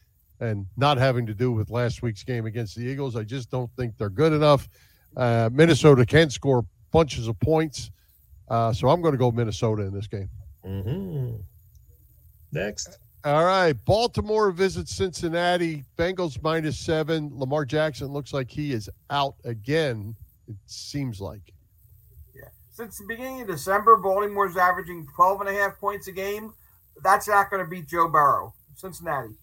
and 0.41 0.67
not 0.77 0.99
having 0.99 1.25
to 1.27 1.35
do 1.35 1.53
with 1.53 1.71
last 1.71 2.03
week's 2.03 2.25
game 2.25 2.47
against 2.47 2.75
the 2.75 2.83
Eagles. 2.83 3.15
I 3.15 3.23
just 3.23 3.49
don't 3.49 3.71
think 3.77 3.97
they're 3.97 4.11
good 4.11 4.33
enough. 4.33 4.69
Uh, 5.17 5.49
Minnesota 5.53 6.05
can 6.05 6.31
score 6.31 6.67
bunches 6.91 7.29
of 7.29 7.39
points, 7.39 7.93
uh, 8.49 8.73
so 8.73 8.89
I'm 8.89 9.01
going 9.01 9.13
to 9.13 9.19
go 9.19 9.31
Minnesota 9.31 9.83
in 9.83 9.93
this 9.93 10.07
game. 10.07 10.29
Mm-hmm. 10.65 11.37
Next. 12.53 12.99
All 13.25 13.45
right. 13.45 13.73
Baltimore 13.85 14.51
visits 14.51 14.95
Cincinnati. 14.95 15.85
Bengals 15.97 16.43
minus 16.43 16.79
seven. 16.79 17.31
Lamar 17.33 17.65
Jackson 17.65 18.09
looks 18.09 18.33
like 18.33 18.51
he 18.51 18.73
is 18.73 18.91
out 19.11 19.37
again. 19.45 20.15
It 20.49 20.57
seems 20.67 21.21
like. 21.21 21.53
Yeah. 22.35 22.49
Since 22.71 22.99
the 22.99 23.07
beginning 23.09 23.43
of 23.43 23.47
December, 23.47 23.97
Baltimore's 23.97 24.57
averaging 24.57 25.07
12 25.15 25.41
and 25.43 25.51
a 25.51 25.53
half 25.53 25.79
points 25.79 26.09
a 26.09 26.13
game. 26.13 26.53
That's 27.03 27.29
not 27.29 27.51
going 27.51 27.65
to 27.65 27.71
beat 27.71 27.89
Joe 27.89 28.09
Burrow. 28.09 28.55
Cincinnati. 28.75 29.35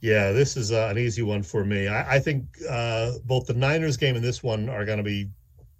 Yeah, 0.00 0.32
this 0.32 0.56
is 0.56 0.72
uh, 0.72 0.88
an 0.90 0.98
easy 0.98 1.22
one 1.22 1.42
for 1.42 1.64
me. 1.64 1.88
I, 1.88 2.16
I 2.16 2.18
think 2.18 2.44
uh, 2.68 3.12
both 3.24 3.46
the 3.46 3.54
Niners 3.54 3.96
game 3.96 4.16
and 4.16 4.24
this 4.24 4.42
one 4.42 4.68
are 4.68 4.84
going 4.84 4.98
to 4.98 5.04
be 5.04 5.28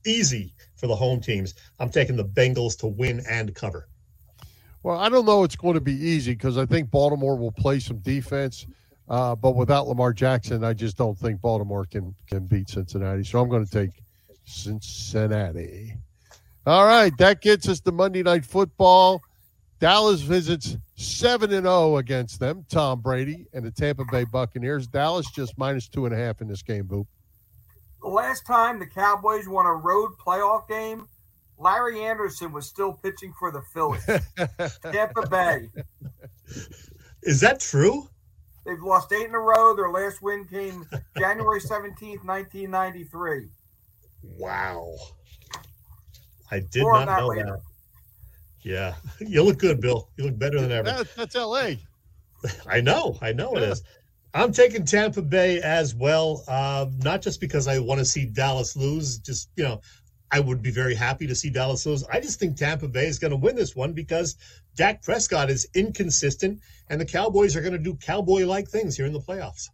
easy 0.06 0.54
for 0.76 0.86
the 0.86 0.96
home 0.96 1.20
teams. 1.20 1.54
I'm 1.78 1.90
taking 1.90 2.16
the 2.16 2.24
Bengals 2.24 2.78
to 2.80 2.86
win 2.86 3.22
and 3.28 3.54
cover. 3.54 3.88
Well, 4.82 4.98
I 4.98 5.08
don't 5.08 5.24
know 5.24 5.44
it's 5.44 5.56
going 5.56 5.74
to 5.74 5.80
be 5.80 5.94
easy 5.94 6.32
because 6.32 6.58
I 6.58 6.66
think 6.66 6.90
Baltimore 6.90 7.36
will 7.36 7.52
play 7.52 7.80
some 7.80 7.98
defense, 7.98 8.66
uh, 9.08 9.34
but 9.34 9.56
without 9.56 9.88
Lamar 9.88 10.12
Jackson, 10.12 10.62
I 10.62 10.74
just 10.74 10.98
don't 10.98 11.18
think 11.18 11.40
Baltimore 11.40 11.86
can 11.86 12.14
can 12.26 12.46
beat 12.46 12.68
Cincinnati. 12.68 13.24
So 13.24 13.40
I'm 13.40 13.48
going 13.48 13.64
to 13.64 13.70
take 13.70 14.02
Cincinnati. 14.44 15.94
All 16.66 16.86
right, 16.86 17.16
that 17.18 17.40
gets 17.40 17.68
us 17.68 17.80
to 17.80 17.92
Monday 17.92 18.22
Night 18.22 18.44
Football. 18.44 19.22
Dallas 19.80 20.20
visits 20.20 20.76
seven 20.96 21.52
and 21.52 21.64
zero 21.64 21.74
oh 21.74 21.96
against 21.96 22.38
them. 22.38 22.64
Tom 22.68 23.00
Brady 23.00 23.46
and 23.52 23.64
the 23.64 23.70
Tampa 23.70 24.04
Bay 24.10 24.24
Buccaneers. 24.24 24.86
Dallas 24.86 25.30
just 25.30 25.58
minus 25.58 25.88
two 25.88 26.06
and 26.06 26.14
a 26.14 26.18
half 26.18 26.40
in 26.40 26.48
this 26.48 26.62
game. 26.62 26.84
Boop. 26.84 27.06
The 28.04 28.10
last 28.10 28.46
time 28.46 28.78
the 28.78 28.86
Cowboys 28.86 29.48
won 29.48 29.64
a 29.64 29.72
road 29.72 30.10
playoff 30.18 30.68
game 30.68 31.08
Larry 31.58 32.04
Andersen 32.04 32.52
was 32.52 32.66
still 32.66 32.92
pitching 32.92 33.32
for 33.38 33.50
the 33.50 33.62
Phillies. 33.72 34.04
Tampa 34.92 35.26
Bay. 35.26 35.70
Is 37.22 37.40
that 37.40 37.60
true? 37.60 38.06
They've 38.66 38.82
lost 38.82 39.10
eight 39.12 39.26
in 39.26 39.34
a 39.34 39.38
row. 39.38 39.74
Their 39.74 39.88
last 39.88 40.20
win 40.20 40.44
came 40.44 40.84
January 41.16 41.60
17th, 41.60 42.24
1993. 42.24 43.48
Wow. 44.22 44.94
I 46.50 46.60
did 46.60 46.82
More 46.82 47.04
not 47.04 47.20
know 47.20 47.28
later. 47.28 47.44
that. 47.44 47.60
Yeah. 48.62 48.94
You 49.26 49.44
look 49.44 49.58
good, 49.58 49.80
Bill. 49.80 50.10
You 50.18 50.24
look 50.24 50.38
better 50.38 50.60
than 50.60 50.72
ever. 50.72 50.90
That, 50.90 51.16
that's 51.16 51.34
LA. 51.34 51.72
I 52.66 52.82
know. 52.82 53.16
I 53.22 53.32
know 53.32 53.52
yeah. 53.54 53.62
it 53.62 53.68
is. 53.70 53.82
I'm 54.34 54.52
taking 54.52 54.84
Tampa 54.84 55.22
Bay 55.22 55.60
as 55.60 55.94
well, 55.94 56.42
uh, 56.48 56.86
not 57.04 57.22
just 57.22 57.40
because 57.40 57.68
I 57.68 57.78
want 57.78 58.00
to 58.00 58.04
see 58.04 58.26
Dallas 58.26 58.76
lose, 58.76 59.18
just, 59.18 59.48
you 59.54 59.62
know, 59.62 59.80
I 60.32 60.40
would 60.40 60.60
be 60.60 60.72
very 60.72 60.96
happy 60.96 61.28
to 61.28 61.34
see 61.36 61.50
Dallas 61.50 61.86
lose. 61.86 62.02
I 62.12 62.18
just 62.18 62.40
think 62.40 62.56
Tampa 62.56 62.88
Bay 62.88 63.06
is 63.06 63.20
going 63.20 63.30
to 63.30 63.36
win 63.36 63.54
this 63.54 63.76
one 63.76 63.92
because 63.92 64.36
Dak 64.74 65.02
Prescott 65.02 65.50
is 65.50 65.68
inconsistent, 65.72 66.60
and 66.90 67.00
the 67.00 67.04
Cowboys 67.04 67.54
are 67.54 67.60
going 67.60 67.74
to 67.74 67.78
do 67.78 67.94
cowboy 67.94 68.44
like 68.44 68.66
things 68.66 68.96
here 68.96 69.06
in 69.06 69.12
the 69.12 69.20
playoffs. 69.20 69.68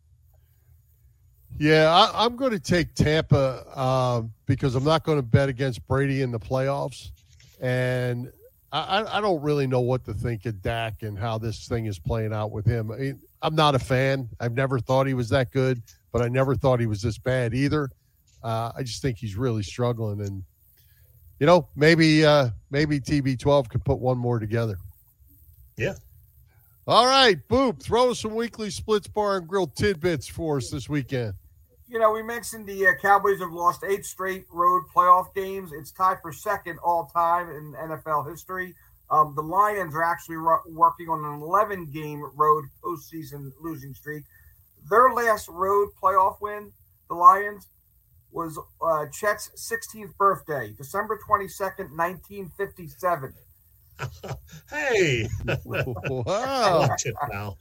Yeah, 1.58 1.90
I, 1.90 2.26
am 2.26 2.36
going 2.36 2.52
to 2.52 2.60
take 2.60 2.94
Tampa 2.94 3.64
uh, 3.74 4.22
because 4.44 4.74
I'm 4.74 4.84
not 4.84 5.04
going 5.04 5.18
to 5.18 5.22
bet 5.22 5.48
against 5.48 5.86
Brady 5.86 6.20
in 6.20 6.30
the 6.30 6.38
playoffs, 6.38 7.10
and 7.60 8.30
I, 8.70 9.18
I, 9.18 9.20
don't 9.20 9.42
really 9.42 9.66
know 9.66 9.80
what 9.80 10.04
to 10.04 10.14
think 10.14 10.46
of 10.46 10.62
Dak 10.62 11.02
and 11.02 11.18
how 11.18 11.38
this 11.38 11.66
thing 11.66 11.86
is 11.86 11.98
playing 11.98 12.32
out 12.32 12.52
with 12.52 12.66
him. 12.66 12.90
I 12.92 12.96
mean, 12.96 13.20
I'm 13.42 13.54
not 13.54 13.74
a 13.74 13.78
fan. 13.78 14.28
I've 14.38 14.54
never 14.54 14.78
thought 14.78 15.06
he 15.06 15.14
was 15.14 15.28
that 15.30 15.50
good, 15.50 15.82
but 16.12 16.22
I 16.22 16.28
never 16.28 16.54
thought 16.54 16.80
he 16.80 16.86
was 16.86 17.00
this 17.02 17.18
bad 17.18 17.54
either. 17.54 17.90
Uh, 18.42 18.72
I 18.76 18.82
just 18.82 19.02
think 19.02 19.18
he's 19.18 19.36
really 19.36 19.62
struggling, 19.62 20.20
and 20.20 20.42
you 21.38 21.46
know, 21.46 21.68
maybe 21.74 22.24
uh, 22.24 22.50
maybe 22.70 23.00
TB12 23.00 23.68
could 23.68 23.84
put 23.84 23.98
one 23.98 24.18
more 24.18 24.38
together. 24.38 24.78
Yeah. 25.76 25.94
All 26.86 27.06
right, 27.06 27.36
Boop, 27.48 27.82
throw 27.82 28.12
some 28.14 28.34
weekly 28.34 28.70
splits 28.70 29.06
bar 29.06 29.36
and 29.36 29.46
grill 29.46 29.66
tidbits 29.66 30.26
for 30.26 30.56
us 30.56 30.70
this 30.70 30.88
weekend. 30.88 31.34
You 31.86 31.98
know, 31.98 32.12
we 32.12 32.22
mentioned 32.22 32.66
the 32.66 32.86
uh, 32.86 32.92
Cowboys 33.00 33.40
have 33.40 33.52
lost 33.52 33.84
eight 33.84 34.04
straight 34.04 34.44
road 34.50 34.84
playoff 34.94 35.34
games. 35.34 35.72
It's 35.72 35.90
tied 35.90 36.18
for 36.22 36.32
second 36.32 36.78
all 36.84 37.10
time 37.14 37.48
in 37.50 37.74
NFL 37.74 38.30
history. 38.30 38.74
Um, 39.10 39.34
the 39.34 39.42
Lions 39.42 39.94
are 39.94 40.04
actually 40.04 40.36
ro- 40.36 40.62
working 40.68 41.08
on 41.08 41.24
an 41.24 41.42
11 41.42 41.90
game 41.90 42.22
road 42.34 42.64
postseason 42.82 43.50
losing 43.60 43.92
streak. 43.92 44.24
Their 44.88 45.12
last 45.12 45.48
road 45.48 45.88
playoff 46.00 46.36
win, 46.40 46.72
the 47.08 47.14
Lions, 47.14 47.66
was 48.30 48.58
uh, 48.80 49.06
Chet's 49.12 49.50
16th 49.56 50.16
birthday, 50.16 50.72
December 50.76 51.18
22nd, 51.28 51.90
1957. 51.96 53.34
hey! 54.70 55.28
wow! 55.64 56.88
now. 57.30 57.56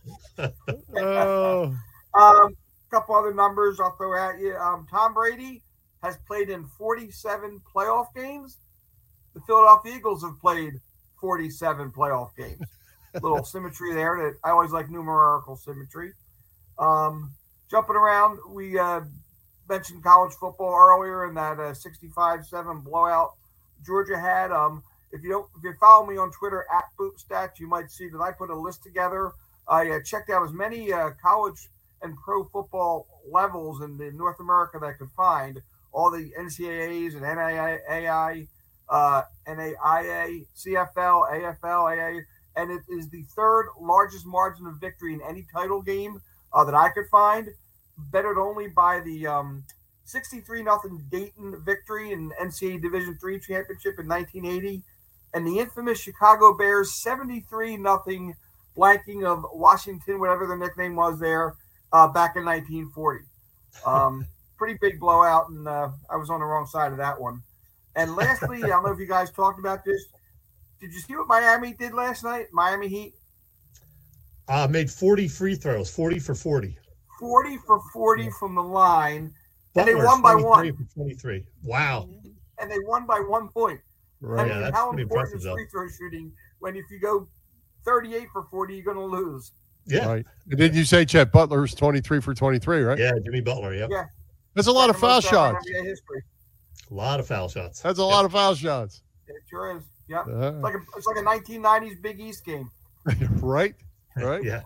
oh. 0.96 1.76
Um, 2.20 2.56
a 2.90 2.90
couple 2.90 3.16
other 3.16 3.36
numbers 3.36 3.80
I'll 3.80 3.96
throw 3.96 4.18
at 4.18 4.40
you. 4.40 4.56
Um, 4.56 4.88
Tom 4.90 5.14
Brady 5.14 5.62
has 6.02 6.18
played 6.26 6.50
in 6.50 6.66
47 6.78 7.62
playoff 7.74 8.08
games. 8.16 8.58
The 9.36 9.42
Philadelphia 9.42 9.96
Eagles 9.96 10.24
have 10.24 10.40
played 10.40 10.74
47 11.20 11.92
playoff 11.92 12.36
games. 12.36 12.62
A 13.16 13.20
little 13.20 13.44
symmetry 13.44 13.94
there. 13.94 14.18
That 14.18 14.38
I 14.44 14.52
always 14.52 14.72
like 14.72 14.90
numerical 14.90 15.56
symmetry. 15.56 16.14
Um, 16.78 17.34
jumping 17.70 17.96
around, 17.96 18.40
we 18.54 18.78
uh, 18.78 19.02
mentioned 19.68 20.04
college 20.04 20.34
football 20.34 20.74
earlier 20.74 21.28
in 21.28 21.36
that 21.36 21.60
uh, 21.60 21.74
65-7 21.74 22.84
blowout 22.84 23.34
Georgia 23.86 24.20
had. 24.20 24.52
Um, 24.52 24.84
if 25.12 25.24
you 25.24 25.30
don't, 25.30 25.48
if 25.58 25.64
you 25.64 25.74
follow 25.80 26.06
me 26.06 26.18
on 26.18 26.32
Twitter 26.32 26.66
at 26.74 26.86
Boopstats, 27.00 27.60
you 27.60 27.68
might 27.68 27.92
see 27.92 28.10
that 28.10 28.20
I 28.20 28.32
put 28.32 28.50
a 28.50 28.56
list 28.56 28.84
together. 28.84 29.32
I 29.68 29.90
uh, 29.90 30.00
checked 30.04 30.30
out 30.30 30.44
as 30.46 30.54
many 30.54 30.92
uh, 30.92 31.12
college 31.22 31.70
and 32.02 32.16
pro 32.18 32.44
football 32.46 33.08
levels 33.30 33.82
in, 33.82 33.98
North 34.18 34.40
America 34.40 34.78
that 34.80 34.86
I 34.86 34.94
could 34.94 35.12
find. 35.16 35.62
All 35.92 36.12
the 36.12 36.32
NCAAs 36.40 37.14
and 37.14 37.24
NAIA, 37.24 38.46
uh, 38.90 39.24
NAIA, 39.48 40.46
CFL, 40.56 40.96
AFL, 41.32 41.64
AA, 41.64 42.22
and 42.56 42.72
it 42.72 42.82
is 42.90 43.10
the 43.10 43.24
third 43.36 43.68
largest 43.80 44.26
margin 44.26 44.66
of 44.66 44.80
victory 44.80 45.14
in 45.14 45.22
any 45.22 45.46
title 45.54 45.82
game 45.82 46.22
uh, 46.54 46.64
that 46.66 46.76
I 46.76 46.90
could 46.90 47.08
find 47.12 47.50
bettered 48.12 48.38
only 48.38 48.68
by 48.68 49.02
the 49.02 49.28
um, 49.28 49.64
63 50.06 50.64
nothing 50.64 51.06
Dayton 51.12 51.62
victory 51.64 52.12
in 52.12 52.32
NCAA 52.42 52.82
Division 52.82 53.18
three 53.20 53.40
championship 53.40 54.00
in 54.00 54.08
1980, 54.08 54.82
and 55.34 55.46
the 55.46 55.60
infamous 55.60 56.00
Chicago 56.00 56.58
Bears 56.58 57.02
73 57.02 57.78
nothing 57.78 58.36
blanking 58.76 59.26
of 59.26 59.46
Washington, 59.54 60.20
whatever 60.20 60.48
their 60.48 60.58
nickname 60.58 60.96
was 60.96 61.20
there, 61.20 61.56
uh, 61.92 62.08
back 62.08 62.36
in 62.36 62.46
1940. 62.46 63.26
Um, 63.86 64.26
pretty 64.58 64.78
big 64.82 65.00
blowout, 65.00 65.50
and 65.50 65.68
uh, 65.68 65.90
I 66.10 66.18
was 66.18 66.30
on 66.30 66.40
the 66.40 66.46
wrong 66.46 66.66
side 66.66 66.92
of 66.92 66.98
that 66.98 67.20
one. 67.20 67.44
And 67.96 68.16
lastly, 68.16 68.64
I 68.64 68.68
don't 68.68 68.84
know 68.84 68.92
if 68.92 69.00
you 69.00 69.08
guys 69.08 69.32
talked 69.32 69.60
about 69.60 69.84
this. 69.84 70.06
Did 70.80 70.94
you 70.94 71.00
see 71.02 71.16
what 71.16 71.28
Miami 71.28 71.74
did 71.74 71.94
last 71.94 72.24
night? 72.24 72.48
Miami 72.54 72.88
Heat 72.88 73.14
uh, 74.50 74.68
made 74.68 74.90
40 74.90 75.28
free 75.28 75.56
throws, 75.56 75.90
40 75.90 76.20
for 76.20 76.36
40. 76.36 76.78
40 77.20 77.58
for 77.66 77.80
40 77.94 78.30
from 78.40 78.56
the 78.56 78.64
line, 78.64 79.32
and 79.76 79.88
they 79.88 79.96
won 79.96 80.22
by 80.22 80.34
one. 80.36 80.76
23. 80.96 81.46
Wow. 81.64 82.10
And 82.58 82.70
they 82.70 82.80
won 82.86 83.06
by 83.06 83.20
one 83.20 83.48
point. 83.50 83.80
Right. 84.22 84.42
I 84.42 84.50
mean, 84.50 84.62
yeah, 84.62 84.72
how 84.74 84.92
important 84.92 85.38
is 85.38 85.44
free 85.44 85.68
throw 85.72 85.88
shooting 85.88 86.32
when 86.60 86.76
if 86.76 86.86
you 86.90 87.00
go 87.00 87.28
38 87.86 88.28
for 88.34 88.44
40, 88.44 88.74
you're 88.74 88.84
going 88.84 88.98
to 88.98 89.04
lose? 89.04 89.52
Yeah. 89.86 90.08
Right. 90.08 90.26
And 90.50 90.58
did 90.58 90.76
you 90.76 90.84
say 90.84 91.06
Chet 91.06 91.32
Butler's 91.32 91.74
23 91.76 92.20
for 92.20 92.34
23, 92.34 92.82
right? 92.82 92.98
Yeah, 92.98 93.12
Jimmy 93.24 93.42
Butler. 93.42 93.74
Yep. 93.76 93.90
Yeah. 93.92 94.06
That's 94.56 94.68
a 94.68 94.72
lot 94.72 94.90
of 94.90 94.98
foul 94.98 95.22
shots. 95.22 95.66
A 96.92 96.94
lot 96.94 97.20
of 97.20 97.28
foul 97.28 97.48
shots. 97.50 97.82
That's 97.82 98.00
a 98.00 98.02
yep. 98.02 98.12
lot 98.12 98.26
of 98.26 98.32
foul 98.32 98.56
shots. 98.56 99.02
It 99.28 99.36
sure 99.50 99.78
is. 99.78 99.84
Yep. 100.08 100.28
Uh, 100.28 100.54
it's 100.54 100.64
like 100.64 100.74
a 100.74 100.80
it's 100.98 101.06
like 101.06 101.18
a 101.18 101.52
1990s 101.52 102.02
Big 102.02 102.20
East 102.20 102.46
game. 102.46 102.70
right. 103.42 103.76
Right. 104.16 104.44
yeah. 104.44 104.62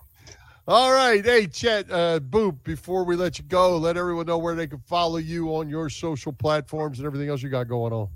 All 0.66 0.92
right. 0.92 1.22
Hey, 1.22 1.46
Chet, 1.46 1.90
uh, 1.90 2.20
Boop, 2.20 2.56
before 2.64 3.04
we 3.04 3.16
let 3.16 3.38
you 3.38 3.44
go, 3.44 3.76
let 3.76 3.98
everyone 3.98 4.24
know 4.24 4.38
where 4.38 4.54
they 4.54 4.66
can 4.66 4.78
follow 4.78 5.18
you 5.18 5.54
on 5.54 5.68
your 5.68 5.90
social 5.90 6.32
platforms 6.32 6.98
and 6.98 7.06
everything 7.06 7.28
else 7.28 7.42
you 7.42 7.50
got 7.50 7.68
going 7.68 7.92
on. 7.92 8.08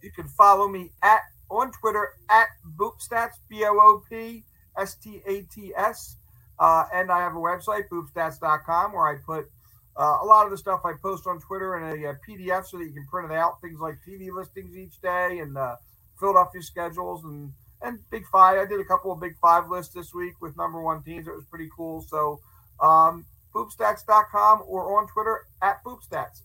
You 0.00 0.12
can 0.12 0.28
follow 0.28 0.68
me 0.68 0.92
at 1.02 1.20
on 1.50 1.72
Twitter 1.72 2.10
at 2.30 2.46
Boopstats, 2.78 3.34
B 3.48 3.64
O 3.64 3.76
O 3.76 4.02
P 4.08 4.44
S 4.78 4.94
T 4.94 5.20
A 5.26 5.42
T 5.42 5.72
S. 5.76 6.16
Uh, 6.58 6.84
and 6.94 7.10
I 7.10 7.18
have 7.18 7.34
a 7.34 7.40
website, 7.40 7.88
boopstats.com, 7.90 8.92
where 8.92 9.08
I 9.08 9.16
put 9.16 9.50
uh, 9.98 10.18
a 10.22 10.26
lot 10.26 10.44
of 10.44 10.50
the 10.50 10.58
stuff 10.58 10.80
I 10.84 10.92
post 11.02 11.26
on 11.26 11.40
Twitter 11.40 11.76
in 11.76 12.04
a, 12.04 12.10
a, 12.10 12.14
PDF 12.28 12.66
so 12.66 12.78
that 12.78 12.84
you 12.84 12.92
can 12.92 13.06
print 13.06 13.32
it 13.32 13.34
out. 13.34 13.60
Things 13.62 13.80
like 13.80 13.96
TV 14.06 14.30
listings 14.30 14.76
each 14.76 15.00
day 15.00 15.38
and 15.40 15.56
uh, 15.56 15.76
Philadelphia 16.20 16.62
schedules 16.62 17.24
and 17.24 17.52
and 17.82 17.98
Big 18.10 18.26
Five. 18.30 18.58
I 18.58 18.66
did 18.66 18.80
a 18.80 18.84
couple 18.84 19.12
of 19.12 19.20
Big 19.20 19.36
Five 19.40 19.68
lists 19.70 19.94
this 19.94 20.12
week 20.12 20.34
with 20.40 20.56
number 20.56 20.80
one 20.82 21.02
teams. 21.02 21.26
It 21.26 21.34
was 21.34 21.44
pretty 21.44 21.68
cool. 21.74 22.02
So 22.02 22.40
um, 22.80 23.24
boopstats.com 23.54 24.64
or 24.66 24.98
on 24.98 25.08
Twitter 25.08 25.46
at 25.62 25.82
boopstats. 25.84 26.42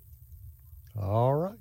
All 1.01 1.33
right. 1.33 1.57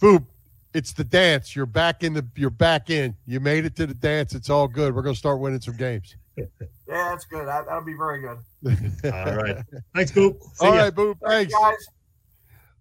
Boop. 0.00 0.24
It's 0.72 0.92
the 0.92 1.04
dance. 1.04 1.54
You're 1.54 1.66
back 1.66 2.02
in 2.02 2.14
the 2.14 2.26
you're 2.36 2.50
back 2.50 2.90
in. 2.90 3.14
You 3.26 3.40
made 3.40 3.64
it 3.64 3.76
to 3.76 3.86
the 3.86 3.94
dance. 3.94 4.34
It's 4.34 4.50
all 4.50 4.66
good. 4.66 4.94
We're 4.94 5.02
gonna 5.02 5.14
start 5.14 5.38
winning 5.38 5.60
some 5.60 5.76
games. 5.76 6.16
Yeah, 6.36 6.44
that's 6.86 7.24
good. 7.24 7.46
That, 7.46 7.66
will 7.66 7.84
be 7.84 7.94
very 7.94 8.20
good. 8.20 8.38
all 9.12 9.36
right. 9.36 9.56
Thanks, 9.94 10.12
Boop. 10.12 10.42
See 10.54 10.66
all 10.66 10.74
ya. 10.74 10.82
right, 10.82 10.94
Boop. 10.94 11.16
Thanks. 11.26 11.52
Thanks, 11.52 11.54
guys. 11.54 11.88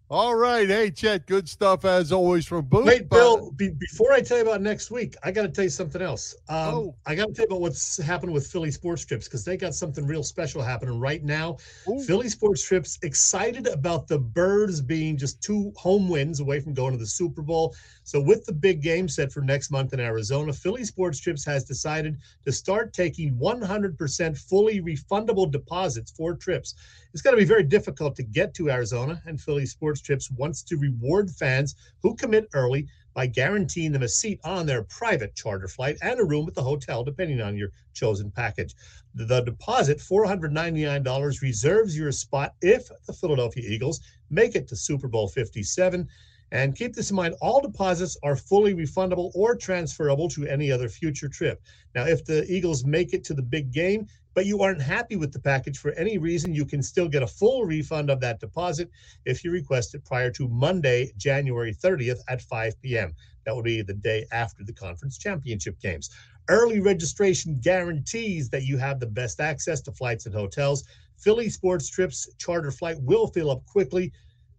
All 0.09 0.35
right. 0.35 0.67
Hey, 0.67 0.91
Chet, 0.91 1.25
good 1.25 1.49
stuff 1.49 1.85
as 1.85 2.11
always 2.11 2.45
from 2.45 2.67
Boop. 2.67 2.85
Wait, 2.85 3.09
Bill, 3.09 3.51
be, 3.51 3.69
before 3.69 4.13
I 4.13 4.21
tell 4.21 4.37
you 4.37 4.43
about 4.43 4.61
next 4.61 4.91
week, 4.91 5.15
I 5.23 5.31
got 5.31 5.41
to 5.41 5.47
tell 5.47 5.63
you 5.63 5.71
something 5.71 6.03
else. 6.03 6.35
Um, 6.49 6.75
oh. 6.75 6.95
I 7.07 7.15
got 7.15 7.29
to 7.29 7.33
tell 7.33 7.45
you 7.45 7.47
about 7.47 7.61
what's 7.61 7.99
happened 7.99 8.31
with 8.31 8.45
Philly 8.45 8.69
Sports 8.69 9.05
Trips 9.05 9.25
because 9.25 9.43
they 9.43 9.57
got 9.57 9.73
something 9.73 10.05
real 10.05 10.21
special 10.21 10.61
happening 10.61 10.99
right 10.99 11.23
now. 11.23 11.57
Ooh. 11.89 12.03
Philly 12.03 12.29
Sports 12.29 12.63
Trips 12.63 12.99
excited 13.01 13.65
about 13.65 14.07
the 14.07 14.19
Birds 14.19 14.81
being 14.81 15.17
just 15.17 15.41
two 15.41 15.73
home 15.77 16.07
wins 16.07 16.41
away 16.41 16.59
from 16.59 16.75
going 16.75 16.91
to 16.91 16.99
the 16.99 17.07
Super 17.07 17.41
Bowl. 17.41 17.73
So, 18.05 18.19
with 18.19 18.45
the 18.45 18.53
big 18.53 18.81
game 18.81 19.07
set 19.07 19.31
for 19.31 19.41
next 19.41 19.71
month 19.71 19.93
in 19.93 19.99
Arizona, 19.99 20.51
Philly 20.51 20.83
Sports 20.83 21.19
Trips 21.19 21.45
has 21.45 21.63
decided 21.63 22.17
to 22.45 22.51
start 22.51 22.93
taking 22.93 23.35
100% 23.37 24.37
fully 24.37 24.81
refundable 24.81 25.49
deposits 25.49 26.11
for 26.11 26.35
trips. 26.35 26.75
It's 27.13 27.21
going 27.21 27.35
to 27.35 27.41
be 27.41 27.47
very 27.47 27.63
difficult 27.63 28.15
to 28.17 28.23
get 28.23 28.53
to 28.55 28.69
Arizona, 28.69 29.21
and 29.25 29.39
Philly 29.39 29.65
Sports 29.65 30.01
Trips 30.01 30.29
wants 30.31 30.63
to 30.63 30.77
reward 30.77 31.31
fans 31.31 31.75
who 32.01 32.15
commit 32.15 32.49
early 32.53 32.87
by 33.13 33.27
guaranteeing 33.27 33.91
them 33.91 34.03
a 34.03 34.07
seat 34.07 34.39
on 34.43 34.65
their 34.65 34.83
private 34.83 35.35
charter 35.35 35.67
flight 35.67 35.97
and 36.01 36.19
a 36.19 36.25
room 36.25 36.47
at 36.47 36.55
the 36.55 36.63
hotel, 36.63 37.03
depending 37.03 37.41
on 37.41 37.55
your 37.55 37.69
chosen 37.93 38.31
package. 38.31 38.75
The 39.13 39.41
deposit, 39.41 39.99
$499, 39.99 41.41
reserves 41.41 41.95
your 41.95 42.11
spot 42.11 42.55
if 42.61 42.89
the 43.05 43.13
Philadelphia 43.13 43.63
Eagles 43.69 44.01
make 44.29 44.55
it 44.55 44.67
to 44.69 44.75
Super 44.75 45.07
Bowl 45.07 45.27
57. 45.27 46.09
And 46.53 46.75
keep 46.75 46.93
this 46.93 47.09
in 47.09 47.15
mind 47.15 47.33
all 47.41 47.59
deposits 47.59 48.15
are 48.21 48.35
fully 48.35 48.75
refundable 48.75 49.31
or 49.33 49.55
transferable 49.55 50.29
to 50.29 50.45
any 50.45 50.71
other 50.71 50.87
future 50.87 51.27
trip. 51.27 51.59
Now, 51.95 52.05
if 52.05 52.23
the 52.25 52.45
Eagles 52.45 52.85
make 52.85 53.11
it 53.11 53.23
to 53.25 53.33
the 53.33 53.41
big 53.41 53.71
game, 53.71 54.05
but 54.35 54.45
you 54.45 54.61
aren't 54.61 54.81
happy 54.81 55.15
with 55.15 55.33
the 55.33 55.39
package 55.39 55.79
for 55.79 55.93
any 55.93 56.19
reason, 56.19 56.53
you 56.53 56.63
can 56.63 56.83
still 56.83 57.07
get 57.07 57.23
a 57.23 57.27
full 57.27 57.65
refund 57.65 58.11
of 58.11 58.19
that 58.19 58.39
deposit 58.39 58.91
if 59.25 59.43
you 59.43 59.49
request 59.49 59.95
it 59.95 60.05
prior 60.05 60.29
to 60.29 60.47
Monday, 60.47 61.11
January 61.17 61.73
30th 61.73 62.19
at 62.27 62.43
5 62.43 62.79
p.m. 62.83 63.15
That 63.45 63.55
will 63.55 63.63
be 63.63 63.81
the 63.81 63.95
day 63.95 64.27
after 64.31 64.63
the 64.63 64.73
conference 64.73 65.17
championship 65.17 65.79
games. 65.79 66.11
Early 66.49 66.79
registration 66.79 67.59
guarantees 67.61 68.49
that 68.49 68.63
you 68.63 68.77
have 68.77 68.99
the 68.99 69.07
best 69.07 69.39
access 69.39 69.81
to 69.81 69.91
flights 69.91 70.27
and 70.27 70.35
hotels. 70.35 70.83
Philly 71.17 71.49
Sports 71.49 71.89
Trips 71.89 72.29
charter 72.37 72.69
flight 72.69 72.97
will 73.01 73.25
fill 73.25 73.49
up 73.49 73.65
quickly. 73.65 74.11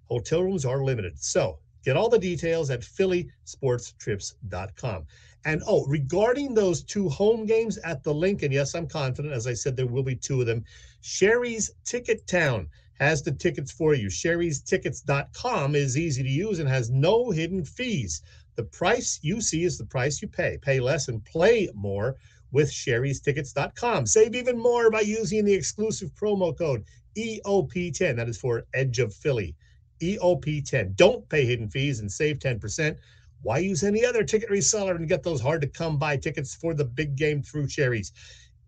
Hotel 0.08 0.42
rooms 0.42 0.64
are 0.64 0.82
limited. 0.82 1.18
So 1.22 1.58
get 1.84 1.96
all 1.96 2.08
the 2.08 2.18
details 2.18 2.70
at 2.70 2.80
phillysportstrips.com. 2.80 5.06
And 5.46 5.62
oh, 5.66 5.84
regarding 5.86 6.54
those 6.54 6.82
two 6.82 7.08
home 7.08 7.44
games 7.44 7.76
at 7.78 8.02
the 8.02 8.14
Lincoln, 8.14 8.50
yes, 8.50 8.74
I'm 8.74 8.86
confident. 8.86 9.34
As 9.34 9.46
I 9.46 9.52
said, 9.52 9.76
there 9.76 9.86
will 9.86 10.02
be 10.02 10.16
two 10.16 10.40
of 10.40 10.46
them. 10.46 10.64
Sherry's 11.02 11.70
Ticket 11.84 12.26
Town 12.26 12.68
has 12.98 13.22
the 13.22 13.32
tickets 13.32 13.70
for 13.70 13.94
you. 13.94 14.08
Sherry'sTickets.com 14.08 15.74
is 15.74 15.98
easy 15.98 16.22
to 16.22 16.28
use 16.28 16.60
and 16.60 16.68
has 16.68 16.90
no 16.90 17.30
hidden 17.30 17.64
fees. 17.64 18.22
The 18.56 18.64
price 18.64 19.18
you 19.22 19.40
see 19.40 19.64
is 19.64 19.76
the 19.76 19.84
price 19.84 20.22
you 20.22 20.28
pay. 20.28 20.58
Pay 20.62 20.80
less 20.80 21.08
and 21.08 21.24
play 21.24 21.68
more 21.74 22.16
with 22.52 22.70
Sherry'sTickets.com. 22.70 24.06
Save 24.06 24.36
even 24.36 24.56
more 24.56 24.90
by 24.90 25.00
using 25.00 25.44
the 25.44 25.52
exclusive 25.52 26.14
promo 26.14 26.56
code 26.56 26.84
EOP10. 27.16 28.16
That 28.16 28.28
is 28.28 28.38
for 28.38 28.64
Edge 28.74 29.00
of 29.00 29.12
Philly. 29.12 29.56
EOP10. 30.00 30.96
Don't 30.96 31.28
pay 31.28 31.44
hidden 31.44 31.68
fees 31.68 32.00
and 32.00 32.10
save 32.10 32.38
10%. 32.38 32.96
Why 33.42 33.58
use 33.58 33.82
any 33.82 34.04
other 34.06 34.24
ticket 34.24 34.48
reseller 34.50 34.96
and 34.96 35.06
get 35.08 35.22
those 35.22 35.40
hard 35.40 35.60
to 35.60 35.66
come 35.66 35.98
by 35.98 36.16
tickets 36.16 36.54
for 36.54 36.72
the 36.72 36.84
big 36.84 37.14
game 37.14 37.42
through 37.42 37.68
Sherry's? 37.68 38.12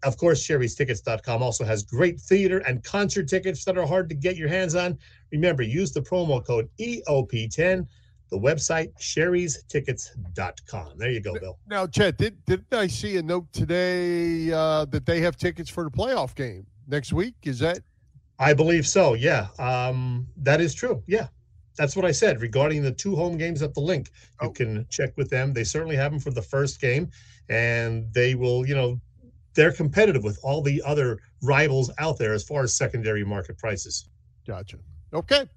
Of 0.03 0.19
course, 0.19 0.47
Sherry'sTickets.com 0.47 1.43
also 1.43 1.65
has 1.65 1.83
great 1.83 2.21
theater 2.21 2.59
and 2.59 2.85
concert 2.85 3.29
tickets 3.29 3.65
that 3.65 3.79
are 3.79 3.87
hard 3.87 4.11
to 4.11 4.15
get 4.15 4.37
your 4.37 4.49
hands 4.49 4.75
on. 4.75 4.99
Remember, 5.33 5.63
use 5.63 5.93
the 5.93 6.03
promo 6.03 6.45
code 6.45 6.69
EOP10. 6.79 7.87
The 8.31 8.39
website, 8.39 8.93
Sherry'sTickets.com. 9.01 10.99
There 10.99 11.11
you 11.11 11.21
go, 11.21 11.39
Bill. 11.39 11.59
Now, 11.69 11.87
Chet, 11.87 12.19
did, 12.19 12.45
didn't 12.45 12.75
I 12.75 12.89
see 12.89 13.17
a 13.17 13.23
note 13.23 13.53
today 13.53 14.53
uh, 14.53 14.85
that 14.87 15.07
they 15.07 15.21
have 15.21 15.37
tickets 15.37 15.71
for 15.71 15.85
the 15.85 15.91
playoff 15.91 16.35
game 16.35 16.67
next 16.89 17.13
week? 17.13 17.35
Is 17.45 17.61
that? 17.61 17.79
I 18.39 18.55
believe 18.55 18.87
so. 18.87 19.15
Yeah. 19.15 19.49
Um, 19.59 20.27
that 20.39 20.61
is 20.61 20.75
true. 20.75 21.03
Yeah 21.07 21.29
that's 21.77 21.95
what 21.95 22.05
I 22.05 22.11
said 22.11 22.41
regarding 22.41 22.83
the 22.83 22.91
two 22.91 23.15
home 23.15 23.37
games 23.37 23.63
at 23.63 23.75
the 23.75 23.81
Linc. 23.81 24.11
You 24.43 24.49
oh. 24.49 24.51
can 24.51 24.87
check 24.89 25.17
with 25.17 25.31
them. 25.31 25.53
They 25.53 25.65
certainly 25.65 25.97
have 25.97 26.11
them 26.11 26.21
for 26.21 26.31
the 26.31 26.43
first 26.43 26.81
game, 26.81 27.11
and 27.49 28.13
they 28.13 28.35
will, 28.35 28.67
you 28.67 28.75
know, 28.75 29.01
they're 29.55 29.73
competitive 29.73 30.25
with 30.25 30.39
all 30.43 30.63
the 30.63 30.83
other 30.85 31.19
rivals 31.43 31.91
out 31.99 32.19
there 32.19 32.33
as 32.33 32.43
far 32.43 32.63
as 32.63 32.75
secondary 32.75 33.25
market 33.25 33.57
prices. 33.59 34.09
Gotcha. 34.47 34.79
Okay. 35.13 35.49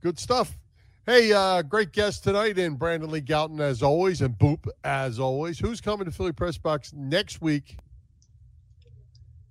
Good 0.00 0.18
stuff. 0.18 0.58
Hey, 1.04 1.32
uh, 1.32 1.62
great 1.62 1.92
guest 1.92 2.22
tonight 2.22 2.58
in 2.58 2.76
Brandon 2.76 3.10
Lee 3.10 3.20
Gowton 3.20 3.60
as 3.60 3.82
always, 3.82 4.22
and 4.22 4.38
Boop 4.38 4.68
as 4.84 5.18
always. 5.18 5.58
Who's 5.58 5.80
coming 5.80 6.04
to 6.04 6.12
Philly 6.12 6.32
Press 6.32 6.56
Box 6.56 6.92
next 6.92 7.42
week 7.42 7.76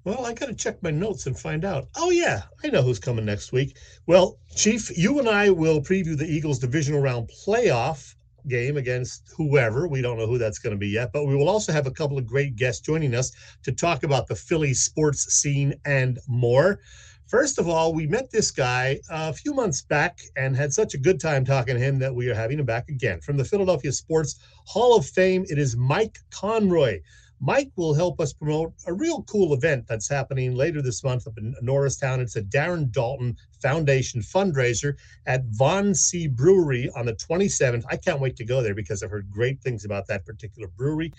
well, 0.04 0.26
I 0.26 0.34
got 0.34 0.48
to 0.48 0.56
check 0.56 0.82
my 0.82 0.92
notes 0.92 1.28
and 1.28 1.38
find 1.38 1.64
out. 1.64 1.88
Oh, 1.96 2.10
yeah, 2.10 2.44
I 2.64 2.70
know 2.70 2.82
who's 2.82 3.00
coming 3.00 3.26
next 3.26 3.52
week. 3.52 3.78
Well, 4.08 4.40
Chief, 4.56 4.96
you 4.98 5.20
and 5.20 5.30
I 5.30 5.50
will 5.50 5.82
preview 5.82 6.18
the 6.18 6.26
Eagles 6.26 6.60
divisional 6.60 7.02
round 7.02 7.30
playoff 7.30 8.16
game 8.48 8.78
against 8.78 9.32
whoever. 9.38 9.88
We 9.88 10.02
don't 10.02 10.18
know 10.18 10.26
who 10.26 10.40
that's 10.40 10.60
going 10.60 10.76
to 10.76 10.80
be 10.80 10.90
yet, 10.90 11.12
but 11.14 11.26
we 11.26 11.36
will 11.36 11.50
also 11.50 11.72
have 11.72 11.86
a 11.86 11.92
couple 11.92 12.18
of 12.18 12.26
great 12.26 12.56
guests 12.56 12.82
joining 12.82 13.14
us 13.14 13.32
to 13.64 13.72
talk 13.72 14.04
about 14.04 14.28
the 14.28 14.36
Philly 14.36 14.74
sports 14.74 15.32
scene 15.34 15.76
and 15.86 16.18
more. 16.28 16.80
First 17.28 17.60
of 17.60 17.70
all, 17.70 17.94
we 17.94 18.08
met 18.08 18.30
this 18.30 18.52
guy 18.52 19.00
a 19.10 19.32
few 19.32 19.54
months 19.54 19.84
back 19.84 20.20
and 20.36 20.56
had 20.56 20.74
such 20.74 20.96
a 20.96 20.98
good 20.98 21.20
time 21.20 21.46
talking 21.46 21.76
to 21.76 21.80
him 21.80 21.98
that 22.00 22.14
we 22.14 22.28
are 22.30 22.36
having 22.36 22.60
him 22.60 22.66
back 22.66 22.90
again. 22.90 23.22
From 23.22 23.38
the 23.38 23.46
Philadelphia 23.46 23.92
Sports 23.94 24.38
Hall 24.66 24.98
of 24.98 25.06
Fame, 25.06 25.46
it 25.48 25.58
is 25.58 25.78
Mike 25.78 26.18
Conroy. 26.32 27.00
Mike 27.44 27.72
will 27.76 27.96
help 27.96 28.22
us 28.22 28.34
promote 28.34 28.72
a 28.86 28.94
real 28.94 29.24
cool 29.24 29.56
event 29.56 29.88
that's 29.88 30.08
happening 30.08 30.54
later 30.54 30.80
this 30.80 31.04
month 31.04 31.26
up 31.26 31.40
in 31.40 31.56
Norristown. 31.64 32.22
It's 32.22 32.36
a 32.36 32.44
Darren 32.44 32.92
Daulton 32.92 33.36
Foundation 33.64 34.22
fundraiser 34.22 34.94
at 35.26 35.44
Von 35.48 35.96
C 35.96 36.28
Brewery 36.28 36.92
on 36.96 37.08
the 37.08 37.16
27th. 37.16 37.84
I 37.90 37.98
can't 37.98 38.20
wait 38.20 38.36
to 38.36 38.46
go 38.46 38.62
there 38.62 38.76
because 38.76 39.02
I've 39.02 39.10
heard 39.10 39.32
great 39.32 39.60
things 39.60 39.86
about 39.86 40.06
that 40.08 40.24
particular 40.24 40.68
brewery. 40.68 41.12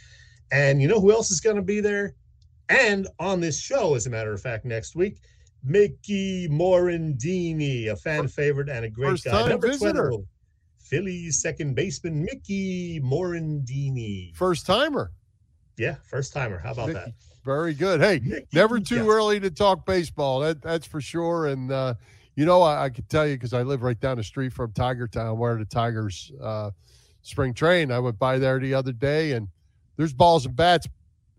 And 0.53 0.81
you 0.81 0.87
know 0.87 1.01
who 1.01 1.11
else 1.11 1.33
is 1.33 1.41
going 1.41 1.57
to 1.57 1.63
be 1.63 1.81
there? 1.81 2.15
And 2.69 3.09
on 3.19 3.41
this 3.41 3.59
show, 3.61 3.97
as 3.97 4.07
a 4.07 4.11
matter 4.11 4.33
of 4.33 4.41
fact, 4.41 4.65
next 4.65 4.95
week, 4.95 5.19
Mickey 5.65 6.49
Morandini, 6.49 7.89
a 7.89 7.97
fan 7.97 8.29
favorite 8.29 8.69
and 8.69 8.85
a 8.85 8.89
great 8.89 9.11
First 9.11 9.25
guy. 9.25 9.49
Number 9.49 9.69
visitor. 9.69 10.09
12, 10.11 10.25
Philly's 10.79 11.43
second 11.43 11.75
baseman, 11.75 12.23
Mickey 12.23 13.01
Morandini. 13.01 14.37
First 14.37 14.67
timer. 14.67 15.11
Yeah, 15.77 15.97
first 16.05 16.33
timer. 16.33 16.59
How 16.59 16.73
about 16.73 16.93
that? 16.93 17.13
Very 17.45 17.75
good. 17.75 18.01
Hey, 18.01 18.45
never 18.53 18.79
too 18.79 19.09
early 19.11 19.41
to 19.41 19.51
talk 19.51 19.85
baseball. 19.85 20.41
That 20.41 20.63
that's 20.63 20.87
for 20.87 21.01
sure. 21.01 21.49
And 21.49 21.73
uh, 21.73 21.95
you 22.37 22.45
know, 22.45 22.63
I, 22.63 22.85
I 22.85 22.91
can 22.91 23.05
tell 23.05 23.27
you 23.27 23.35
because 23.35 23.53
I 23.53 23.63
live 23.63 23.83
right 23.83 23.99
down 23.99 24.17
the 24.17 24.23
street 24.23 24.53
from 24.53 24.73
Tiger 24.73 25.09
Town, 25.09 25.39
where 25.39 25.57
the 25.57 25.65
Tigers 25.65 26.31
uh, 26.41 26.71
spring 27.23 27.53
train. 27.53 27.91
I 27.91 27.99
went 27.99 28.19
by 28.19 28.39
there 28.39 28.59
the 28.61 28.75
other 28.75 28.93
day, 28.93 29.33
and 29.33 29.49
there's 29.97 30.13
balls 30.13 30.47
and 30.47 30.55
bats 30.55 30.87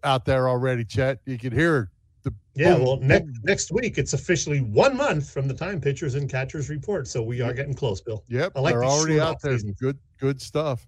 out 0.04 0.26
there 0.26 0.50
already. 0.50 0.84
Chet, 0.84 1.20
you 1.26 1.38
can 1.38 1.54
hear 1.54 1.90
the 2.24 2.34
yeah. 2.54 2.76
Boom, 2.76 2.84
well, 2.84 2.98
next 2.98 3.40
next 3.44 3.72
week 3.72 3.98
it's 3.98 4.14
officially 4.14 4.60
one 4.60 4.98
month 4.98 5.30
from 5.30 5.48
the 5.48 5.54
time 5.54 5.80
pitchers 5.80 6.16
and 6.16 6.30
catchers 6.30 6.70
report, 6.70 7.08
so 7.08 7.22
we 7.22 7.42
are 7.42 7.54
getting 7.54 7.74
close, 7.74 8.02
Bill. 8.02 8.24
Yep, 8.28 8.54
I 8.56 8.60
like 8.60 8.74
they're 8.74 8.84
already 8.84 9.20
out 9.20 9.42
there. 9.42 9.58
Season. 9.58 9.76
Good 9.80 9.98
good 10.20 10.42
stuff. 10.42 10.86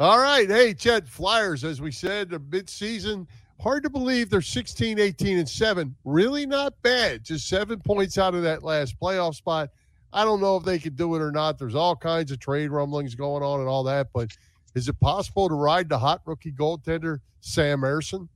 All 0.00 0.18
right. 0.18 0.48
Hey, 0.48 0.72
Chet, 0.72 1.06
Flyers, 1.06 1.62
as 1.62 1.82
we 1.82 1.92
said, 1.92 2.32
mid-season. 2.50 3.28
Hard 3.60 3.82
to 3.82 3.90
believe 3.90 4.30
they're 4.30 4.40
16, 4.40 4.98
18, 4.98 5.36
and 5.36 5.46
7. 5.46 5.94
Really 6.06 6.46
not 6.46 6.72
bad. 6.80 7.22
Just 7.22 7.46
seven 7.46 7.78
points 7.80 8.16
out 8.16 8.34
of 8.34 8.40
that 8.42 8.62
last 8.62 8.98
playoff 8.98 9.34
spot. 9.34 9.68
I 10.10 10.24
don't 10.24 10.40
know 10.40 10.56
if 10.56 10.64
they 10.64 10.78
could 10.78 10.96
do 10.96 11.14
it 11.16 11.20
or 11.20 11.30
not. 11.30 11.58
There's 11.58 11.74
all 11.74 11.94
kinds 11.94 12.32
of 12.32 12.38
trade 12.38 12.70
rumblings 12.70 13.14
going 13.14 13.42
on 13.42 13.60
and 13.60 13.68
all 13.68 13.84
that, 13.84 14.08
but 14.14 14.30
is 14.74 14.88
it 14.88 14.98
possible 15.00 15.50
to 15.50 15.54
ride 15.54 15.90
the 15.90 15.98
hot 15.98 16.22
rookie 16.24 16.52
goaltender, 16.52 17.18
Sam 17.42 17.82
Ersson? 17.82 18.26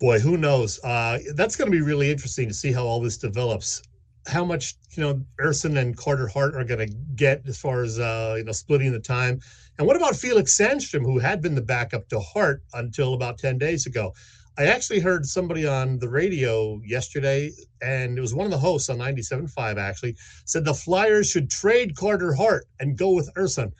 Boy, 0.00 0.18
who 0.20 0.38
knows? 0.38 0.82
Uh, 0.82 1.18
that's 1.34 1.54
going 1.54 1.70
to 1.70 1.76
be 1.76 1.82
really 1.82 2.10
interesting 2.10 2.48
to 2.48 2.54
see 2.54 2.72
how 2.72 2.86
all 2.86 3.02
this 3.02 3.18
develops. 3.18 3.82
How 4.28 4.44
much, 4.44 4.74
you 4.92 5.02
know, 5.02 5.24
Ersson 5.40 5.78
and 5.78 5.96
Carter 5.96 6.28
Hart 6.28 6.54
are 6.54 6.64
going 6.64 6.86
to 6.86 6.94
get 7.16 7.42
as 7.48 7.58
far 7.58 7.82
as, 7.82 7.98
uh, 7.98 8.34
you 8.36 8.44
know, 8.44 8.52
splitting 8.52 8.92
the 8.92 9.00
time 9.00 9.40
and 9.78 9.86
what 9.86 9.96
about 9.96 10.16
Felix 10.16 10.58
Sandstrom, 10.58 11.04
who 11.04 11.20
had 11.20 11.40
been 11.40 11.54
the 11.54 11.62
backup 11.62 12.08
to 12.08 12.18
Hart 12.18 12.64
until 12.74 13.14
about 13.14 13.38
10 13.38 13.58
days 13.58 13.86
ago? 13.86 14.12
I 14.58 14.66
actually 14.66 14.98
heard 14.98 15.24
somebody 15.24 15.68
on 15.68 16.00
the 16.00 16.08
radio 16.08 16.80
yesterday, 16.84 17.52
and 17.80 18.18
it 18.18 18.20
was 18.20 18.34
one 18.34 18.44
of 18.44 18.50
the 18.50 18.58
hosts 18.58 18.88
on 18.88 18.98
97.5 18.98 19.76
actually, 19.78 20.16
said 20.46 20.64
the 20.64 20.74
Flyers 20.74 21.30
should 21.30 21.48
trade 21.48 21.94
Carter 21.94 22.34
Hart 22.34 22.66
and 22.80 22.98
go 22.98 23.12
with 23.12 23.32
Ersson. 23.34 23.70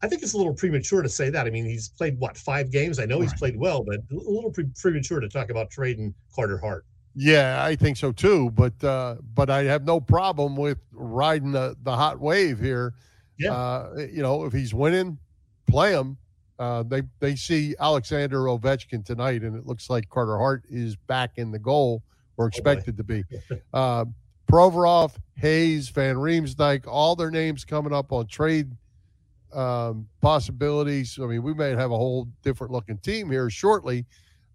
I 0.00 0.08
think 0.08 0.22
it's 0.22 0.32
a 0.32 0.38
little 0.38 0.54
premature 0.54 1.02
to 1.02 1.08
say 1.08 1.28
that. 1.28 1.46
I 1.46 1.50
mean, 1.50 1.66
he's 1.66 1.90
played 1.90 2.18
what 2.18 2.38
five 2.38 2.70
games. 2.70 2.98
I 2.98 3.04
know 3.04 3.20
he's 3.20 3.34
played 3.34 3.56
well, 3.56 3.84
but 3.84 3.96
a 4.10 4.14
little 4.14 4.50
pre- 4.50 4.70
premature 4.80 5.20
to 5.20 5.28
talk 5.28 5.50
about 5.50 5.70
trading 5.70 6.14
Carter 6.34 6.56
Hart. 6.56 6.86
Yeah, 7.14 7.62
I 7.62 7.76
think 7.76 7.96
so 7.96 8.12
too. 8.12 8.50
But 8.50 8.82
uh, 8.82 9.16
but 9.34 9.50
I 9.50 9.64
have 9.64 9.84
no 9.84 10.00
problem 10.00 10.56
with 10.56 10.78
riding 10.92 11.52
the, 11.52 11.76
the 11.82 11.94
hot 11.94 12.20
wave 12.20 12.58
here. 12.58 12.94
Yeah. 13.38 13.52
Uh, 13.52 14.06
you 14.10 14.22
know, 14.22 14.44
if 14.44 14.52
he's 14.52 14.72
winning, 14.72 15.18
play 15.66 15.92
him. 15.92 16.16
Uh, 16.58 16.82
they 16.84 17.02
they 17.18 17.34
see 17.34 17.74
Alexander 17.80 18.38
Ovechkin 18.40 19.04
tonight, 19.04 19.42
and 19.42 19.56
it 19.56 19.66
looks 19.66 19.90
like 19.90 20.08
Carter 20.08 20.38
Hart 20.38 20.62
is 20.70 20.96
back 20.96 21.32
in 21.36 21.50
the 21.50 21.58
goal 21.58 22.02
or 22.36 22.46
expected 22.46 22.96
to 22.96 23.04
be. 23.04 23.24
Uh, 23.72 24.04
Provorov, 24.46 25.16
Hayes, 25.36 25.88
Van 25.88 26.16
Riemsdyk, 26.16 26.86
all 26.86 27.16
their 27.16 27.30
names 27.30 27.64
coming 27.64 27.92
up 27.92 28.12
on 28.12 28.26
trade 28.26 28.70
um, 29.52 30.06
possibilities. 30.20 31.18
I 31.20 31.26
mean, 31.26 31.42
we 31.42 31.54
may 31.54 31.70
have 31.70 31.90
a 31.90 31.96
whole 31.96 32.28
different 32.42 32.72
looking 32.72 32.98
team 32.98 33.30
here 33.30 33.48
shortly. 33.50 34.04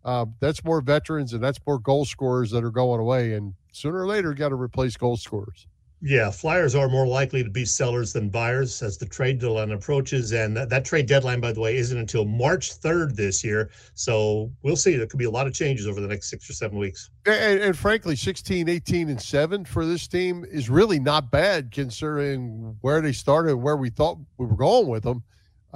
Uh, 0.08 0.26
that's 0.40 0.64
more 0.64 0.80
veterans 0.80 1.34
and 1.34 1.44
that's 1.44 1.60
more 1.68 1.80
goal 1.80 2.06
scorers 2.06 2.50
that 2.50 2.64
are 2.64 2.72
going 2.72 3.02
away. 3.02 3.34
And 3.34 3.54
sooner 3.74 4.00
or 4.00 4.08
later, 4.08 4.34
got 4.34 4.50
to 4.50 4.56
replace 4.56 4.96
goal 4.96 5.18
scorers. 5.18 5.68
Yeah, 6.02 6.30
Flyers 6.30 6.76
are 6.76 6.88
more 6.88 7.08
likely 7.08 7.44
to 7.44 7.50
be 7.50 7.66
sellers 7.66 8.14
than 8.14 8.30
buyers 8.30 8.82
as 8.84 8.98
the 8.98 9.06
trade 9.06 9.40
deadline 9.40 9.72
approaches. 9.72 10.32
And 10.32 10.56
that, 10.56 10.70
that 10.70 10.86
trade 10.86 11.08
deadline, 11.08 11.42
by 11.42 11.52
the 11.52 11.60
way, 11.60 11.76
isn't 11.76 11.98
until 11.98 12.24
March 12.24 12.80
3rd 12.80 13.16
this 13.16 13.44
year. 13.44 13.70
So 13.96 14.50
we'll 14.62 14.76
see. 14.78 14.96
There 14.96 15.08
could 15.08 15.20
be 15.20 15.26
a 15.26 15.32
lot 15.32 15.46
of 15.46 15.54
changes 15.54 15.88
over 15.88 16.00
the 16.00 16.08
next 16.08 16.30
six 16.30 16.50
or 16.50 16.54
seven 16.54 16.78
weeks. 16.78 17.10
And, 17.26 17.60
and 17.60 17.78
frankly, 17.78 18.16
16, 18.16 18.70
18, 18.70 19.10
and 19.10 19.22
7 19.22 19.66
for 19.66 19.86
this 19.86 20.08
team 20.08 20.46
is 20.50 20.70
really 20.70 21.00
not 21.00 21.32
bad 21.32 21.72
considering 21.72 22.78
where 22.80 23.02
they 23.02 23.12
started 23.12 23.54
and 23.54 23.64
where 23.64 23.76
we 23.76 23.90
thought 23.90 24.20
we 24.38 24.46
were 24.46 24.56
going 24.56 24.88
with 24.88 25.04
them. 25.04 25.24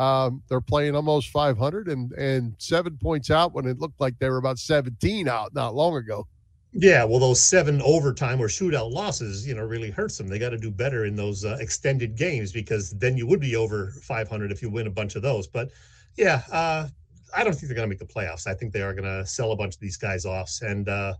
Um, 0.01 0.41
they're 0.49 0.61
playing 0.61 0.95
almost 0.95 1.29
500 1.29 1.87
and, 1.87 2.11
and 2.13 2.55
seven 2.57 2.97
points 2.97 3.29
out 3.29 3.53
when 3.53 3.67
it 3.67 3.77
looked 3.77 4.01
like 4.01 4.17
they 4.17 4.29
were 4.29 4.37
about 4.37 4.57
17 4.57 5.27
out 5.27 5.53
not 5.53 5.75
long 5.75 5.95
ago. 5.95 6.25
Yeah, 6.73 7.03
well, 7.03 7.19
those 7.19 7.39
seven 7.39 7.83
overtime 7.83 8.41
or 8.41 8.47
shootout 8.47 8.91
losses, 8.91 9.45
you 9.45 9.53
know, 9.53 9.61
really 9.61 9.91
hurts 9.91 10.17
them. 10.17 10.27
They 10.27 10.39
got 10.39 10.49
to 10.49 10.57
do 10.57 10.71
better 10.71 11.05
in 11.05 11.15
those 11.15 11.45
uh, 11.45 11.57
extended 11.59 12.15
games 12.15 12.51
because 12.51 12.91
then 12.97 13.15
you 13.15 13.27
would 13.27 13.41
be 13.41 13.55
over 13.55 13.91
500 14.01 14.51
if 14.51 14.63
you 14.63 14.71
win 14.71 14.87
a 14.87 14.91
bunch 14.91 15.15
of 15.15 15.21
those. 15.21 15.45
But 15.45 15.69
yeah, 16.17 16.41
uh, 16.51 16.87
I 17.35 17.43
don't 17.43 17.53
think 17.53 17.67
they're 17.67 17.75
going 17.75 17.87
to 17.87 17.95
make 17.95 17.99
the 17.99 18.05
playoffs. 18.11 18.47
I 18.47 18.55
think 18.55 18.73
they 18.73 18.81
are 18.81 18.95
going 18.95 19.03
to 19.03 19.23
sell 19.27 19.51
a 19.51 19.55
bunch 19.55 19.75
of 19.75 19.81
these 19.81 19.97
guys 19.97 20.25
off 20.25 20.51
and, 20.63 20.89
uh, 20.89 21.13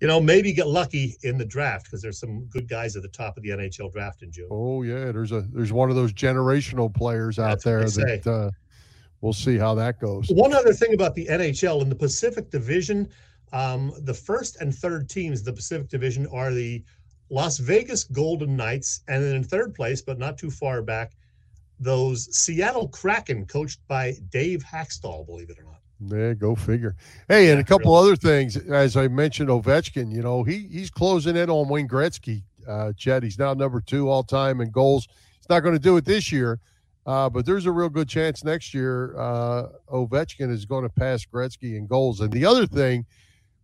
you 0.00 0.06
know, 0.06 0.20
maybe 0.20 0.52
get 0.52 0.68
lucky 0.68 1.16
in 1.22 1.38
the 1.38 1.44
draft 1.44 1.84
because 1.84 2.00
there's 2.00 2.18
some 2.18 2.44
good 2.46 2.68
guys 2.68 2.96
at 2.96 3.02
the 3.02 3.08
top 3.08 3.36
of 3.36 3.42
the 3.42 3.50
NHL 3.50 3.92
draft 3.92 4.22
in 4.22 4.30
June. 4.30 4.48
Oh 4.50 4.82
yeah, 4.82 5.10
there's 5.12 5.32
a 5.32 5.42
there's 5.52 5.72
one 5.72 5.90
of 5.90 5.96
those 5.96 6.12
generational 6.12 6.92
players 6.92 7.38
out 7.38 7.62
That's 7.62 7.64
there 7.64 7.84
that 7.84 8.26
uh, 8.26 8.50
we'll 9.20 9.32
see 9.32 9.58
how 9.58 9.74
that 9.74 10.00
goes. 10.00 10.28
One 10.28 10.52
other 10.52 10.72
thing 10.72 10.94
about 10.94 11.14
the 11.14 11.26
NHL 11.26 11.82
in 11.82 11.88
the 11.88 11.96
Pacific 11.96 12.50
Division 12.50 13.08
um, 13.52 13.92
the 14.02 14.14
first 14.14 14.60
and 14.60 14.74
third 14.74 15.08
teams, 15.08 15.42
the 15.42 15.52
Pacific 15.52 15.88
Division, 15.88 16.26
are 16.28 16.52
the 16.52 16.82
Las 17.30 17.58
Vegas 17.58 18.04
Golden 18.04 18.56
Knights, 18.56 19.02
and 19.08 19.22
then 19.22 19.36
in 19.36 19.44
third 19.44 19.74
place, 19.74 20.02
but 20.02 20.18
not 20.18 20.38
too 20.38 20.50
far 20.50 20.82
back, 20.82 21.12
those 21.80 22.34
Seattle 22.36 22.88
Kraken, 22.88 23.46
coached 23.46 23.80
by 23.86 24.16
Dave 24.30 24.62
Hakstol, 24.64 25.26
believe 25.26 25.50
it 25.50 25.58
or 25.58 25.64
not. 25.64 25.77
Yeah, 26.00 26.34
go 26.34 26.54
figure. 26.54 26.94
Hey, 27.28 27.50
and 27.50 27.60
a 27.60 27.64
couple 27.64 27.92
really. 27.94 28.12
other 28.12 28.16
things. 28.16 28.56
As 28.56 28.96
I 28.96 29.08
mentioned, 29.08 29.48
Ovechkin, 29.48 30.12
you 30.12 30.22
know, 30.22 30.44
he 30.44 30.68
he's 30.70 30.90
closing 30.90 31.36
in 31.36 31.50
on 31.50 31.68
Wayne 31.68 31.88
Gretzky. 31.88 32.42
Uh, 32.66 32.92
Chad, 32.96 33.22
he's 33.22 33.38
now 33.38 33.54
number 33.54 33.80
two 33.80 34.08
all 34.08 34.22
time 34.22 34.60
in 34.60 34.70
goals. 34.70 35.08
He's 35.38 35.48
not 35.48 35.60
going 35.60 35.74
to 35.74 35.80
do 35.80 35.96
it 35.96 36.04
this 36.04 36.30
year, 36.30 36.60
uh, 37.06 37.28
but 37.28 37.46
there's 37.46 37.66
a 37.66 37.72
real 37.72 37.88
good 37.88 38.08
chance 38.08 38.44
next 38.44 38.74
year 38.74 39.18
uh, 39.18 39.68
Ovechkin 39.90 40.50
is 40.52 40.64
going 40.66 40.84
to 40.84 40.90
pass 40.90 41.24
Gretzky 41.24 41.76
in 41.76 41.86
goals. 41.86 42.20
And 42.20 42.30
the 42.30 42.44
other 42.44 42.66
thing 42.66 43.06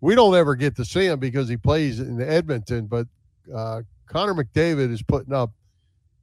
we 0.01 0.14
don't 0.14 0.35
ever 0.35 0.55
get 0.55 0.76
to 0.76 0.85
see 0.85 1.07
him 1.07 1.18
because 1.18 1.49
he 1.49 1.57
plays 1.57 2.01
in 2.01 2.20
Edmonton. 2.20 2.87
But 2.87 3.07
uh, 3.55 3.82
Connor 4.07 4.35
McDavid 4.35 4.93
is 4.93 5.03
putting 5.03 5.32
up 5.32 5.51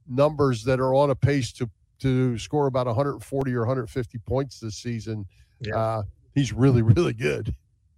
numbers 0.08 0.62
that 0.64 0.78
are 0.78 0.94
on 0.94 1.10
a 1.10 1.14
pace 1.14 1.52
to 1.54 1.70
to 2.00 2.36
score 2.36 2.66
about 2.66 2.86
140 2.86 3.54
or 3.54 3.60
150 3.60 4.18
points 4.18 4.58
this 4.58 4.74
season. 4.76 5.24
Yeah. 5.62 5.76
Uh, 5.76 6.02
he's 6.34 6.52
really, 6.52 6.82
really 6.82 7.12
good. 7.12 7.54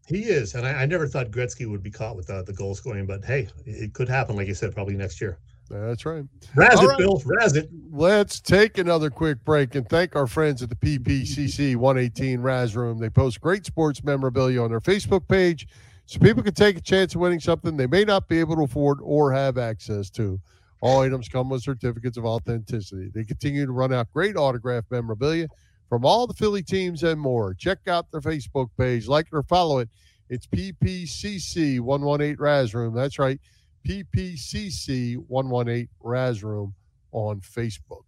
He 0.06 0.24
is, 0.24 0.54
and 0.54 0.66
I, 0.66 0.82
I, 0.82 0.86
never 0.86 1.06
thought 1.06 1.30
Gretzky 1.30 1.68
would 1.70 1.82
be 1.82 1.90
caught 1.90 2.14
with 2.14 2.26
the, 2.26 2.42
the 2.42 2.52
goal 2.52 2.74
scoring, 2.74 3.06
but 3.06 3.24
hey, 3.24 3.48
it 3.64 3.94
could 3.94 4.06
happen, 4.06 4.36
like 4.36 4.46
you 4.46 4.54
said, 4.54 4.74
probably 4.74 4.96
next 4.96 5.18
year. 5.18 5.38
That's 5.70 6.04
right. 6.04 6.24
Razz 6.54 6.80
it, 6.80 6.86
right. 6.86 6.98
Bill. 6.98 7.22
Razz 7.24 7.56
it. 7.56 7.70
Let's 7.90 8.38
take 8.38 8.76
another 8.76 9.08
quick 9.08 9.42
break 9.44 9.74
and 9.74 9.88
thank 9.88 10.14
our 10.14 10.26
friends 10.26 10.62
at 10.62 10.68
the 10.68 10.76
PPCC 10.76 11.76
118 11.76 12.40
Razz 12.40 12.76
Room. 12.76 12.98
They 12.98 13.08
post 13.08 13.40
great 13.40 13.64
sports 13.64 14.04
memorabilia 14.04 14.62
on 14.62 14.70
their 14.70 14.80
Facebook 14.80 15.26
page 15.26 15.66
so 16.06 16.18
people 16.18 16.42
can 16.42 16.54
take 16.54 16.76
a 16.76 16.82
chance 16.82 17.14
of 17.14 17.22
winning 17.22 17.40
something 17.40 17.76
they 17.76 17.86
may 17.86 18.04
not 18.04 18.28
be 18.28 18.40
able 18.40 18.56
to 18.56 18.62
afford 18.64 18.98
or 19.02 19.32
have 19.32 19.56
access 19.56 20.10
to. 20.10 20.38
All 20.82 21.00
items 21.00 21.30
come 21.30 21.48
with 21.48 21.62
certificates 21.62 22.18
of 22.18 22.26
authenticity. 22.26 23.10
They 23.14 23.24
continue 23.24 23.64
to 23.64 23.72
run 23.72 23.92
out 23.92 24.12
great 24.12 24.36
autograph 24.36 24.84
memorabilia 24.90 25.48
from 25.94 26.04
all 26.04 26.26
the 26.26 26.34
Philly 26.34 26.60
teams 26.60 27.04
and 27.04 27.20
more. 27.20 27.54
Check 27.54 27.86
out 27.86 28.10
their 28.10 28.20
Facebook 28.20 28.68
page, 28.76 29.06
like 29.06 29.28
or 29.32 29.44
follow 29.44 29.78
it. 29.78 29.88
It's 30.28 30.44
PPCC 30.44 31.78
118 31.78 32.36
Razz 32.36 32.74
Room. 32.74 32.92
That's 32.92 33.16
right. 33.20 33.38
PPCC 33.86 35.18
118 35.28 35.88
Razz 36.00 36.42
Room 36.42 36.74
on 37.12 37.40
Facebook. 37.42 38.02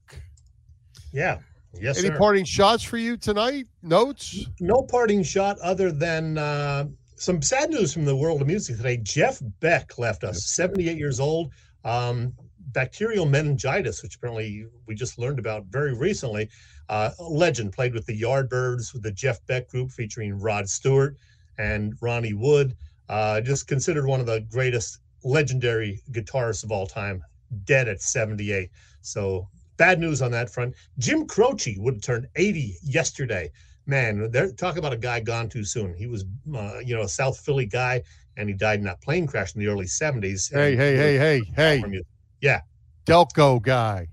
Yeah. 1.12 1.38
Yes. 1.80 2.00
Any 2.00 2.08
sir. 2.08 2.18
parting 2.18 2.44
shots 2.44 2.82
for 2.82 2.96
you 2.96 3.16
tonight? 3.16 3.66
Notes? 3.84 4.46
No 4.58 4.82
parting 4.82 5.22
shot 5.22 5.56
other 5.60 5.92
than 5.92 6.38
uh, 6.38 6.86
some 7.14 7.40
sad 7.40 7.70
news 7.70 7.92
from 7.92 8.04
the 8.04 8.16
world 8.16 8.40
of 8.40 8.48
music 8.48 8.78
today. 8.78 8.96
Jeff 8.96 9.40
Beck 9.60 9.96
left 9.96 10.24
us, 10.24 10.44
78 10.46 10.98
years 10.98 11.20
old. 11.20 11.52
Um, 11.84 12.32
bacterial 12.72 13.26
meningitis, 13.26 14.02
which 14.02 14.16
apparently 14.16 14.66
we 14.86 14.96
just 14.96 15.20
learned 15.20 15.38
about 15.38 15.66
very 15.66 15.94
recently. 15.94 16.50
Uh, 16.88 17.10
legend 17.18 17.72
played 17.72 17.94
with 17.94 18.06
the 18.06 18.20
Yardbirds, 18.20 18.92
with 18.92 19.02
the 19.02 19.10
Jeff 19.10 19.44
Beck 19.46 19.68
group 19.68 19.90
featuring 19.90 20.38
Rod 20.38 20.68
Stewart 20.68 21.16
and 21.58 21.94
Ronnie 22.00 22.34
Wood. 22.34 22.76
Uh, 23.08 23.40
just 23.40 23.68
considered 23.68 24.06
one 24.06 24.20
of 24.20 24.26
the 24.26 24.40
greatest 24.50 25.00
legendary 25.24 26.02
guitarists 26.12 26.64
of 26.64 26.72
all 26.72 26.86
time, 26.86 27.22
dead 27.64 27.88
at 27.88 28.00
78. 28.02 28.70
So 29.02 29.48
bad 29.76 30.00
news 30.00 30.22
on 30.22 30.30
that 30.32 30.50
front. 30.50 30.74
Jim 30.98 31.26
Croce 31.26 31.76
would 31.78 32.02
turned 32.02 32.26
80 32.36 32.76
yesterday. 32.82 33.50
Man, 33.86 34.30
they're 34.30 34.50
talk 34.50 34.76
about 34.76 34.92
a 34.92 34.96
guy 34.96 35.20
gone 35.20 35.48
too 35.48 35.64
soon. 35.64 35.94
He 35.94 36.06
was, 36.06 36.24
uh, 36.54 36.78
you 36.84 36.96
know, 36.96 37.02
a 37.02 37.08
South 37.08 37.38
Philly 37.38 37.66
guy, 37.66 38.02
and 38.36 38.48
he 38.48 38.54
died 38.54 38.80
in 38.80 38.84
that 38.86 39.00
plane 39.00 39.26
crash 39.26 39.54
in 39.54 39.60
the 39.60 39.68
early 39.68 39.86
70s. 39.86 40.52
Hey, 40.52 40.74
hey, 40.74 40.96
hey, 40.96 41.16
hey, 41.16 41.42
hey. 41.54 42.02
Yeah. 42.40 42.60
Delco 43.06 43.62
guy. 43.62 44.08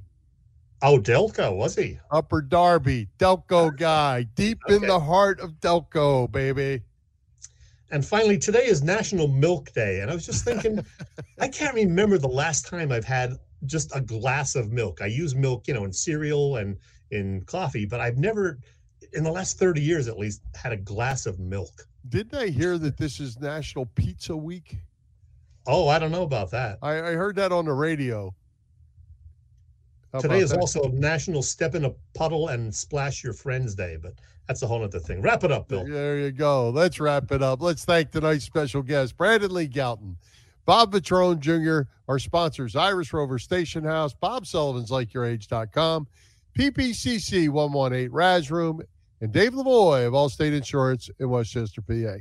Oh, 0.86 1.00
Delco, 1.00 1.56
was 1.56 1.76
he? 1.76 1.98
Upper 2.12 2.42
Darby, 2.42 3.08
Delco 3.18 3.68
ah, 3.68 3.70
guy, 3.70 4.24
deep 4.36 4.60
okay. 4.66 4.76
in 4.76 4.82
the 4.82 5.00
heart 5.00 5.40
of 5.40 5.52
Delco, 5.62 6.30
baby. 6.30 6.82
And 7.90 8.06
finally, 8.06 8.38
today 8.38 8.66
is 8.66 8.84
National 8.84 9.30
Milk 9.30 9.72
Day. 9.72 10.02
And 10.02 10.12
I 10.12 10.14
was 10.14 10.26
just 10.26 10.44
thinking, 10.44 10.86
I 11.40 11.48
can't 11.48 11.74
remember 11.74 12.18
the 12.18 12.28
last 12.28 12.68
time 12.68 12.92
I've 12.92 13.06
had 13.06 13.38
just 13.66 13.96
a 13.96 14.02
glass 14.02 14.56
of 14.56 14.74
milk. 14.74 15.00
I 15.02 15.06
use 15.06 15.34
milk, 15.36 15.70
you 15.70 15.74
know, 15.74 15.86
in 15.86 15.94
cereal 15.94 16.58
and 16.58 16.76
in 17.12 17.44
coffee, 17.46 17.86
but 17.86 18.02
I've 18.02 18.18
never, 18.18 18.60
in 19.14 19.24
the 19.24 19.32
last 19.32 19.58
30 19.58 19.80
years 19.80 20.10
at 20.10 20.20
least, 20.20 20.42
had 20.54 20.74
a 20.74 20.78
glass 20.78 21.26
of 21.26 21.40
milk. 21.40 21.88
Didn't 22.10 22.38
I 22.38 22.48
hear 22.48 22.78
that 22.80 22.98
this 22.98 23.22
is 23.22 23.40
National 23.40 23.86
Pizza 23.96 24.36
Week? 24.36 24.76
Oh, 25.66 25.88
I 25.88 25.98
don't 25.98 26.12
know 26.12 26.24
about 26.24 26.52
that. 26.52 26.80
I, 26.82 26.98
I 26.98 27.12
heard 27.14 27.38
that 27.38 27.54
on 27.54 27.64
the 27.64 27.74
radio. 27.74 28.36
How 30.14 30.20
Today 30.20 30.40
is 30.40 30.52
that? 30.52 30.60
also 30.60 30.90
National 30.90 31.42
Step 31.42 31.74
in 31.74 31.86
a 31.86 31.90
Puddle 32.14 32.50
and 32.50 32.74
Splash 32.74 33.24
Your 33.24 33.34
Friends 33.34 33.74
Day, 33.74 33.98
but 34.00 34.14
that's 34.48 34.62
a 34.62 34.68
whole 34.68 34.84
other 34.84 35.00
thing. 35.00 35.24
Wrap 35.24 35.44
it 35.44 35.52
up, 35.52 35.68
Bill. 35.68 35.86
There 35.88 36.20
you 36.20 36.32
go. 36.32 36.70
Let's 36.70 37.00
wrap 37.00 37.32
it 37.32 37.42
up. 37.42 37.64
Let's 37.64 37.84
thank 37.84 38.12
tonight's 38.12 38.46
special 38.46 38.84
guest, 38.84 39.18
Brandon 39.18 39.52
Lee 39.52 39.68
Gowton, 39.68 40.16
Bob 40.66 40.92
Patrone 40.92 41.40
Jr., 41.40 41.90
our 42.08 42.20
sponsors, 42.20 42.76
Iris 42.76 43.12
Rover 43.12 43.40
Station 43.40 43.84
House, 43.84 44.14
Bob 44.14 44.46
Sullivan's 44.46 44.92
LikeYourAge.com, 44.92 46.08
PPCC 46.58 47.50
118 47.50 48.12
Razz 48.12 48.52
Room, 48.52 48.82
and 49.22 49.32
Dave 49.32 49.54
Lavoie 49.54 50.06
of 50.06 50.14
Allstate 50.14 50.56
Insurance 50.56 51.10
in 51.20 51.30
West 51.30 51.54
Chester, 51.54 51.82
PA. 51.82 52.18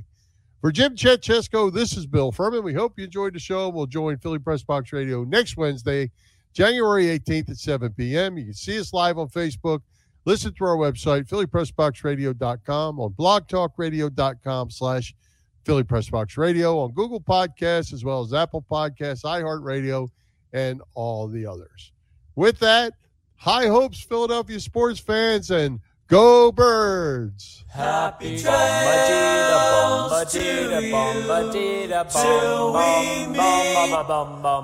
For 0.62 0.72
Jim 0.72 0.96
Chetchesko, 0.96 1.70
this 1.70 1.96
is 1.96 2.06
Bill 2.06 2.32
Furman. 2.32 2.62
We 2.62 2.72
hope 2.72 2.94
you 2.96 3.04
enjoyed 3.04 3.34
the 3.34 3.40
show. 3.40 3.68
We'll 3.68 3.86
join 3.86 4.16
Philly 4.16 4.38
Press 4.38 4.62
Box 4.62 4.92
Radio 4.92 5.24
next 5.24 5.58
Wednesday 5.58 6.10
January 6.52 7.06
18th 7.06 7.50
at 7.50 7.56
7 7.56 7.92
p.m. 7.92 8.38
You 8.38 8.44
can 8.44 8.54
see 8.54 8.78
us 8.78 8.92
live 8.92 9.18
on 9.18 9.28
Facebook. 9.28 9.80
Listen 10.24 10.54
to 10.54 10.64
our 10.64 10.76
website, 10.76 11.28
phillypressboxradio.com, 11.28 13.00
on 13.00 13.10
blogtalkradio.com 13.14 14.70
slash 14.70 15.14
Philly 15.64 15.84
Press 15.84 16.10
Box 16.10 16.36
Radio 16.36 16.78
on 16.78 16.92
Google 16.92 17.20
Podcasts, 17.20 17.92
as 17.92 18.04
well 18.04 18.20
as 18.22 18.32
Apple 18.32 18.64
Podcasts, 18.70 19.24
iHeartRadio, 19.24 20.10
and 20.52 20.82
all 20.94 21.28
the 21.28 21.46
others. 21.46 21.92
With 22.34 22.58
that, 22.60 22.94
high 23.36 23.66
hopes, 23.66 24.00
Philadelphia 24.00 24.60
sports 24.60 25.00
fans, 25.00 25.50
and 25.50 25.80
go 26.12 26.52
birds. 26.52 27.64
Happy 27.70 28.38
trails 28.38 30.30
to 30.30 30.38
you 30.38 31.88
till 32.12 32.74
we 32.74 33.26
meet 33.28 33.96
again. 33.96 34.62